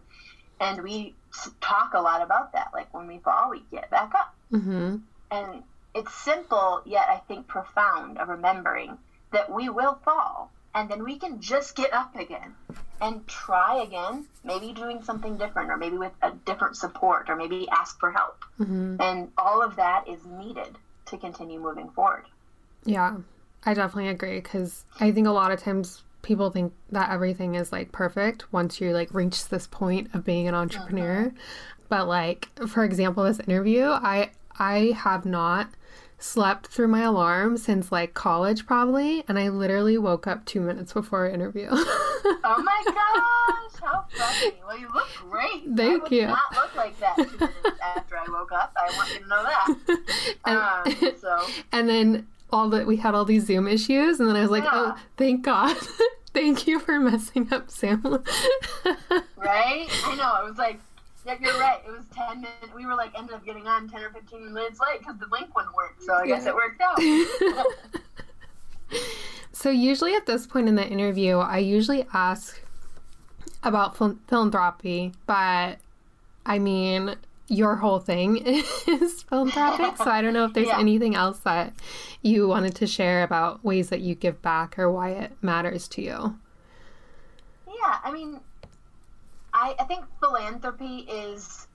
and 0.60 0.82
we 0.82 1.14
talk 1.60 1.94
a 1.94 2.00
lot 2.00 2.22
about 2.22 2.52
that. 2.52 2.70
Like 2.72 2.92
when 2.92 3.06
we 3.06 3.18
fall, 3.18 3.50
we 3.50 3.62
get 3.70 3.90
back 3.90 4.14
up. 4.14 4.34
Mm-hmm. 4.52 4.96
And 5.30 5.62
it's 5.94 6.14
simple 6.14 6.82
yet 6.84 7.08
I 7.08 7.18
think 7.28 7.46
profound 7.46 8.18
of 8.18 8.28
remembering 8.28 8.98
that 9.32 9.52
we 9.52 9.68
will 9.68 9.98
fall, 10.04 10.50
and 10.74 10.90
then 10.90 11.04
we 11.04 11.18
can 11.18 11.40
just 11.40 11.76
get 11.76 11.92
up 11.92 12.16
again 12.16 12.54
and 13.00 13.26
try 13.26 13.82
again, 13.82 14.26
maybe 14.44 14.72
doing 14.72 15.02
something 15.02 15.36
different 15.36 15.70
or 15.70 15.76
maybe 15.76 15.98
with 15.98 16.12
a 16.22 16.32
different 16.32 16.76
support 16.76 17.28
or 17.28 17.36
maybe 17.36 17.68
ask 17.70 17.98
for 18.00 18.10
help. 18.10 18.44
Mm-hmm. 18.58 18.96
And 19.00 19.30
all 19.38 19.62
of 19.62 19.76
that 19.76 20.08
is 20.08 20.24
needed 20.24 20.76
to 21.06 21.18
continue 21.18 21.60
moving 21.60 21.90
forward. 21.90 22.24
Yeah, 22.84 23.16
I 23.64 23.74
definitely 23.74 24.08
agree 24.08 24.40
because 24.40 24.84
I 25.00 25.10
think 25.12 25.26
a 25.26 25.32
lot 25.32 25.50
of 25.50 25.60
times 25.60 26.02
people 26.22 26.50
think 26.50 26.72
that 26.90 27.10
everything 27.10 27.54
is 27.54 27.72
like 27.72 27.92
perfect 27.92 28.52
once 28.52 28.80
you 28.80 28.92
like 28.92 29.12
reach 29.14 29.48
this 29.48 29.66
point 29.66 30.08
of 30.14 30.24
being 30.24 30.48
an 30.48 30.54
entrepreneur. 30.54 31.26
Mm-hmm. 31.26 31.36
But 31.88 32.08
like 32.08 32.48
for 32.68 32.84
example, 32.84 33.24
this 33.24 33.40
interview, 33.40 33.84
I 33.86 34.30
I 34.58 34.94
have 34.96 35.24
not 35.24 35.70
slept 36.18 36.66
through 36.66 36.88
my 36.88 37.02
alarm 37.02 37.56
since 37.56 37.92
like 37.92 38.12
college 38.12 38.66
probably 38.66 39.22
and 39.28 39.38
i 39.38 39.48
literally 39.48 39.96
woke 39.96 40.26
up 40.26 40.44
two 40.44 40.60
minutes 40.60 40.92
before 40.92 41.20
our 41.20 41.30
interview. 41.30 41.68
Oh 42.44 42.62
my 42.62 42.82
gosh 42.84 43.68
how 43.80 44.04
funny. 44.10 44.54
Well 44.66 44.78
you 44.78 44.88
look 44.92 45.08
great. 45.30 45.64
Thank 45.76 46.04
I 46.12 46.14
you. 46.14 46.26
not 46.26 46.54
look 46.54 46.74
like 46.74 46.98
that 47.00 47.16
two 47.16 47.38
minutes 47.38 47.80
after 47.96 48.16
i 48.16 48.26
woke 48.28 48.52
up. 48.52 48.74
I 48.76 48.96
want 48.96 49.12
you 49.14 49.20
to 49.20 49.28
know 49.28 49.42
that. 49.42 49.76
And, 50.46 50.58
um, 50.58 51.14
so 51.20 51.46
and 51.72 51.88
then 51.88 52.26
all 52.50 52.68
that 52.68 52.86
we 52.86 52.96
had 52.96 53.14
all 53.14 53.24
these 53.24 53.46
zoom 53.46 53.68
issues 53.68 54.20
and 54.20 54.28
then 54.28 54.36
i 54.36 54.40
was 54.40 54.50
like 54.50 54.64
oh, 54.64 54.86
yeah. 54.86 54.94
oh 54.96 55.00
thank 55.16 55.44
god 55.44 55.76
thank 56.34 56.66
you 56.66 56.78
for 56.78 56.98
messing 56.98 57.52
up 57.52 57.70
sam 57.70 58.02
right 59.36 59.88
i 60.04 60.14
know 60.16 60.44
it 60.44 60.48
was 60.48 60.58
like 60.58 60.80
yeah, 61.28 61.36
you're 61.40 61.60
right. 61.60 61.80
It 61.86 61.90
was 61.90 62.04
10 62.14 62.40
minutes. 62.40 62.74
We 62.74 62.86
were 62.86 62.94
like, 62.94 63.16
ended 63.18 63.34
up 63.34 63.44
getting 63.44 63.66
on 63.66 63.88
10 63.88 64.02
or 64.02 64.10
15 64.10 64.52
minutes 64.52 64.80
late 64.80 65.00
because 65.00 65.18
the 65.18 65.26
link 65.30 65.54
wouldn't 65.54 65.74
work. 65.74 65.96
So 66.00 66.14
I 66.14 66.26
guess 66.26 66.46
it 66.46 66.54
worked 66.54 66.80
out. 66.80 66.98
so, 69.52 69.68
usually 69.68 70.14
at 70.14 70.24
this 70.24 70.46
point 70.46 70.68
in 70.68 70.74
the 70.74 70.86
interview, 70.86 71.36
I 71.38 71.58
usually 71.58 72.06
ask 72.14 72.62
about 73.62 73.96
philanthropy, 73.96 75.12
but 75.26 75.78
I 76.46 76.58
mean, 76.58 77.16
your 77.48 77.76
whole 77.76 77.98
thing 77.98 78.36
is 78.86 79.22
philanthropic. 79.22 79.96
so, 79.96 80.10
I 80.10 80.22
don't 80.22 80.34
know 80.34 80.44
if 80.44 80.52
there's 80.52 80.68
yeah. 80.68 80.78
anything 80.78 81.14
else 81.14 81.38
that 81.40 81.72
you 82.22 82.48
wanted 82.48 82.74
to 82.76 82.86
share 82.86 83.22
about 83.22 83.64
ways 83.64 83.88
that 83.88 84.00
you 84.00 84.14
give 84.14 84.40
back 84.42 84.78
or 84.78 84.90
why 84.90 85.10
it 85.10 85.32
matters 85.42 85.88
to 85.88 86.02
you. 86.02 86.38
Yeah, 87.66 87.98
I 88.04 88.12
mean, 88.12 88.40
I, 89.52 89.74
I 89.78 89.84
think 89.84 90.04
philanthropy 90.20 90.98
is 91.08 91.66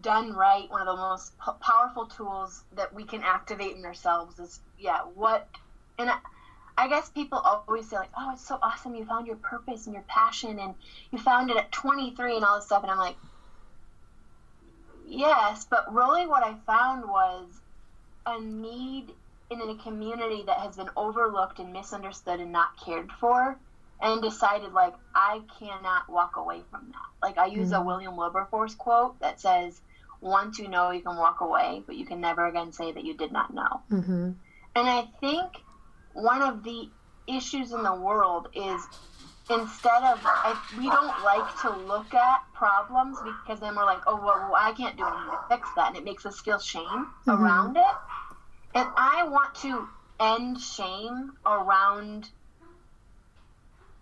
done 0.00 0.32
right 0.32 0.70
one 0.70 0.80
of 0.80 0.86
the 0.86 0.96
most 0.96 1.32
p- 1.38 1.52
powerful 1.60 2.06
tools 2.06 2.64
that 2.74 2.94
we 2.94 3.04
can 3.04 3.22
activate 3.22 3.76
in 3.76 3.84
ourselves 3.84 4.38
is 4.38 4.60
yeah 4.78 5.00
what 5.14 5.46
and 5.98 6.08
I, 6.08 6.16
I 6.78 6.88
guess 6.88 7.10
people 7.10 7.36
always 7.38 7.90
say 7.90 7.96
like 7.96 8.08
oh 8.16 8.30
it's 8.32 8.46
so 8.46 8.58
awesome 8.62 8.94
you 8.94 9.04
found 9.04 9.26
your 9.26 9.36
purpose 9.36 9.86
and 9.86 9.94
your 9.94 10.04
passion 10.08 10.58
and 10.58 10.74
you 11.10 11.18
found 11.18 11.50
it 11.50 11.58
at 11.58 11.70
23 11.72 12.36
and 12.36 12.44
all 12.44 12.56
this 12.56 12.64
stuff 12.64 12.82
and 12.82 12.90
i'm 12.90 12.96
like 12.96 13.16
yes 15.06 15.66
but 15.68 15.92
really 15.92 16.26
what 16.26 16.42
i 16.42 16.54
found 16.66 17.04
was 17.04 17.46
a 18.26 18.40
need 18.40 19.12
in 19.50 19.60
a 19.60 19.76
community 19.82 20.42
that 20.46 20.58
has 20.58 20.76
been 20.76 20.88
overlooked 20.96 21.58
and 21.58 21.72
misunderstood 21.72 22.40
and 22.40 22.52
not 22.52 22.70
cared 22.82 23.10
for 23.20 23.56
and 24.02 24.20
decided 24.20 24.72
like 24.72 24.94
I 25.14 25.40
cannot 25.58 26.08
walk 26.08 26.36
away 26.36 26.62
from 26.70 26.88
that. 26.88 27.26
Like 27.26 27.38
I 27.38 27.46
use 27.46 27.70
mm-hmm. 27.70 27.82
a 27.82 27.84
William 27.84 28.16
Wilberforce 28.16 28.74
quote 28.74 29.18
that 29.20 29.40
says, 29.40 29.80
"Once 30.20 30.58
you 30.58 30.68
know, 30.68 30.90
you 30.90 31.02
can 31.02 31.16
walk 31.16 31.40
away, 31.40 31.82
but 31.86 31.96
you 31.96 32.04
can 32.04 32.20
never 32.20 32.46
again 32.46 32.72
say 32.72 32.90
that 32.90 33.04
you 33.04 33.14
did 33.14 33.32
not 33.32 33.54
know." 33.54 33.80
Mm-hmm. 33.90 34.30
And 34.74 34.88
I 34.88 35.08
think 35.20 35.52
one 36.14 36.42
of 36.42 36.64
the 36.64 36.88
issues 37.28 37.72
in 37.72 37.82
the 37.82 37.94
world 37.94 38.48
is 38.54 38.84
instead 39.52 40.02
of 40.02 40.20
I, 40.24 40.58
we 40.78 40.88
don't 40.88 41.24
like 41.24 41.60
to 41.62 41.70
look 41.86 42.14
at 42.14 42.40
problems 42.54 43.18
because 43.24 43.60
then 43.60 43.76
we're 43.76 43.84
like 43.84 44.02
oh 44.06 44.16
well, 44.16 44.48
well 44.50 44.54
i 44.56 44.72
can't 44.72 44.96
do 44.96 45.04
anything 45.04 45.30
to 45.30 45.38
fix 45.48 45.68
that 45.76 45.88
and 45.88 45.96
it 45.96 46.04
makes 46.04 46.24
us 46.26 46.40
feel 46.40 46.58
shame 46.58 46.84
mm-hmm. 46.84 47.30
around 47.30 47.76
it 47.76 47.94
and 48.74 48.88
i 48.96 49.26
want 49.28 49.54
to 49.56 49.88
end 50.20 50.60
shame 50.60 51.32
around 51.46 52.30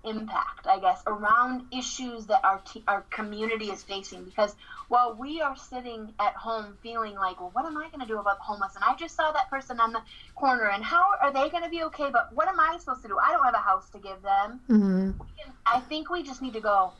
impact, 0.04 0.66
I 0.66 0.78
guess, 0.78 1.02
around 1.06 1.66
issues 1.72 2.26
that 2.26 2.44
our 2.44 2.60
t- 2.64 2.82
our 2.88 3.02
community 3.10 3.66
is 3.66 3.82
facing. 3.82 4.24
Because 4.24 4.54
while 4.88 5.14
we 5.14 5.40
are 5.40 5.56
sitting 5.56 6.14
at 6.18 6.34
home 6.34 6.78
feeling 6.82 7.14
like, 7.14 7.40
well, 7.40 7.50
what 7.52 7.66
am 7.66 7.76
I 7.76 7.88
going 7.88 8.00
to 8.00 8.06
do 8.06 8.18
about 8.18 8.38
the 8.38 8.44
homeless? 8.44 8.74
And 8.74 8.84
I 8.84 8.94
just 8.94 9.14
saw 9.14 9.30
that 9.32 9.50
person 9.50 9.80
on 9.80 9.92
the 9.92 10.00
corner, 10.34 10.68
and 10.68 10.82
how 10.82 11.04
are 11.20 11.32
they 11.32 11.50
going 11.50 11.64
to 11.64 11.70
be 11.70 11.82
okay? 11.84 12.10
But 12.10 12.32
what 12.32 12.48
am 12.48 12.58
I 12.58 12.76
supposed 12.78 13.02
to 13.02 13.08
do? 13.08 13.18
I 13.18 13.32
don't 13.32 13.44
have 13.44 13.54
a 13.54 13.58
house 13.58 13.88
to 13.90 13.98
give 13.98 14.22
them. 14.22 14.60
Mm-hmm. 14.68 15.10
Can, 15.18 15.52
I 15.66 15.80
think 15.80 16.10
we 16.10 16.22
just 16.22 16.40
need 16.40 16.54
to 16.54 16.60
go. 16.60 16.92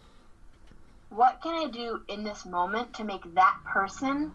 What 1.09 1.41
can 1.43 1.55
I 1.55 1.71
do 1.71 2.03
in 2.07 2.23
this 2.23 2.45
moment 2.45 2.95
to 2.95 3.05
make 3.05 3.35
that 3.35 3.57
person 3.65 4.33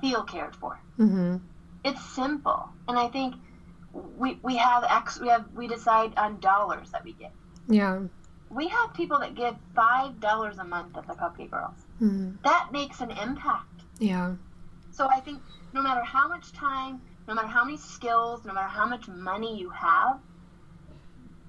feel 0.00 0.22
cared 0.22 0.54
for? 0.56 0.78
Mm-hmm. 0.98 1.38
It's 1.84 2.04
simple, 2.04 2.68
and 2.86 2.98
I 2.98 3.08
think 3.08 3.34
we 3.92 4.38
we 4.42 4.56
have 4.56 4.84
X 4.84 5.20
we 5.20 5.28
have 5.28 5.46
we 5.54 5.66
decide 5.66 6.16
on 6.16 6.40
dollars 6.40 6.90
that 6.92 7.04
we 7.04 7.12
give. 7.12 7.30
Yeah. 7.68 8.02
We 8.50 8.68
have 8.68 8.94
people 8.94 9.18
that 9.20 9.34
give 9.34 9.54
five 9.74 10.20
dollars 10.20 10.58
a 10.58 10.64
month 10.64 10.96
at 10.96 11.06
the 11.06 11.14
Cupcake 11.14 11.50
Girls. 11.50 11.76
Mm-hmm. 12.00 12.36
That 12.44 12.70
makes 12.72 13.00
an 13.00 13.10
impact. 13.10 13.82
Yeah. 13.98 14.34
So 14.90 15.08
I 15.08 15.20
think 15.20 15.40
no 15.72 15.82
matter 15.82 16.02
how 16.02 16.28
much 16.28 16.52
time, 16.52 17.00
no 17.28 17.34
matter 17.34 17.48
how 17.48 17.64
many 17.64 17.76
skills, 17.76 18.44
no 18.44 18.52
matter 18.52 18.68
how 18.68 18.86
much 18.86 19.06
money 19.08 19.58
you 19.58 19.70
have, 19.70 20.18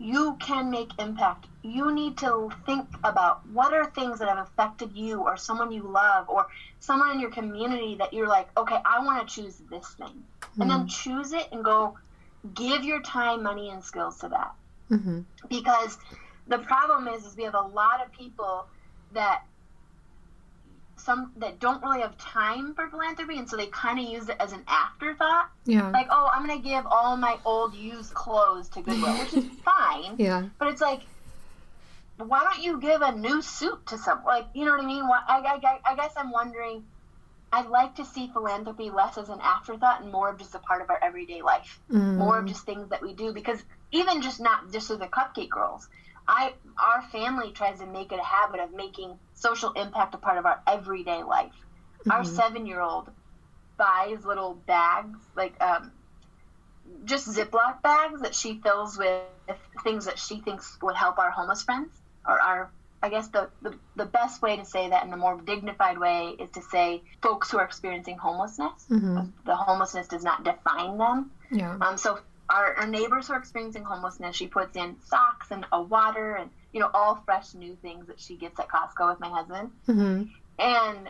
you 0.02 0.36
can 0.40 0.72
make 0.72 0.90
impact. 1.00 1.48
You 1.64 1.94
need 1.94 2.18
to 2.18 2.50
think 2.66 2.88
about 3.04 3.48
what 3.50 3.74
are 3.74 3.86
things 3.86 4.20
that 4.20 4.28
have 4.28 4.40
affected 4.40 4.94
you 4.94 5.22
or 5.22 5.38
someone 5.38 5.72
you 5.72 5.84
love 5.84 6.28
or 6.28 6.48
someone 6.80 7.12
in 7.12 7.20
your 7.20 7.30
community 7.30 7.96
that 7.96 8.12
you're 8.12 8.28
like, 8.28 8.50
okay, 8.58 8.78
I 8.84 9.04
want 9.06 9.28
to 9.28 9.36
choose 9.36 9.62
this 9.70 9.88
thing. 9.90 10.24
Mm-hmm. 10.42 10.62
And 10.62 10.72
then 10.72 10.80
mm-hmm. 10.80 10.88
choose 10.88 11.34
it 11.34 11.48
and 11.52 11.64
go, 11.64 11.98
give 12.54 12.84
your 12.84 13.02
time, 13.02 13.44
money, 13.44 13.70
and 13.70 13.84
skills 13.84 14.20
to 14.20 14.30
that. 14.30 14.54
Mm-hmm. 14.90 15.22
Because 15.50 15.98
the 16.48 16.58
problem 16.60 17.08
is, 17.08 17.26
is 17.26 17.36
we 17.36 17.44
have 17.44 17.56
a 17.56 17.62
lot 17.62 18.04
of 18.06 18.12
people 18.12 18.66
that 19.14 19.44
some 20.98 21.32
that 21.38 21.60
don't 21.60 21.82
really 21.82 22.02
have 22.02 22.18
time 22.18 22.76
for 22.76 22.88
philanthropy, 22.88 23.38
and 23.38 23.50
so 23.50 23.58
they 23.58 23.68
kind 23.68 24.00
of 24.00 24.06
use 24.06 24.30
it 24.30 24.36
as 24.40 24.54
an 24.54 24.64
afterthought. 24.68 25.50
Yeah. 25.66 25.90
Like, 25.90 26.08
oh, 26.10 26.30
I'm 26.32 26.46
gonna 26.46 26.62
give 26.62 26.86
all 26.86 27.18
my 27.18 27.38
old 27.46 27.74
used 27.74 28.14
clothes 28.14 28.70
to 28.70 28.82
Goodwill, 28.82 29.14
which 29.18 29.34
is 29.34 29.46
fine. 29.66 30.16
Yeah. 30.18 30.48
But 30.60 30.70
it's 30.70 30.82
like, 30.82 31.02
why 32.18 32.44
don't 32.44 32.64
you 32.64 32.80
give 32.80 33.02
a 33.02 33.12
new 33.14 33.42
suit 33.42 33.88
to 33.88 33.98
someone 33.98 34.26
Like, 34.26 34.46
you 34.54 34.66
know 34.66 34.72
what 34.72 34.84
I 34.84 34.86
mean? 34.86 35.04
I, 35.04 35.60
I, 35.64 35.92
I 35.92 35.96
guess 35.96 36.14
I'm 36.16 36.32
wondering 36.32 36.84
I'd 37.54 37.68
like 37.68 37.96
to 37.96 38.06
see 38.06 38.30
philanthropy 38.32 38.90
less 38.90 39.18
as 39.18 39.30
an 39.30 39.40
afterthought 39.42 40.02
and 40.02 40.12
more 40.12 40.30
of 40.30 40.38
just 40.38 40.56
a 40.56 40.60
part 40.60 40.82
of 40.82 40.90
our 40.90 41.00
everyday 41.04 41.42
life. 41.42 41.80
Mm. 41.92 42.16
More 42.16 42.40
of 42.40 42.46
just 42.46 42.66
things 42.66 42.90
that 42.90 43.02
we 43.02 43.14
do 43.14 43.34
because 43.34 43.62
even 43.92 44.22
just 44.22 44.40
not 44.40 44.72
just 44.72 44.90
as 44.90 45.00
the 45.00 45.08
cupcake 45.08 45.50
girls, 45.50 45.88
I 46.28 46.54
our 46.78 47.02
family 47.02 47.52
tries 47.52 47.80
to 47.80 47.86
make 47.86 48.12
it 48.12 48.20
a 48.20 48.24
habit 48.24 48.62
of 48.62 48.74
making 48.74 49.18
social 49.34 49.72
impact 49.74 50.14
a 50.16 50.18
part 50.18 50.38
of 50.38 50.46
our 50.46 50.62
everyday 50.66 51.24
life. 51.24 51.54
Mm-hmm. 52.00 52.12
Our 52.12 52.24
seven 52.24 52.66
year 52.66 52.80
old 52.80 53.10
buys 53.78 54.24
little 54.24 54.54
bags 54.54 55.20
like 55.36 55.62
um, 55.62 55.92
just 57.04 57.28
Ziploc 57.28 57.82
bags 57.82 58.22
that 58.22 58.34
she 58.34 58.60
fills 58.64 58.98
with 58.98 59.24
things 59.84 60.06
that 60.06 60.20
she 60.20 60.40
thinks 60.40 60.78
would 60.82 60.96
help 60.96 61.20
our 61.20 61.32
homeless 61.32 61.64
friends 61.64 61.92
or 62.26 62.40
our 62.40 62.72
I 63.04 63.10
guess 63.10 63.30
the, 63.30 63.50
the, 63.62 63.74
the 63.96 64.06
best 64.06 64.42
way 64.42 64.58
to 64.58 64.66
say 64.66 64.90
that 64.90 65.06
in 65.06 65.14
a 65.14 65.18
more 65.18 65.40
dignified 65.42 65.98
way 65.98 66.36
is 66.40 66.52
to 66.52 66.62
say 66.62 67.02
folks 67.22 67.50
who 67.50 67.58
are 67.58 67.66
experiencing 67.66 68.18
homelessness. 68.18 68.86
Mm-hmm. 68.90 69.28
The 69.46 69.56
homelessness 69.56 70.08
does 70.08 70.24
not 70.24 70.44
define 70.44 70.98
them. 70.98 71.32
Yeah. 71.52 71.78
Um, 71.82 71.98
so 71.98 72.20
our, 72.50 72.76
our 72.76 72.88
neighbors 72.88 73.28
who 73.28 73.34
are 73.34 73.40
experiencing 73.40 73.84
homelessness, 73.84 74.36
she 74.36 74.48
puts 74.48 74.76
in 74.76 74.98
socks 75.06 75.48
and 75.50 75.66
a 75.72 75.82
water 75.82 76.36
and 76.36 76.52
you 76.74 76.80
know 76.80 76.90
all 76.94 77.22
fresh 77.26 77.54
new 77.54 77.76
things 77.82 78.08
that 78.08 78.20
she 78.20 78.36
gets 78.36 78.60
at 78.60 78.68
Costco 78.68 79.10
with 79.10 79.20
my 79.20 79.30
husband. 79.30 79.72
Mm-hmm. 79.88 80.24
And 80.60 81.10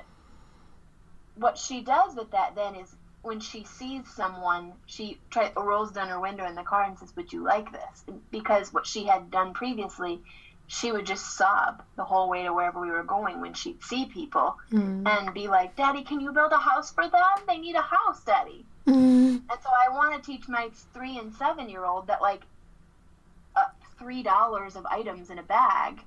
what 1.36 1.58
she 1.58 1.82
does 1.82 2.16
with 2.16 2.32
that 2.32 2.56
then 2.56 2.76
is 2.76 2.96
when 3.22 3.40
she 3.40 3.64
sees 3.66 4.08
someone, 4.16 4.74
she 4.86 5.20
try, 5.30 5.52
rolls 5.56 5.92
down 5.92 6.08
her 6.08 6.20
window 6.20 6.46
in 6.48 6.56
the 6.56 6.64
car 6.64 6.84
and 6.84 6.98
says, 6.98 7.16
"Would 7.16 7.34
you 7.34 7.44
like 7.44 7.72
this?" 7.72 8.06
Because 8.32 8.74
what 8.74 8.88
she 8.88 9.06
had 9.06 9.30
done 9.30 9.54
previously 9.54 10.22
she 10.72 10.90
would 10.90 11.06
just 11.06 11.36
sob 11.36 11.84
the 11.98 12.04
whole 12.06 12.30
way 12.30 12.44
to 12.44 12.54
wherever 12.54 12.80
we 12.80 12.90
were 12.90 13.04
going 13.04 13.42
when 13.42 13.54
she'd 13.54 13.84
see 13.84 14.06
people 14.06 14.56
mm. 14.72 15.06
and 15.06 15.34
be 15.34 15.50
like, 15.50 15.76
Daddy, 15.76 16.02
can 16.02 16.22
you 16.22 16.32
build 16.32 16.54
a 16.54 16.58
house 16.58 16.92
for 16.92 17.04
them? 17.10 17.22
They 17.46 17.58
need 17.58 17.76
a 17.76 17.82
house, 17.82 18.24
Daddy. 18.24 18.64
Mm. 18.88 19.42
And 19.52 19.60
so 19.62 19.70
I 19.70 19.94
want 19.94 20.16
to 20.16 20.26
teach 20.26 20.48
my 20.48 20.70
three 20.94 21.18
and 21.18 21.34
seven 21.34 21.68
year 21.68 21.84
old 21.84 22.08
that, 22.08 22.22
like, 22.22 22.44
uh, 23.54 23.66
$3 24.00 24.76
of 24.78 24.86
items 24.86 25.30
in 25.30 25.40
a 25.40 25.44
bag 25.44 26.00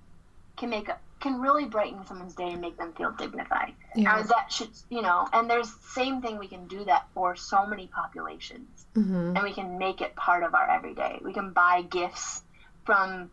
can 0.57 0.71
make 0.71 0.89
a, 0.89 0.97
can 1.21 1.43
really 1.43 1.67
brighten 1.67 2.07
someone's 2.07 2.35
day 2.35 2.53
and 2.53 2.63
make 2.63 2.79
them 2.79 2.95
feel 2.95 3.11
dignified. 3.11 3.75
Yeah. 3.95 4.23
that 4.23 4.51
should, 4.51 4.71
you 4.89 5.03
know, 5.03 5.29
and 5.35 5.49
there's 5.49 5.71
same 5.91 6.23
thing 6.23 6.39
we 6.39 6.49
can 6.49 6.69
do 6.69 6.87
that 6.87 7.07
for 7.13 7.37
so 7.37 7.67
many 7.67 7.89
populations, 7.89 8.87
mm-hmm. 8.97 9.37
and 9.37 9.43
we 9.43 9.53
can 9.53 9.77
make 9.77 10.01
it 10.01 10.17
part 10.17 10.43
of 10.43 10.55
our 10.55 10.71
everyday. 10.71 11.21
We 11.23 11.35
can 11.35 11.53
buy 11.53 11.83
gifts 11.83 12.41
from 12.87 13.31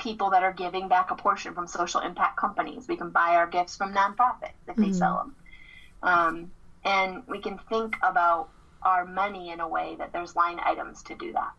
people 0.00 0.30
that 0.30 0.42
are 0.42 0.52
giving 0.52 0.88
back 0.88 1.10
a 1.10 1.14
portion 1.14 1.54
from 1.54 1.66
social 1.66 2.00
impact 2.00 2.36
companies. 2.36 2.88
We 2.88 2.96
can 2.96 3.10
buy 3.10 3.36
our 3.36 3.46
gifts 3.46 3.76
from 3.76 3.94
nonprofits 3.94 4.54
if 4.66 4.76
they 4.76 4.84
mm-hmm. 4.84 4.92
sell 4.92 5.16
them. 5.16 5.36
Um, 6.02 6.50
and 6.84 7.22
we 7.28 7.40
can 7.40 7.58
think 7.68 7.96
about 8.02 8.48
our 8.82 9.04
money 9.04 9.50
in 9.50 9.60
a 9.60 9.68
way 9.68 9.96
that 9.98 10.12
there's 10.12 10.34
line 10.34 10.58
items 10.64 11.02
to 11.04 11.14
do 11.14 11.32
that. 11.32 11.52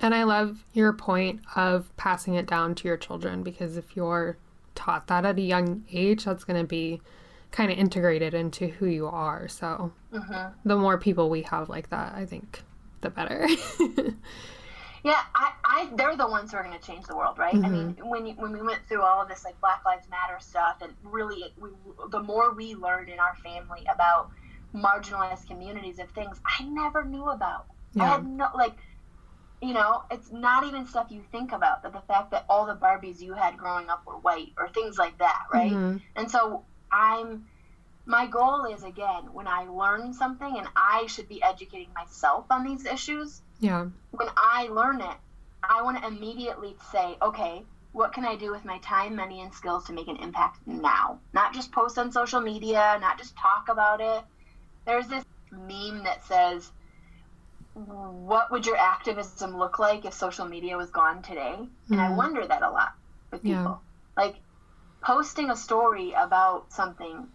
And 0.00 0.14
I 0.14 0.24
love 0.24 0.64
your 0.72 0.92
point 0.92 1.40
of 1.54 1.94
passing 1.96 2.34
it 2.34 2.46
down 2.46 2.74
to 2.76 2.88
your 2.88 2.96
children 2.96 3.42
because 3.42 3.76
if 3.76 3.94
you're 3.94 4.36
taught 4.74 5.06
that 5.08 5.24
at 5.24 5.38
a 5.38 5.42
young 5.42 5.84
age, 5.92 6.24
that's 6.24 6.44
going 6.44 6.60
to 6.60 6.66
be 6.66 7.00
kind 7.50 7.70
of 7.70 7.78
integrated 7.78 8.32
into 8.32 8.68
who 8.68 8.86
you 8.86 9.06
are. 9.06 9.46
So 9.46 9.92
mm-hmm. 10.12 10.68
the 10.68 10.76
more 10.76 10.98
people 10.98 11.28
we 11.28 11.42
have 11.42 11.68
like 11.68 11.90
that, 11.90 12.14
I 12.14 12.24
think 12.24 12.62
the 13.02 13.10
better. 13.10 13.46
Yeah, 15.04 15.20
I, 15.34 15.52
I, 15.64 15.90
they're 15.96 16.16
the 16.16 16.28
ones 16.28 16.52
who 16.52 16.58
are 16.58 16.62
going 16.62 16.78
to 16.78 16.84
change 16.84 17.06
the 17.06 17.16
world, 17.16 17.38
right? 17.38 17.54
Mm-hmm. 17.54 17.64
I 17.64 17.68
mean, 17.68 17.94
mm-hmm. 17.94 18.08
when 18.08 18.26
you, 18.26 18.34
when 18.34 18.52
we 18.52 18.62
went 18.62 18.80
through 18.88 19.02
all 19.02 19.22
of 19.22 19.28
this 19.28 19.44
like 19.44 19.60
Black 19.60 19.82
Lives 19.84 20.06
Matter 20.08 20.38
stuff, 20.38 20.76
and 20.80 20.92
really, 21.02 21.52
we, 21.60 21.70
the 22.10 22.20
more 22.20 22.54
we 22.54 22.74
learned 22.74 23.08
in 23.08 23.18
our 23.18 23.34
family 23.42 23.84
about 23.92 24.30
marginalized 24.74 25.46
communities 25.48 25.98
of 25.98 26.08
things 26.10 26.40
I 26.46 26.62
never 26.64 27.04
knew 27.04 27.28
about. 27.28 27.66
Yeah. 27.94 28.04
I 28.04 28.06
had 28.06 28.26
no 28.26 28.48
like, 28.54 28.74
you 29.60 29.74
know, 29.74 30.02
it's 30.10 30.30
not 30.32 30.64
even 30.64 30.86
stuff 30.86 31.08
you 31.10 31.22
think 31.32 31.52
about. 31.52 31.82
That 31.82 31.92
the 31.92 32.00
fact 32.00 32.30
that 32.30 32.46
all 32.48 32.66
the 32.66 32.74
Barbies 32.74 33.20
you 33.20 33.34
had 33.34 33.56
growing 33.56 33.88
up 33.88 34.06
were 34.06 34.18
white 34.18 34.52
or 34.56 34.68
things 34.68 34.98
like 34.98 35.18
that, 35.18 35.42
right? 35.52 35.72
Mm-hmm. 35.72 35.96
And 36.16 36.30
so 36.30 36.64
I'm 36.90 37.46
my 38.04 38.26
goal 38.26 38.64
is 38.64 38.82
again 38.82 39.32
when 39.32 39.46
I 39.46 39.64
learn 39.64 40.12
something 40.12 40.58
and 40.58 40.66
I 40.74 41.06
should 41.06 41.28
be 41.28 41.42
educating 41.42 41.92
myself 41.94 42.46
on 42.50 42.64
these 42.64 42.84
issues 42.84 43.42
yeah. 43.62 43.86
When 44.10 44.28
I 44.36 44.68
learn 44.70 45.00
it, 45.00 45.16
I 45.62 45.82
want 45.82 46.02
to 46.02 46.08
immediately 46.08 46.74
say, 46.90 47.16
okay, 47.22 47.62
what 47.92 48.12
can 48.12 48.24
I 48.24 48.34
do 48.34 48.50
with 48.50 48.64
my 48.64 48.78
time, 48.78 49.14
money, 49.14 49.40
and 49.40 49.54
skills 49.54 49.84
to 49.84 49.92
make 49.92 50.08
an 50.08 50.16
impact 50.16 50.58
now? 50.66 51.20
Not 51.32 51.54
just 51.54 51.70
post 51.70 51.96
on 51.96 52.10
social 52.10 52.40
media, 52.40 52.98
not 53.00 53.18
just 53.18 53.36
talk 53.36 53.68
about 53.68 54.00
it. 54.00 54.24
There's 54.84 55.06
this 55.06 55.24
meme 55.52 56.02
that 56.02 56.26
says, 56.26 56.72
what 57.74 58.50
would 58.50 58.66
your 58.66 58.76
activism 58.76 59.56
look 59.56 59.78
like 59.78 60.04
if 60.04 60.12
social 60.12 60.46
media 60.46 60.76
was 60.76 60.90
gone 60.90 61.22
today? 61.22 61.54
Mm-hmm. 61.56 61.92
And 61.92 62.00
I 62.00 62.06
mm-hmm. 62.06 62.16
wonder 62.16 62.44
that 62.44 62.62
a 62.62 62.70
lot 62.70 62.94
with 63.30 63.44
people. 63.44 63.80
Yeah. 64.16 64.24
Like, 64.24 64.36
posting 65.02 65.50
a 65.50 65.56
story 65.56 66.14
about 66.16 66.72
something 66.72 67.28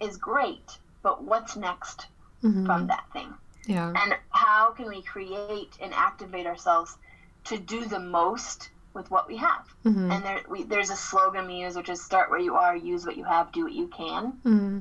is 0.00 0.16
great, 0.16 0.78
but 1.02 1.22
what's 1.22 1.56
next 1.56 2.06
mm-hmm. 2.42 2.66
from 2.66 2.86
that 2.88 3.04
thing? 3.12 3.32
Yeah. 3.66 3.92
And 3.94 4.16
how 4.30 4.70
can 4.70 4.88
we 4.88 5.02
create 5.02 5.76
and 5.80 5.92
activate 5.92 6.46
ourselves 6.46 6.96
to 7.44 7.58
do 7.58 7.84
the 7.84 8.00
most 8.00 8.70
with 8.94 9.10
what 9.10 9.28
we 9.28 9.36
have? 9.36 9.66
Mm-hmm. 9.84 10.10
And 10.10 10.24
there, 10.24 10.40
we, 10.48 10.62
there's 10.64 10.90
a 10.90 10.96
slogan 10.96 11.46
we 11.46 11.60
use, 11.60 11.76
which 11.76 11.90
is 11.90 12.02
start 12.02 12.30
where 12.30 12.40
you 12.40 12.54
are, 12.54 12.74
use 12.74 13.04
what 13.04 13.16
you 13.16 13.24
have, 13.24 13.52
do 13.52 13.64
what 13.64 13.72
you 13.72 13.88
can. 13.88 14.32
Mm-hmm. 14.44 14.78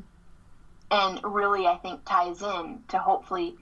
And 0.89 1.20
really, 1.24 1.68
I 1.68 1.76
think 1.76 2.05
ties 2.05 2.41
in 2.41 2.84
to 2.88 2.97
hopefully, 2.97 3.57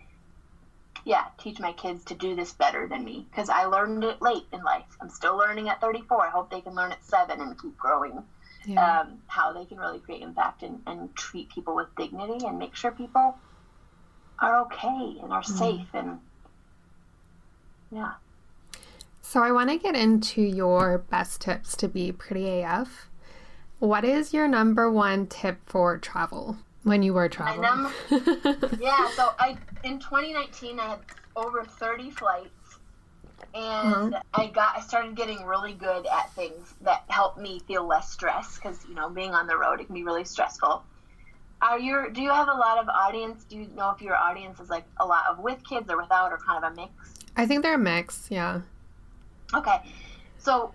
yeah, 1.05 1.25
teach 1.39 1.59
my 1.59 1.73
kids 1.73 2.05
to 2.05 2.13
do 2.13 2.35
this 2.35 2.53
better 2.53 2.87
than 2.87 3.03
me 3.03 3.25
because 3.31 3.49
I 3.49 3.65
learned 3.65 4.03
it 4.03 4.21
late 4.21 4.45
in 4.53 4.61
life. 4.63 4.85
I'm 5.01 5.09
still 5.09 5.35
learning 5.35 5.69
at 5.69 5.81
34. 5.81 6.27
I 6.27 6.29
hope 6.29 6.51
they 6.51 6.61
can 6.61 6.75
learn 6.75 6.91
at 6.91 7.03
seven 7.03 7.41
and 7.41 7.59
keep 7.59 7.75
growing. 7.77 8.23
Yeah. 8.65 9.01
Um, 9.01 9.19
how 9.27 9.53
they 9.53 9.65
can 9.65 9.77
really 9.77 9.99
create 9.99 10.21
impact 10.21 10.63
and, 10.63 10.81
and 10.87 11.15
treat 11.15 11.49
people 11.49 11.75
with 11.75 11.87
dignity 11.97 12.45
and 12.45 12.57
make 12.57 12.75
sure 12.75 12.91
people 12.91 13.37
are 14.39 14.61
okay 14.61 15.17
and 15.21 15.31
are 15.31 15.43
mm. 15.43 15.57
safe 15.57 15.87
and 15.93 16.19
yeah. 17.91 18.13
So 19.21 19.41
I 19.41 19.51
want 19.51 19.69
to 19.69 19.77
get 19.77 19.95
into 19.95 20.41
your 20.41 20.99
best 20.99 21.41
tips 21.41 21.75
to 21.77 21.87
be 21.87 22.11
pretty 22.11 22.61
AF. 22.61 23.09
What 23.79 24.03
is 24.05 24.33
your 24.33 24.47
number 24.47 24.89
one 24.89 25.27
tip 25.27 25.57
for 25.65 25.97
travel 25.97 26.57
when 26.83 27.03
you 27.03 27.13
were 27.13 27.29
traveling? 27.29 27.61
Number, 27.61 27.91
yeah, 28.79 29.09
so 29.11 29.33
I 29.39 29.57
in 29.83 29.99
2019 29.99 30.79
I 30.79 30.87
had 30.89 30.99
over 31.35 31.63
30 31.63 32.11
flights 32.11 32.49
and 33.55 34.13
uh-huh. 34.13 34.21
I 34.33 34.47
got 34.47 34.77
I 34.77 34.81
started 34.81 35.15
getting 35.15 35.43
really 35.45 35.73
good 35.73 36.05
at 36.05 36.31
things 36.33 36.73
that 36.81 37.03
helped 37.07 37.39
me 37.39 37.59
feel 37.67 37.87
less 37.87 38.11
stressed 38.11 38.61
because 38.61 38.85
you 38.87 38.95
know 38.95 39.09
being 39.09 39.33
on 39.33 39.47
the 39.47 39.57
road 39.57 39.79
it 39.79 39.85
can 39.85 39.95
be 39.95 40.03
really 40.03 40.25
stressful. 40.25 40.83
Are 41.61 41.79
your 41.79 42.09
do 42.09 42.21
you 42.21 42.31
have 42.31 42.49
a 42.49 42.53
lot 42.53 42.77
of 42.77 42.89
audience? 42.89 43.45
Do 43.45 43.57
you 43.57 43.67
know 43.75 43.91
if 43.91 44.01
your 44.01 44.15
audience 44.15 44.59
is 44.59 44.69
like 44.69 44.83
a 44.97 45.05
lot 45.05 45.23
of 45.29 45.39
with 45.39 45.63
kids 45.67 45.89
or 45.89 45.97
without 45.97 46.33
or 46.33 46.37
kind 46.37 46.63
of 46.63 46.73
a 46.73 46.75
mix? 46.75 46.91
I 47.37 47.45
think 47.45 47.63
they're 47.63 47.75
a 47.75 47.79
mix, 47.79 48.27
yeah. 48.29 48.61
Okay, 49.53 49.77
so 50.37 50.73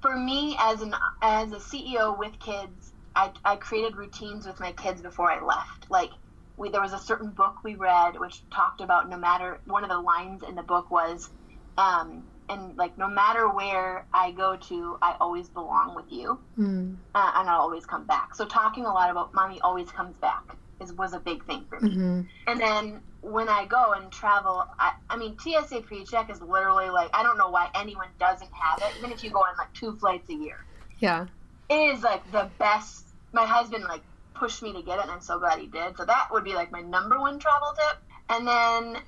for 0.00 0.16
me 0.16 0.56
as 0.60 0.82
an 0.82 0.94
as 1.20 1.50
a 1.52 1.56
CEO 1.56 2.16
with 2.16 2.38
kids, 2.38 2.92
I, 3.16 3.32
I 3.44 3.56
created 3.56 3.96
routines 3.96 4.46
with 4.46 4.60
my 4.60 4.70
kids 4.72 5.02
before 5.02 5.32
I 5.32 5.44
left. 5.44 5.90
Like 5.90 6.10
we 6.56 6.70
there 6.70 6.80
was 6.80 6.92
a 6.92 6.98
certain 6.98 7.30
book 7.30 7.56
we 7.64 7.74
read 7.74 8.20
which 8.20 8.42
talked 8.50 8.80
about 8.80 9.08
no 9.08 9.16
matter 9.16 9.60
one 9.64 9.82
of 9.82 9.90
the 9.90 9.98
lines 9.98 10.44
in 10.48 10.54
the 10.54 10.62
book 10.62 10.92
was 10.92 11.30
um, 11.78 12.24
and 12.48 12.76
like 12.76 12.98
no 12.98 13.08
matter 13.08 13.48
where 13.48 14.06
I 14.12 14.32
go 14.32 14.56
to, 14.56 14.98
I 15.00 15.16
always 15.20 15.48
belong 15.48 15.94
with 15.94 16.10
you, 16.10 16.38
mm. 16.58 16.96
uh, 17.14 17.32
and 17.36 17.48
I'll 17.48 17.60
always 17.60 17.86
come 17.86 18.04
back. 18.06 18.34
So 18.34 18.44
talking 18.44 18.84
a 18.84 18.92
lot 18.92 19.10
about 19.10 19.32
mommy 19.32 19.60
always 19.60 19.90
comes 19.90 20.16
back 20.16 20.56
is 20.80 20.92
was 20.92 21.12
a 21.12 21.20
big 21.20 21.44
thing 21.44 21.64
for 21.68 21.80
me. 21.80 21.90
Mm-hmm. 21.90 22.20
And 22.46 22.60
then 22.60 23.00
when 23.20 23.48
I 23.48 23.66
go 23.66 23.92
and 23.92 24.10
travel, 24.10 24.64
I, 24.78 24.94
I 25.08 25.16
mean 25.16 25.38
TSA 25.38 25.82
PreCheck 25.82 26.30
is 26.30 26.40
literally 26.40 26.90
like 26.90 27.10
I 27.14 27.22
don't 27.22 27.38
know 27.38 27.50
why 27.50 27.70
anyone 27.74 28.08
doesn't 28.18 28.50
have 28.52 28.80
it. 28.80 28.98
Even 28.98 29.12
if 29.12 29.22
you 29.22 29.30
go 29.30 29.40
on 29.40 29.56
like 29.56 29.72
two 29.72 29.94
flights 29.96 30.28
a 30.30 30.34
year, 30.34 30.64
yeah, 30.98 31.26
it 31.68 31.74
is 31.94 32.02
like 32.02 32.30
the 32.32 32.50
best. 32.58 33.04
My 33.32 33.46
husband 33.46 33.84
like 33.84 34.02
pushed 34.34 34.62
me 34.62 34.72
to 34.72 34.82
get 34.82 34.98
it, 34.98 35.02
and 35.02 35.10
I'm 35.10 35.20
so 35.20 35.38
glad 35.38 35.58
he 35.58 35.66
did. 35.66 35.96
So 35.96 36.04
that 36.04 36.28
would 36.32 36.44
be 36.44 36.54
like 36.54 36.72
my 36.72 36.80
number 36.80 37.18
one 37.18 37.38
travel 37.38 37.74
tip. 37.76 38.02
And 38.28 38.46
then 38.46 39.02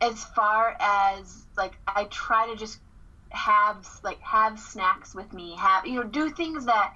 as 0.00 0.24
far 0.24 0.76
as 0.80 1.44
like 1.56 1.72
I 1.86 2.04
try 2.04 2.48
to 2.48 2.56
just 2.56 2.78
have 3.30 3.86
like 4.02 4.20
have 4.20 4.58
snacks 4.58 5.14
with 5.14 5.32
me, 5.32 5.54
have 5.56 5.86
you 5.86 5.96
know, 5.96 6.04
do 6.04 6.30
things 6.30 6.66
that 6.66 6.94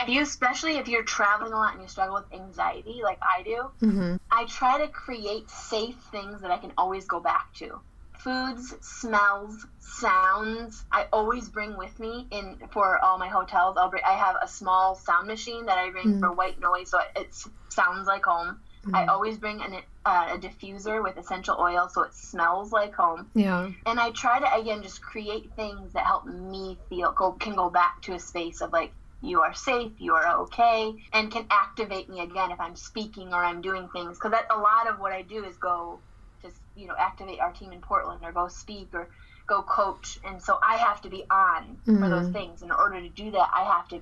if 0.00 0.08
you 0.08 0.22
especially 0.22 0.76
if 0.76 0.88
you're 0.88 1.04
traveling 1.04 1.52
a 1.52 1.56
lot 1.56 1.74
and 1.74 1.82
you 1.82 1.88
struggle 1.88 2.14
with 2.14 2.40
anxiety 2.40 3.00
like 3.02 3.18
I 3.20 3.42
do, 3.42 3.70
mm-hmm. 3.80 4.16
I 4.30 4.44
try 4.46 4.78
to 4.78 4.88
create 4.88 5.50
safe 5.50 5.96
things 6.10 6.40
that 6.42 6.50
I 6.50 6.58
can 6.58 6.72
always 6.76 7.06
go 7.06 7.20
back 7.20 7.52
to. 7.54 7.80
Foods, 8.18 8.74
smells, 8.80 9.66
sounds. 9.80 10.84
I 10.92 11.06
always 11.12 11.48
bring 11.48 11.76
with 11.76 11.98
me 11.98 12.28
in 12.30 12.56
for 12.70 12.98
all 13.00 13.18
my 13.18 13.28
hotels. 13.28 13.76
I'll 13.76 13.90
bring. 13.90 14.04
I 14.06 14.12
have 14.12 14.36
a 14.40 14.46
small 14.46 14.94
sound 14.94 15.26
machine 15.26 15.66
that 15.66 15.76
I 15.76 15.90
bring 15.90 16.06
mm-hmm. 16.06 16.20
for 16.20 16.32
white 16.32 16.60
noise, 16.60 16.90
so 16.90 17.00
it, 17.00 17.06
it 17.16 17.34
sounds 17.68 18.06
like 18.06 18.24
home. 18.24 18.60
Mm-hmm. 18.84 18.96
I 18.96 19.06
always 19.06 19.38
bring 19.38 19.62
an, 19.62 19.76
uh, 20.04 20.30
a 20.34 20.38
diffuser 20.38 21.02
with 21.02 21.16
essential 21.16 21.56
oil 21.58 21.88
so 21.88 22.02
it 22.02 22.14
smells 22.14 22.72
like 22.72 22.94
home. 22.94 23.30
Yeah. 23.34 23.70
And 23.86 24.00
I 24.00 24.10
try 24.10 24.40
to 24.40 24.60
again 24.60 24.82
just 24.82 25.00
create 25.00 25.52
things 25.54 25.92
that 25.92 26.04
help 26.04 26.26
me 26.26 26.76
feel 26.88 27.12
go 27.12 27.32
can 27.32 27.54
go 27.54 27.70
back 27.70 28.02
to 28.02 28.14
a 28.14 28.18
space 28.18 28.60
of 28.60 28.72
like 28.72 28.92
you 29.20 29.40
are 29.40 29.54
safe, 29.54 29.92
you 29.98 30.14
are 30.14 30.40
okay, 30.40 30.92
and 31.12 31.30
can 31.30 31.46
activate 31.48 32.08
me 32.08 32.20
again 32.20 32.50
if 32.50 32.60
I'm 32.60 32.74
speaking 32.74 33.32
or 33.32 33.44
I'm 33.44 33.62
doing 33.62 33.88
things. 33.92 34.18
Because 34.18 34.32
a 34.50 34.58
lot 34.58 34.88
of 34.88 34.98
what 34.98 35.12
I 35.12 35.22
do 35.22 35.44
is 35.44 35.56
go 35.56 36.00
just 36.42 36.56
you 36.74 36.88
know 36.88 36.94
activate 36.98 37.38
our 37.38 37.52
team 37.52 37.70
in 37.70 37.80
Portland 37.80 38.20
or 38.24 38.32
go 38.32 38.48
speak 38.48 38.88
or 38.92 39.08
go 39.46 39.62
coach, 39.62 40.18
and 40.24 40.42
so 40.42 40.58
I 40.60 40.76
have 40.76 41.00
to 41.02 41.08
be 41.08 41.24
on 41.30 41.78
mm-hmm. 41.86 42.02
for 42.02 42.08
those 42.08 42.24
mm-hmm. 42.24 42.32
things. 42.32 42.62
In 42.62 42.72
order 42.72 43.00
to 43.00 43.08
do 43.08 43.30
that, 43.30 43.48
I 43.54 43.62
have 43.62 43.88
to 43.90 44.00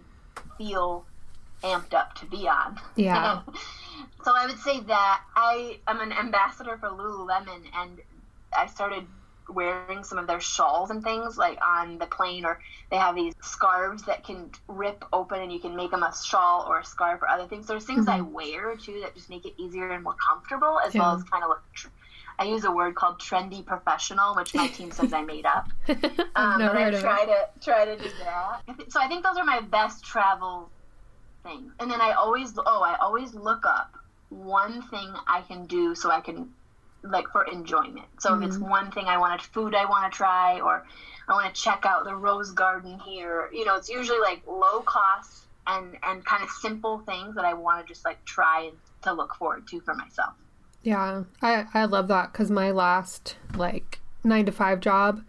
feel 0.56 1.04
amped 1.62 1.92
up 1.92 2.14
to 2.14 2.26
be 2.26 2.48
on. 2.48 2.80
Yeah. 2.96 3.42
so 4.24 4.32
I 4.36 4.46
would 4.46 4.58
say 4.58 4.80
that 4.80 5.22
I 5.34 5.78
am 5.86 6.00
an 6.00 6.12
ambassador 6.12 6.76
for 6.78 6.88
Lululemon, 6.88 7.62
and 7.74 8.00
I 8.56 8.66
started 8.66 9.06
wearing 9.52 10.04
some 10.04 10.18
of 10.18 10.26
their 10.26 10.40
shawls 10.40 10.90
and 10.90 11.02
things 11.02 11.36
like 11.36 11.58
on 11.62 11.98
the 11.98 12.06
plane 12.06 12.44
or 12.44 12.60
they 12.90 12.96
have 12.96 13.14
these 13.14 13.34
scarves 13.40 14.04
that 14.04 14.24
can 14.24 14.50
rip 14.68 15.04
open 15.12 15.40
and 15.40 15.52
you 15.52 15.58
can 15.58 15.76
make 15.76 15.90
them 15.90 16.02
a 16.02 16.14
shawl 16.24 16.66
or 16.68 16.80
a 16.80 16.84
scarf 16.84 17.20
or 17.22 17.28
other 17.28 17.46
things 17.46 17.66
there's 17.66 17.84
things 17.84 18.06
mm-hmm. 18.06 18.18
i 18.18 18.20
wear 18.20 18.76
too 18.76 19.00
that 19.00 19.14
just 19.14 19.28
make 19.28 19.44
it 19.44 19.52
easier 19.58 19.90
and 19.90 20.04
more 20.04 20.14
comfortable 20.28 20.78
as 20.86 20.94
yeah. 20.94 21.00
well 21.00 21.16
as 21.16 21.22
kind 21.24 21.42
of 21.42 21.48
look 21.48 21.62
tr- 21.74 21.88
i 22.38 22.44
use 22.44 22.64
a 22.64 22.70
word 22.70 22.94
called 22.94 23.18
trendy 23.18 23.64
professional 23.64 24.34
which 24.36 24.54
my 24.54 24.68
team 24.68 24.90
says 24.90 25.12
i 25.12 25.22
made 25.22 25.46
up 25.46 25.68
um, 25.88 26.60
but 26.60 26.76
i 26.76 27.00
try 27.00 27.24
to 27.24 27.48
try 27.60 27.84
to 27.84 27.96
do 27.96 28.08
that 28.24 28.60
so 28.88 29.00
i 29.00 29.08
think 29.08 29.24
those 29.24 29.36
are 29.36 29.44
my 29.44 29.60
best 29.60 30.04
travel 30.04 30.70
things. 31.42 31.72
And 31.80 31.90
then 31.90 32.00
I 32.00 32.12
always, 32.12 32.52
oh, 32.58 32.82
I 32.82 32.96
always 33.00 33.34
look 33.34 33.64
up 33.66 33.96
one 34.28 34.82
thing 34.82 35.08
I 35.26 35.42
can 35.42 35.66
do 35.66 35.94
so 35.94 36.10
I 36.10 36.20
can, 36.20 36.50
like, 37.02 37.28
for 37.28 37.44
enjoyment. 37.44 38.06
So 38.18 38.30
mm-hmm. 38.30 38.42
if 38.42 38.48
it's 38.48 38.58
mm-hmm. 38.58 38.70
one 38.70 38.90
thing 38.92 39.06
I 39.06 39.18
want 39.18 39.40
to, 39.40 39.48
food 39.50 39.74
I 39.74 39.84
want 39.86 40.12
to 40.12 40.16
try, 40.16 40.60
or 40.60 40.86
I 41.28 41.32
want 41.32 41.54
to 41.54 41.60
check 41.60 41.84
out 41.84 42.04
the 42.04 42.14
rose 42.14 42.50
garden 42.52 42.98
here, 43.00 43.50
you 43.52 43.64
know, 43.64 43.76
it's 43.76 43.88
usually 43.88 44.20
like 44.20 44.42
low 44.46 44.80
cost 44.80 45.44
and, 45.66 45.96
and 46.02 46.24
kind 46.24 46.42
of 46.42 46.50
simple 46.50 46.98
things 47.00 47.34
that 47.34 47.44
I 47.44 47.54
want 47.54 47.84
to 47.84 47.92
just 47.92 48.04
like 48.04 48.24
try 48.24 48.64
and 48.64 48.76
to 49.02 49.12
look 49.12 49.34
forward 49.34 49.66
to 49.68 49.80
for 49.80 49.94
myself. 49.94 50.34
Yeah, 50.82 51.24
I, 51.42 51.66
I 51.74 51.84
love 51.84 52.08
that 52.08 52.32
because 52.32 52.50
my 52.50 52.70
last 52.70 53.36
like 53.54 54.00
nine 54.24 54.46
to 54.46 54.52
five 54.52 54.80
job, 54.80 55.22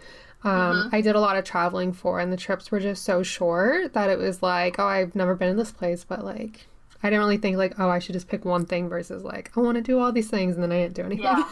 um, 0.44 0.52
mm-hmm. 0.54 0.96
I 0.96 1.02
did 1.02 1.16
a 1.16 1.20
lot 1.20 1.38
of 1.38 1.44
traveling 1.44 1.94
for, 1.94 2.20
and 2.20 2.34
the 2.34 2.38
trips 2.38 2.72
were 2.72 2.80
just 2.80 3.04
so 3.04 3.22
short 3.22 3.94
that 3.94 4.10
it 4.10 4.18
was 4.18 4.42
like, 4.42 4.80
oh, 4.80 4.86
I've 4.86 5.16
never 5.16 5.36
been 5.36 5.50
in 5.50 5.58
this 5.58 5.72
place, 5.72 6.04
but 6.04 6.26
like, 6.26 6.68
I 7.04 7.10
didn't 7.10 7.20
really 7.20 7.38
think 7.38 7.58
like, 7.58 7.80
oh, 7.80 7.90
I 7.90 8.00
should 8.00 8.14
just 8.14 8.28
pick 8.28 8.44
one 8.44 8.66
thing 8.66 8.90
versus 8.90 9.24
like, 9.24 9.52
I 9.56 9.60
want 9.60 9.76
to 9.76 9.82
do 9.82 10.00
all 10.00 10.12
these 10.12 10.30
things, 10.30 10.56
and 10.56 10.64
then 10.64 10.72
I 10.72 10.82
didn't 10.82 10.96
do 10.96 11.04
anything. 11.04 11.24
Yeah, 11.26 11.44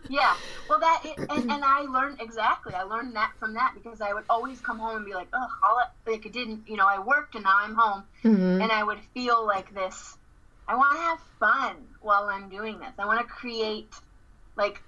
yeah. 0.08 0.34
Well, 0.68 0.80
that 0.80 1.02
and, 1.04 1.50
and 1.50 1.64
I 1.64 1.82
learned 1.82 2.20
exactly. 2.20 2.74
I 2.74 2.84
learned 2.84 3.14
that 3.16 3.32
from 3.38 3.52
that 3.54 3.74
because 3.74 4.00
I 4.00 4.14
would 4.14 4.24
always 4.30 4.60
come 4.60 4.78
home 4.78 4.96
and 4.96 5.04
be 5.04 5.12
like, 5.12 5.28
oh, 5.34 5.46
all 5.62 5.78
it, 5.80 6.10
like 6.10 6.24
it 6.24 6.32
didn't. 6.32 6.66
You 6.66 6.76
know, 6.76 6.86
I 6.86 6.98
worked 7.00 7.34
and 7.34 7.44
now 7.44 7.56
I'm 7.58 7.74
home, 7.74 8.04
mm-hmm. 8.24 8.62
and 8.62 8.72
I 8.72 8.82
would 8.82 9.00
feel 9.12 9.46
like 9.46 9.74
this. 9.74 10.16
I 10.68 10.74
want 10.74 10.96
to 10.96 11.02
have 11.02 11.18
fun 11.38 11.76
while 12.00 12.30
I'm 12.30 12.48
doing 12.48 12.78
this. 12.78 12.92
I 12.98 13.04
want 13.04 13.20
to 13.20 13.26
create 13.26 13.92
like 14.56 14.82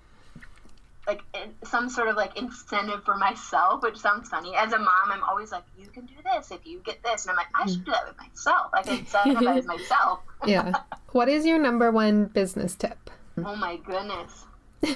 like 1.07 1.23
some 1.65 1.91
sort 1.91 2.09
of 2.09 2.17
like 2.17 2.37
incentive 2.39 3.05
for 3.05 3.17
myself, 3.17 3.83
which 3.83 3.97
sounds 3.99 4.29
funny. 4.29 4.55
As 4.57 4.73
a 4.73 4.79
mom, 4.79 5.11
I'm 5.11 5.23
always 5.23 5.53
like, 5.53 5.65
you 5.79 5.87
can 5.89 6.07
do 6.07 6.15
this 6.33 6.51
if 6.51 6.67
you 6.67 6.81
get 6.85 7.03
this, 7.03 7.27
and 7.27 7.31
I'm 7.31 7.37
like, 7.37 7.49
I 7.55 7.67
should 7.67 7.85
do 7.85 7.91
that 7.91 8.07
with 8.09 8.17
myself. 8.17 8.71
I 8.73 8.83
can 8.83 8.99
incentivize 9.05 9.65
myself. 9.65 10.21
yeah. 10.47 10.73
What 11.13 11.29
is 11.29 11.45
your 11.45 11.59
number 11.59 11.91
one 11.91 12.27
business 12.27 12.75
tip? 12.75 13.11
Oh 13.39 13.57
my 13.57 13.77
goodness. 13.77 14.45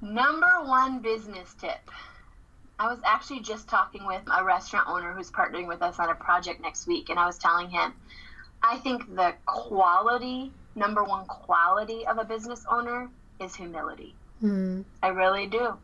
number 0.00 0.64
one 0.64 1.00
business 1.00 1.54
tip. 1.60 1.90
I 2.78 2.86
was 2.86 2.98
actually 3.04 3.40
just 3.40 3.68
talking 3.68 4.06
with 4.06 4.22
a 4.34 4.42
restaurant 4.42 4.88
owner 4.88 5.12
who's 5.12 5.30
partnering 5.30 5.68
with 5.68 5.82
us 5.82 5.98
on 5.98 6.08
a 6.08 6.14
project 6.14 6.62
next 6.62 6.86
week, 6.86 7.10
and 7.10 7.18
I 7.18 7.26
was 7.26 7.36
telling 7.38 7.68
him, 7.68 7.92
I 8.62 8.78
think 8.78 9.14
the 9.14 9.34
quality, 9.44 10.52
number 10.74 11.04
one 11.04 11.26
quality 11.26 12.06
of 12.06 12.18
a 12.18 12.24
business 12.24 12.64
owner 12.70 13.10
is 13.38 13.54
humility 13.54 14.14
Mm. 14.42 14.84
I 15.02 15.08
really 15.08 15.46
do. 15.46 15.76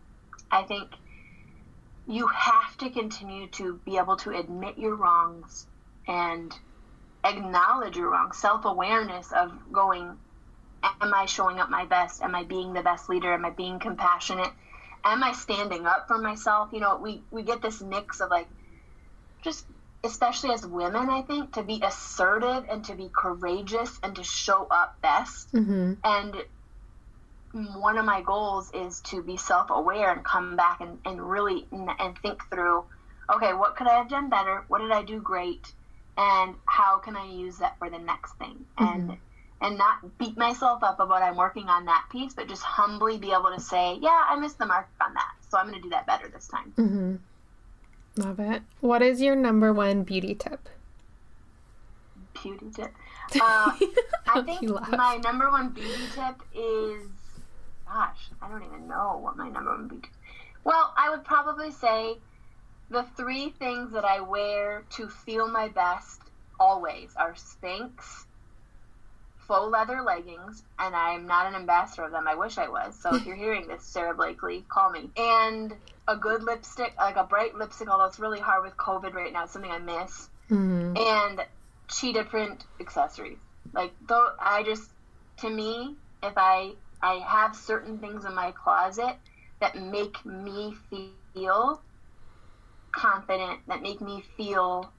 I 0.51 0.63
think 0.63 0.91
you 2.07 2.27
have 2.29 2.77
to 2.79 2.91
continue 2.91 3.49
to 3.49 3.81
be 3.85 3.97
able 3.99 4.17
to 4.17 4.31
admit 4.31 4.79
your 4.79 4.95
wrongs 4.95 5.67
and 6.07 6.55
acknowledge 7.25 7.97
your 7.97 8.11
wrongs, 8.11 8.39
self 8.39 8.65
awareness 8.65 9.33
of 9.33 9.53
going, 9.73 10.17
Am 11.01 11.13
I 11.13 11.27
showing 11.27 11.59
up 11.59 11.69
my 11.69 11.85
best? 11.85 12.23
Am 12.23 12.35
I 12.35 12.45
being 12.45 12.73
the 12.73 12.83
best 12.83 13.09
leader? 13.09 13.33
Am 13.33 13.45
I 13.45 13.51
being 13.51 13.81
compassionate? 13.81 14.51
Am 15.03 15.25
I 15.25 15.33
standing 15.33 15.87
up 15.87 16.07
for 16.07 16.19
myself? 16.19 16.71
You 16.73 16.81
know, 16.81 16.97
we, 16.97 17.23
we 17.31 17.43
get 17.43 17.61
this 17.61 17.81
mix 17.81 18.21
of 18.21 18.31
like, 18.31 18.47
just 19.43 19.67
especially 20.05 20.51
as 20.51 20.65
women, 20.65 21.09
I 21.09 21.23
think, 21.23 21.55
to 21.55 21.63
be 21.63 21.81
assertive 21.83 22.67
and 22.71 22.85
to 22.85 22.95
be 22.95 23.11
courageous 23.15 23.99
and 24.03 24.15
to 24.17 24.23
show 24.23 24.67
up 24.71 25.01
best. 25.01 25.53
Mm-hmm. 25.53 25.95
And 26.05 26.37
one 27.57 27.97
of 27.97 28.05
my 28.05 28.23
goals 28.23 28.71
is 28.75 29.01
to 29.01 29.23
be 29.23 29.37
self-aware 29.37 30.13
and 30.13 30.25
come 30.25 30.57
back 30.57 30.81
and, 30.81 30.99
and 31.05 31.21
really 31.21 31.67
and 31.73 32.19
think 32.19 32.43
through 32.51 32.85
okay 33.35 33.53
what 33.55 33.77
could 33.77 33.87
i 33.87 33.95
have 33.95 34.09
done 34.09 34.29
better? 34.29 34.65
What 34.69 34.81
did 34.81 34.93
i 34.93 35.03
do 35.03 35.21
great? 35.21 35.73
And 36.19 36.55
how 36.67 36.99
can 36.99 37.17
i 37.17 37.31
use 37.31 37.59
that 37.59 37.79
for 37.79 37.89
the 37.91 37.99
next 37.99 38.35
thing? 38.35 38.65
Mm-hmm. 38.79 39.11
and 39.11 39.19
and 39.63 39.79
not 39.79 40.19
beat 40.19 40.37
myself 40.37 40.83
up 40.83 41.01
about 41.01 41.23
i'm 41.23 41.37
working 41.37 41.69
on 41.69 41.87
that 41.87 42.05
piece 42.13 42.35
but 42.35 42.47
just 42.47 42.63
humbly 42.63 43.17
be 43.17 43.33
able 43.33 43.51
to 43.55 43.61
say 43.61 43.97
yeah 44.03 44.25
i 44.29 44.37
missed 44.37 44.59
the 44.59 44.67
mark 44.67 44.87
on 45.01 45.15
that 45.15 45.33
so 45.49 45.57
i'm 45.57 45.67
going 45.67 45.77
to 45.77 45.83
do 45.83 45.91
that 45.91 46.07
better 46.07 46.29
this 46.29 46.47
time. 46.49 46.73
Mm-hmm. 46.77 48.23
love 48.23 48.41
it. 48.41 48.63
What 48.81 49.01
is 49.01 49.23
your 49.23 49.35
number 49.35 49.73
one 49.73 50.03
beauty 50.03 50.35
tip? 50.35 50.69
Beauty 52.43 52.67
tip? 52.75 52.93
Uh, 53.41 53.73
i 54.29 54.43
think 54.43 54.63
my 54.91 55.19
number 55.25 55.51
one 55.51 55.71
beauty 55.71 56.05
tip 56.15 56.43
is 56.55 57.09
gosh, 57.87 58.31
I 58.43 58.49
don't 58.49 58.65
even 58.65 58.89
know 58.89 59.19
what 59.21 59.37
my 59.37 59.49
number 59.49 59.77
would 59.77 59.89
be. 59.89 60.09
Well, 60.65 60.93
I 60.97 61.11
would 61.11 61.25
probably 61.25 61.71
say 61.71 62.17
the 62.91 63.05
three 63.17 63.51
things 63.51 63.93
that 63.93 64.05
I 64.05 64.21
wear 64.21 64.85
to 64.91 65.09
feel 65.09 65.49
my 65.49 65.69
best 65.69 66.21
always 66.59 67.15
are 67.17 67.35
Spanx, 67.35 68.25
faux 69.47 69.71
leather 69.71 70.03
leggings, 70.03 70.63
and 70.79 70.95
I'm 70.95 71.27
not 71.27 71.47
an 71.47 71.55
ambassador 71.55 72.05
of 72.05 72.13
them. 72.13 72.27
I 72.27 72.35
wish 72.35 72.59
I 72.59 72.69
was. 72.69 72.99
So 73.01 73.15
if 73.15 73.27
you're 73.27 73.37
hearing 73.37 73.69
this, 73.69 73.85
Sara 73.85 74.15
Blakely, 74.15 74.65
call 74.69 74.91
me. 74.91 75.11
And 75.17 75.73
a 76.09 76.17
good 76.17 76.43
lipstick, 76.43 76.95
like 76.99 77.17
a 77.17 77.25
bright 77.25 77.55
lipstick, 77.55 77.89
although 77.89 78.05
it's 78.05 78.19
really 78.19 78.41
hard 78.41 78.65
with 78.65 78.77
COVID 78.77 79.15
right 79.15 79.33
now. 79.33 79.45
It's 79.45 79.53
something 79.53 79.71
I 79.71 79.79
miss. 79.79 80.29
Mm-hmm. 80.51 80.97
And 80.97 81.47
cheetah 81.89 82.25
print 82.25 82.65
accessories. 82.81 83.39
Like 83.73 83.93
though, 84.07 84.31
I 84.39 84.63
just 84.63 84.89
to 85.39 85.51
me, 85.51 85.95
if 86.23 86.33
I 86.37 86.73
I 87.03 87.15
have 87.27 87.55
certain 87.55 87.99
things 87.99 88.25
in 88.25 88.35
my 88.35 88.53
closet 88.53 89.17
that 89.61 89.77
make 89.77 90.25
me 90.25 90.75
feel 91.35 91.81
confident, 92.93 93.61
that 93.69 93.83
make 93.83 94.01
me 94.01 94.25
feel 94.37 94.93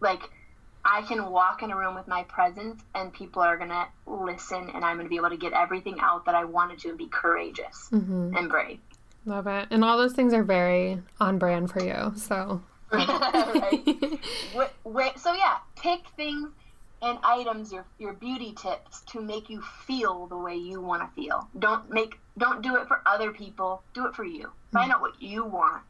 like 0.00 0.22
I 0.84 1.02
can 1.02 1.30
walk 1.30 1.62
in 1.62 1.70
a 1.70 1.76
room 1.76 1.94
with 1.94 2.08
my 2.08 2.24
presence 2.24 2.82
and 2.94 3.12
people 3.12 3.42
are 3.42 3.56
going 3.56 3.70
to 3.70 3.86
listen 4.06 4.70
and 4.74 4.84
I'm 4.84 4.96
going 4.96 5.06
to 5.06 5.10
be 5.10 5.16
able 5.16 5.30
to 5.30 5.36
get 5.36 5.52
everything 5.52 5.98
out 6.00 6.26
that 6.26 6.34
I 6.34 6.44
wanted 6.44 6.80
to 6.80 6.90
and 6.90 6.98
be 6.98 7.06
courageous 7.06 7.88
mm-hmm. 7.92 8.36
and 8.36 8.48
brave. 8.48 8.80
Love 9.24 9.46
it. 9.46 9.68
And 9.70 9.84
all 9.84 9.96
those 9.96 10.12
things 10.12 10.34
are 10.34 10.42
very 10.42 11.00
on 11.20 11.38
brand 11.38 11.70
for 11.70 11.82
you. 11.82 12.12
So, 12.16 12.60
right. 12.92 13.82
wait, 14.54 14.70
wait, 14.84 15.18
so, 15.18 15.32
yeah, 15.34 15.58
pick 15.76 16.00
things 16.16 16.50
and 17.02 17.18
items, 17.24 17.72
your, 17.72 17.84
your 17.98 18.12
beauty 18.12 18.52
tips 18.52 19.00
to 19.08 19.20
make 19.20 19.50
you 19.50 19.60
feel 19.60 20.26
the 20.28 20.36
way 20.36 20.56
you 20.56 20.80
want 20.80 21.02
to 21.02 21.14
feel. 21.20 21.48
Don't 21.58 21.90
make, 21.90 22.14
don't 22.38 22.62
do 22.62 22.76
it 22.76 22.86
for 22.86 23.02
other 23.04 23.32
people. 23.32 23.82
Do 23.92 24.06
it 24.06 24.14
for 24.14 24.24
you. 24.24 24.44
Mm-hmm. 24.46 24.76
Find 24.76 24.92
out 24.92 25.00
what 25.00 25.20
you 25.20 25.44
want 25.44 25.84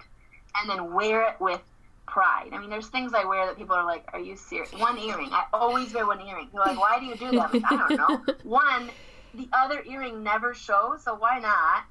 and 0.56 0.68
then 0.68 0.92
wear 0.92 1.28
it 1.28 1.36
with 1.40 1.60
pride. 2.06 2.50
I 2.52 2.58
mean, 2.58 2.70
there's 2.70 2.88
things 2.88 3.12
I 3.14 3.24
wear 3.24 3.46
that 3.46 3.56
people 3.56 3.74
are 3.74 3.84
like, 3.84 4.08
"Are 4.12 4.20
you 4.20 4.36
serious?" 4.36 4.72
One 4.72 4.98
earring. 4.98 5.30
I 5.32 5.44
always 5.52 5.94
wear 5.94 6.06
one 6.06 6.20
earring. 6.20 6.48
They're 6.52 6.62
like, 6.64 6.78
"Why 6.78 6.98
do 6.98 7.06
you 7.06 7.16
do 7.16 7.30
that?" 7.32 7.52
Like, 7.52 7.62
I 7.70 7.76
don't 7.76 7.96
know. 7.96 8.34
One, 8.42 8.90
the 9.34 9.48
other 9.52 9.82
earring 9.88 10.22
never 10.22 10.52
shows, 10.52 11.04
so 11.04 11.14
why 11.14 11.38
not? 11.38 11.84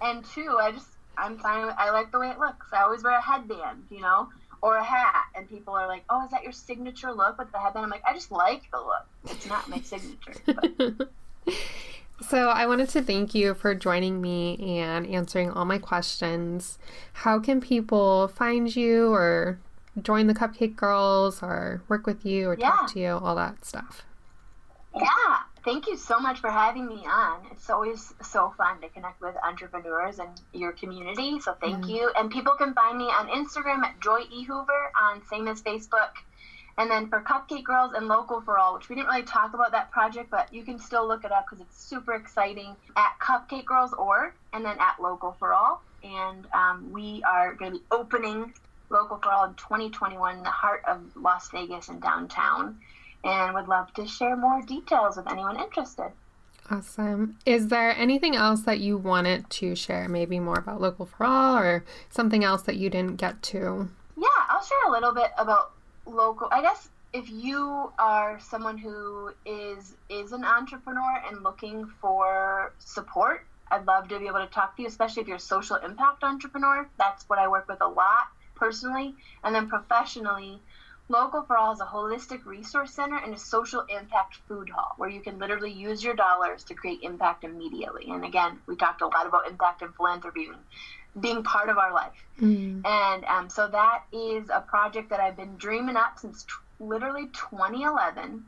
And 0.00 0.24
two, 0.24 0.56
I 0.60 0.72
just 0.72 0.88
I'm 1.18 1.38
fine. 1.38 1.66
With, 1.66 1.74
I 1.76 1.90
like 1.90 2.10
the 2.10 2.18
way 2.18 2.30
it 2.30 2.38
looks. 2.38 2.66
I 2.72 2.82
always 2.82 3.02
wear 3.02 3.18
a 3.18 3.20
headband, 3.20 3.84
you 3.90 4.00
know, 4.00 4.28
or 4.62 4.76
a 4.76 4.84
hat, 4.84 5.24
and 5.34 5.48
people 5.48 5.74
are 5.74 5.86
like, 5.86 6.04
"Oh, 6.10 6.24
is 6.24 6.30
that 6.30 6.42
your 6.42 6.52
signature 6.52 7.12
look 7.12 7.38
with 7.38 7.50
the 7.52 7.58
headband?" 7.58 7.84
I'm 7.84 7.90
like, 7.90 8.04
I 8.06 8.14
just 8.14 8.30
like 8.30 8.70
the 8.70 8.78
look. 8.78 9.06
It's 9.24 9.46
not 9.46 9.68
my 9.68 9.80
signature. 9.80 11.08
So, 12.28 12.50
I 12.50 12.66
wanted 12.66 12.90
to 12.90 13.02
thank 13.02 13.34
you 13.34 13.54
for 13.54 13.74
joining 13.74 14.20
me 14.20 14.78
and 14.78 15.06
answering 15.06 15.50
all 15.50 15.64
my 15.64 15.78
questions. 15.78 16.78
How 17.14 17.40
can 17.40 17.62
people 17.62 18.28
find 18.28 18.76
you 18.76 19.12
or 19.12 19.58
join 20.00 20.26
the 20.26 20.34
Cupcake 20.34 20.76
Girls 20.76 21.42
or 21.42 21.82
work 21.88 22.06
with 22.06 22.26
you 22.26 22.50
or 22.50 22.56
yeah. 22.58 22.70
talk 22.70 22.92
to 22.92 23.00
you, 23.00 23.08
all 23.12 23.34
that 23.36 23.64
stuff? 23.64 24.04
Yeah, 24.94 25.38
thank 25.64 25.86
you 25.86 25.96
so 25.96 26.18
much 26.18 26.40
for 26.40 26.50
having 26.50 26.86
me 26.86 27.06
on. 27.06 27.46
It's 27.50 27.68
always 27.70 28.12
so 28.22 28.52
fun 28.56 28.80
to 28.80 28.88
connect 28.88 29.20
with 29.20 29.34
entrepreneurs 29.44 30.18
and 30.18 30.30
your 30.52 30.72
community. 30.72 31.40
So, 31.40 31.54
thank 31.60 31.84
mm. 31.84 31.90
you. 31.90 32.12
And 32.16 32.30
people 32.30 32.52
can 32.58 32.74
find 32.74 32.98
me 32.98 33.04
on 33.04 33.28
Instagram 33.28 33.82
at 33.82 34.00
Joy 34.00 34.20
E. 34.30 34.44
Hoover, 34.44 34.92
on 35.00 35.22
same 35.26 35.48
as 35.48 35.62
Facebook 35.62 36.10
and 36.80 36.90
then 36.90 37.08
for 37.08 37.20
Cupcake 37.20 37.64
Girls 37.64 37.92
and 37.94 38.08
Local 38.08 38.40
for 38.40 38.58
All, 38.58 38.72
which 38.74 38.88
we 38.88 38.96
didn't 38.96 39.08
really 39.08 39.22
talk 39.22 39.52
about 39.52 39.72
that 39.72 39.90
project, 39.90 40.30
but 40.30 40.52
you 40.52 40.62
can 40.62 40.78
still 40.78 41.06
look 41.06 41.24
it 41.24 41.30
up 41.30 41.44
because 41.44 41.60
it's 41.60 41.78
super 41.78 42.14
exciting 42.14 42.74
at 42.96 43.18
Cupcake 43.20 43.66
Girls 43.66 43.92
org 43.92 44.32
and 44.54 44.64
then 44.64 44.78
at 44.78 44.98
Local 44.98 45.36
for 45.38 45.52
All. 45.52 45.82
And 46.02 46.46
um, 46.54 46.90
we 46.90 47.22
are 47.24 47.54
going 47.54 47.72
to 47.72 47.78
be 47.78 47.84
opening 47.90 48.54
Local 48.88 49.18
for 49.18 49.30
All 49.30 49.44
in 49.44 49.54
2021 49.54 50.38
in 50.38 50.42
the 50.42 50.48
heart 50.48 50.82
of 50.88 51.02
Las 51.16 51.50
Vegas 51.50 51.88
and 51.88 52.00
downtown. 52.00 52.78
And 53.24 53.54
would 53.54 53.68
love 53.68 53.92
to 53.94 54.06
share 54.06 54.36
more 54.36 54.62
details 54.62 55.16
with 55.16 55.30
anyone 55.30 55.58
interested. 55.58 56.12
Awesome. 56.70 57.36
Is 57.44 57.68
there 57.68 57.94
anything 57.96 58.36
else 58.36 58.62
that 58.62 58.80
you 58.80 58.96
wanted 58.96 59.50
to 59.50 59.74
share? 59.74 60.08
Maybe 60.08 60.38
more 60.38 60.58
about 60.58 60.80
Local 60.80 61.06
for 61.06 61.26
All 61.26 61.58
or 61.58 61.84
something 62.08 62.44
else 62.44 62.62
that 62.62 62.76
you 62.76 62.88
didn't 62.88 63.16
get 63.16 63.42
to? 63.42 63.88
Yeah, 64.16 64.26
I'll 64.48 64.62
share 64.62 64.88
a 64.88 64.90
little 64.90 65.12
bit 65.12 65.32
about 65.36 65.72
local 66.06 66.48
i 66.50 66.60
guess 66.60 66.88
if 67.12 67.30
you 67.30 67.92
are 67.98 68.38
someone 68.40 68.78
who 68.78 69.30
is 69.44 69.96
is 70.08 70.32
an 70.32 70.44
entrepreneur 70.44 71.22
and 71.28 71.42
looking 71.42 71.86
for 72.00 72.72
support 72.78 73.44
i'd 73.70 73.86
love 73.86 74.08
to 74.08 74.18
be 74.18 74.26
able 74.26 74.38
to 74.38 74.46
talk 74.46 74.76
to 74.76 74.82
you 74.82 74.88
especially 74.88 75.22
if 75.22 75.28
you're 75.28 75.36
a 75.36 75.40
social 75.40 75.76
impact 75.76 76.22
entrepreneur 76.22 76.88
that's 76.98 77.28
what 77.28 77.38
i 77.38 77.46
work 77.46 77.68
with 77.68 77.80
a 77.80 77.86
lot 77.86 78.28
personally 78.54 79.14
and 79.44 79.54
then 79.54 79.68
professionally 79.68 80.60
local 81.10 81.42
for 81.42 81.58
all 81.58 81.72
is 81.72 81.80
a 81.80 81.84
holistic 81.84 82.46
resource 82.46 82.94
center 82.94 83.18
and 83.18 83.34
a 83.34 83.38
social 83.38 83.84
impact 83.94 84.38
food 84.48 84.70
hall 84.70 84.94
where 84.96 85.10
you 85.10 85.20
can 85.20 85.38
literally 85.38 85.72
use 85.72 86.02
your 86.02 86.14
dollars 86.14 86.64
to 86.64 86.74
create 86.74 87.00
impact 87.02 87.44
immediately 87.44 88.06
and 88.08 88.24
again 88.24 88.58
we 88.66 88.76
talked 88.76 89.02
a 89.02 89.06
lot 89.06 89.26
about 89.26 89.46
impact 89.48 89.82
and 89.82 89.94
philanthropy 89.96 90.48
being 91.18 91.42
part 91.42 91.68
of 91.68 91.78
our 91.78 91.92
life. 91.92 92.12
Mm. 92.40 92.86
And 92.86 93.24
um, 93.24 93.50
so 93.50 93.68
that 93.68 94.04
is 94.12 94.48
a 94.52 94.60
project 94.60 95.10
that 95.10 95.20
I've 95.20 95.36
been 95.36 95.56
dreaming 95.56 95.96
up 95.96 96.18
since 96.18 96.44
t- 96.44 96.52
literally 96.78 97.26
2011. 97.26 98.44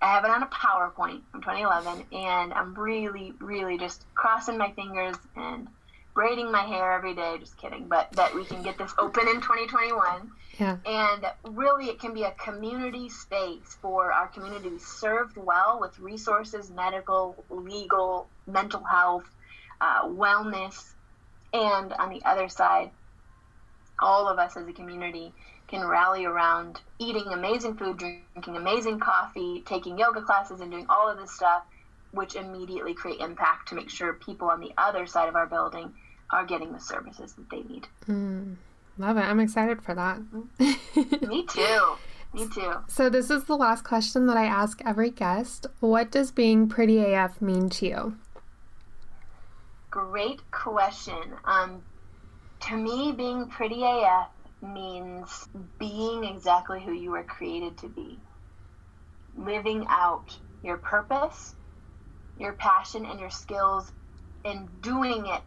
I 0.00 0.06
have 0.06 0.24
it 0.24 0.30
on 0.30 0.42
a 0.42 0.46
PowerPoint 0.46 1.20
from 1.30 1.42
2011, 1.42 2.06
and 2.12 2.52
I'm 2.52 2.74
really, 2.74 3.34
really 3.38 3.78
just 3.78 4.04
crossing 4.14 4.58
my 4.58 4.72
fingers 4.72 5.14
and 5.36 5.68
braiding 6.12 6.50
my 6.50 6.62
hair 6.62 6.92
every 6.92 7.14
day. 7.14 7.36
Just 7.38 7.56
kidding, 7.56 7.86
but 7.86 8.10
that 8.12 8.34
we 8.34 8.44
can 8.44 8.62
get 8.62 8.78
this 8.78 8.92
open 8.98 9.28
in 9.28 9.36
2021. 9.36 10.32
Yeah. 10.58 10.76
And 10.84 11.26
really, 11.44 11.86
it 11.86 11.98
can 11.98 12.12
be 12.12 12.24
a 12.24 12.32
community 12.32 13.08
space 13.08 13.76
for 13.80 14.12
our 14.12 14.28
community 14.28 14.64
to 14.64 14.70
be 14.70 14.78
served 14.78 15.36
well 15.36 15.78
with 15.80 15.98
resources, 15.98 16.70
medical, 16.70 17.44
legal, 17.48 18.28
mental 18.46 18.82
health, 18.84 19.24
uh, 19.80 20.04
wellness, 20.04 20.92
and 21.52 21.92
on 21.94 22.10
the 22.10 22.22
other 22.24 22.48
side, 22.48 22.90
all 23.98 24.28
of 24.28 24.38
us 24.38 24.56
as 24.56 24.66
a 24.66 24.72
community 24.72 25.32
can 25.68 25.86
rally 25.86 26.24
around 26.24 26.80
eating 26.98 27.32
amazing 27.32 27.76
food, 27.76 27.98
drinking 27.98 28.56
amazing 28.56 29.00
coffee, 29.00 29.62
taking 29.66 29.98
yoga 29.98 30.20
classes, 30.20 30.60
and 30.60 30.70
doing 30.70 30.86
all 30.88 31.08
of 31.08 31.18
this 31.18 31.32
stuff, 31.32 31.62
which 32.10 32.34
immediately 32.34 32.94
create 32.94 33.20
impact 33.20 33.68
to 33.68 33.74
make 33.74 33.88
sure 33.88 34.12
people 34.12 34.48
on 34.48 34.60
the 34.60 34.72
other 34.76 35.06
side 35.06 35.28
of 35.28 35.36
our 35.36 35.46
building 35.46 35.94
are 36.30 36.44
getting 36.44 36.72
the 36.72 36.80
services 36.80 37.32
that 37.34 37.48
they 37.50 37.62
need. 37.62 37.86
Mm, 38.06 38.56
love 38.98 39.16
it. 39.16 39.22
I'm 39.22 39.40
excited 39.40 39.82
for 39.82 39.94
that. 39.94 40.20
Me 40.58 41.46
too. 41.46 41.96
Me 42.34 42.48
too. 42.48 42.74
So, 42.88 43.10
this 43.10 43.28
is 43.30 43.44
the 43.44 43.56
last 43.56 43.84
question 43.84 44.26
that 44.26 44.36
I 44.36 44.44
ask 44.44 44.80
every 44.86 45.10
guest. 45.10 45.66
What 45.80 46.10
does 46.10 46.30
being 46.30 46.68
pretty 46.68 46.98
AF 46.98 47.42
mean 47.42 47.68
to 47.70 47.86
you? 47.86 48.16
Great 49.90 50.50
question. 50.50 51.34
Um, 51.44 51.82
to 52.60 52.76
me, 52.76 53.12
being 53.12 53.48
pretty 53.48 53.82
AF 53.84 54.28
means 54.62 55.48
being 55.78 56.24
exactly 56.24 56.80
who 56.80 56.92
you 56.92 57.10
were 57.10 57.24
created 57.24 57.76
to 57.78 57.88
be, 57.88 58.18
living 59.36 59.84
out 59.88 60.38
your 60.62 60.78
purpose, 60.78 61.54
your 62.38 62.52
passion, 62.54 63.04
and 63.04 63.20
your 63.20 63.30
skills, 63.30 63.92
and 64.44 64.68
doing 64.80 65.26
it 65.26 65.42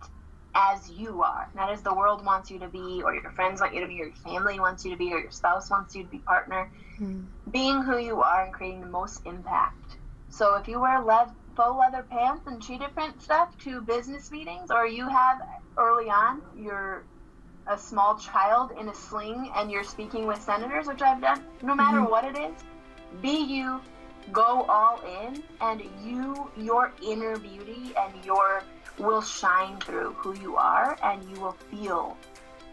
as 0.56 0.90
you 0.90 1.22
are, 1.22 1.50
not 1.54 1.70
as 1.70 1.82
the 1.82 1.94
world 1.94 2.26
wants 2.26 2.50
you 2.50 2.58
to 2.60 2.68
be, 2.68 3.02
or 3.04 3.14
your 3.14 3.30
friends 3.32 3.62
want 3.62 3.74
you 3.74 3.82
to 3.82 3.88
be, 3.88 4.02
or 4.02 4.06
your 4.06 4.16
family 4.16 4.60
wants 4.60 4.86
you 4.86 4.92
to 4.92 4.98
be, 4.98 5.14
or 5.14 5.20
your 5.20 5.32
spouse 5.32 5.70
wants 5.70 5.96
you 5.96 6.04
to 6.04 6.10
be 6.10 6.20
partner. 6.20 6.72
Mm-hmm. 7.00 7.52
Being 7.52 7.82
who 7.82 7.98
you 7.98 8.22
are 8.22 8.46
and 8.46 8.54
creating 8.54 8.82
the 8.82 8.88
most 8.88 9.26
impact. 9.26 9.98
So 10.30 10.56
if 10.56 10.68
you 10.68 10.80
wear 10.80 11.02
leather 11.02 11.32
faux 11.56 11.78
leather 11.80 12.06
pants 12.10 12.48
and 12.48 12.62
cheetah 12.62 12.90
print 12.90 13.22
stuff 13.22 13.58
to 13.60 13.82
business 13.82 14.32
meetings, 14.32 14.72
or 14.72 14.86
you 14.86 15.08
have 15.08 15.42
early 15.78 16.10
on 16.10 16.42
you're 16.58 17.04
a 17.68 17.78
small 17.78 18.18
child 18.18 18.72
in 18.80 18.90
a 18.90 18.94
sling 18.94 19.52
and 19.56 19.72
you're 19.72 19.84
speaking 19.84 20.28
with 20.28 20.42
senators, 20.42 20.88
which 20.88 21.02
I've 21.02 21.22
done, 21.22 21.44
no 21.62 21.76
matter 21.76 22.00
mm-hmm. 22.00 22.12
what 22.12 22.26
it 22.26 22.38
is, 22.38 22.54
be 23.22 23.44
you, 23.44 23.82
go 24.32 24.66
all 24.70 25.02
in, 25.24 25.44
and 25.62 25.82
you, 26.04 26.50
your 26.58 26.92
inner 27.02 27.38
beauty 27.38 27.94
and 27.98 28.14
your 28.24 28.64
will 28.98 29.22
shine 29.22 29.78
through 29.80 30.14
who 30.14 30.38
you 30.40 30.56
are, 30.56 30.98
and 31.04 31.24
you 31.30 31.40
will 31.40 31.58
feel 31.72 32.18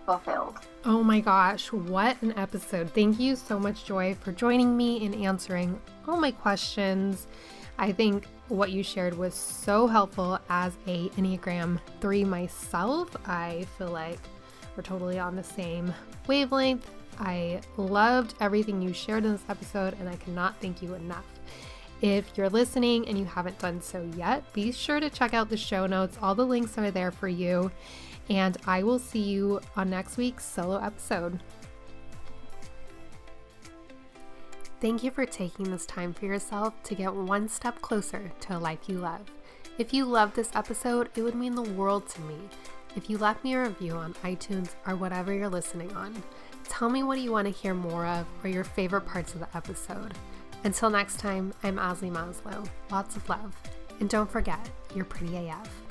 fulfilled. 0.06 0.58
Oh 0.84 1.02
my 1.02 1.20
gosh, 1.20 1.72
what 1.72 2.20
an 2.22 2.36
episode. 2.36 2.90
Thank 2.90 3.20
you 3.20 3.36
so 3.36 3.58
much, 3.58 3.84
Joy, 3.84 4.14
for 4.20 4.32
joining 4.32 4.76
me 4.76 5.04
and 5.04 5.14
answering 5.14 5.80
all 6.08 6.18
my 6.18 6.32
questions. 6.32 7.26
I 7.78 7.92
think 7.92 8.26
what 8.48 8.70
you 8.70 8.82
shared 8.82 9.16
was 9.16 9.34
so 9.34 9.86
helpful 9.86 10.38
as 10.48 10.76
a 10.86 11.08
Enneagram 11.10 11.80
3 12.00 12.24
myself. 12.24 13.16
I 13.26 13.66
feel 13.78 13.88
like 13.88 14.18
we're 14.76 14.82
totally 14.82 15.18
on 15.18 15.36
the 15.36 15.44
same 15.44 15.92
wavelength. 16.26 16.90
I 17.18 17.60
loved 17.76 18.34
everything 18.40 18.82
you 18.82 18.92
shared 18.92 19.24
in 19.24 19.32
this 19.32 19.44
episode, 19.48 19.94
and 20.00 20.08
I 20.08 20.16
cannot 20.16 20.60
thank 20.60 20.82
you 20.82 20.94
enough. 20.94 21.26
If 22.02 22.36
you're 22.36 22.50
listening 22.50 23.06
and 23.06 23.16
you 23.16 23.24
haven't 23.24 23.60
done 23.60 23.80
so 23.80 24.10
yet, 24.16 24.52
be 24.52 24.72
sure 24.72 24.98
to 24.98 25.08
check 25.08 25.34
out 25.34 25.48
the 25.48 25.56
show 25.56 25.86
notes. 25.86 26.18
All 26.20 26.34
the 26.34 26.44
links 26.44 26.76
are 26.76 26.90
there 26.90 27.12
for 27.12 27.28
you. 27.28 27.70
And 28.28 28.56
I 28.66 28.82
will 28.82 28.98
see 28.98 29.20
you 29.20 29.60
on 29.76 29.90
next 29.90 30.16
week's 30.16 30.44
solo 30.44 30.78
episode. 30.78 31.40
Thank 34.80 35.04
you 35.04 35.12
for 35.12 35.24
taking 35.24 35.70
this 35.70 35.86
time 35.86 36.12
for 36.12 36.26
yourself 36.26 36.74
to 36.82 36.96
get 36.96 37.14
one 37.14 37.48
step 37.48 37.80
closer 37.80 38.32
to 38.40 38.56
a 38.56 38.58
life 38.58 38.80
you 38.88 38.98
love. 38.98 39.20
If 39.78 39.94
you 39.94 40.04
loved 40.04 40.34
this 40.34 40.50
episode, 40.54 41.08
it 41.14 41.22
would 41.22 41.36
mean 41.36 41.54
the 41.54 41.62
world 41.62 42.08
to 42.10 42.20
me 42.22 42.36
if 42.96 43.08
you 43.08 43.16
left 43.16 43.44
me 43.44 43.54
a 43.54 43.62
review 43.62 43.92
on 43.92 44.14
iTunes 44.24 44.70
or 44.88 44.96
whatever 44.96 45.32
you're 45.32 45.48
listening 45.48 45.94
on. 45.96 46.20
Tell 46.64 46.90
me 46.90 47.04
what 47.04 47.20
you 47.20 47.30
want 47.30 47.46
to 47.46 47.52
hear 47.52 47.74
more 47.74 48.06
of 48.06 48.26
or 48.42 48.48
your 48.48 48.64
favorite 48.64 49.06
parts 49.06 49.34
of 49.34 49.40
the 49.40 49.56
episode. 49.56 50.14
Until 50.64 50.90
next 50.90 51.18
time, 51.18 51.52
I'm 51.64 51.76
Azalee 51.76 52.12
Maslow. 52.12 52.68
Lots 52.90 53.16
of 53.16 53.28
love. 53.28 53.54
And 53.98 54.08
don't 54.08 54.30
forget, 54.30 54.70
you're 54.94 55.04
pretty 55.04 55.48
AF. 55.48 55.81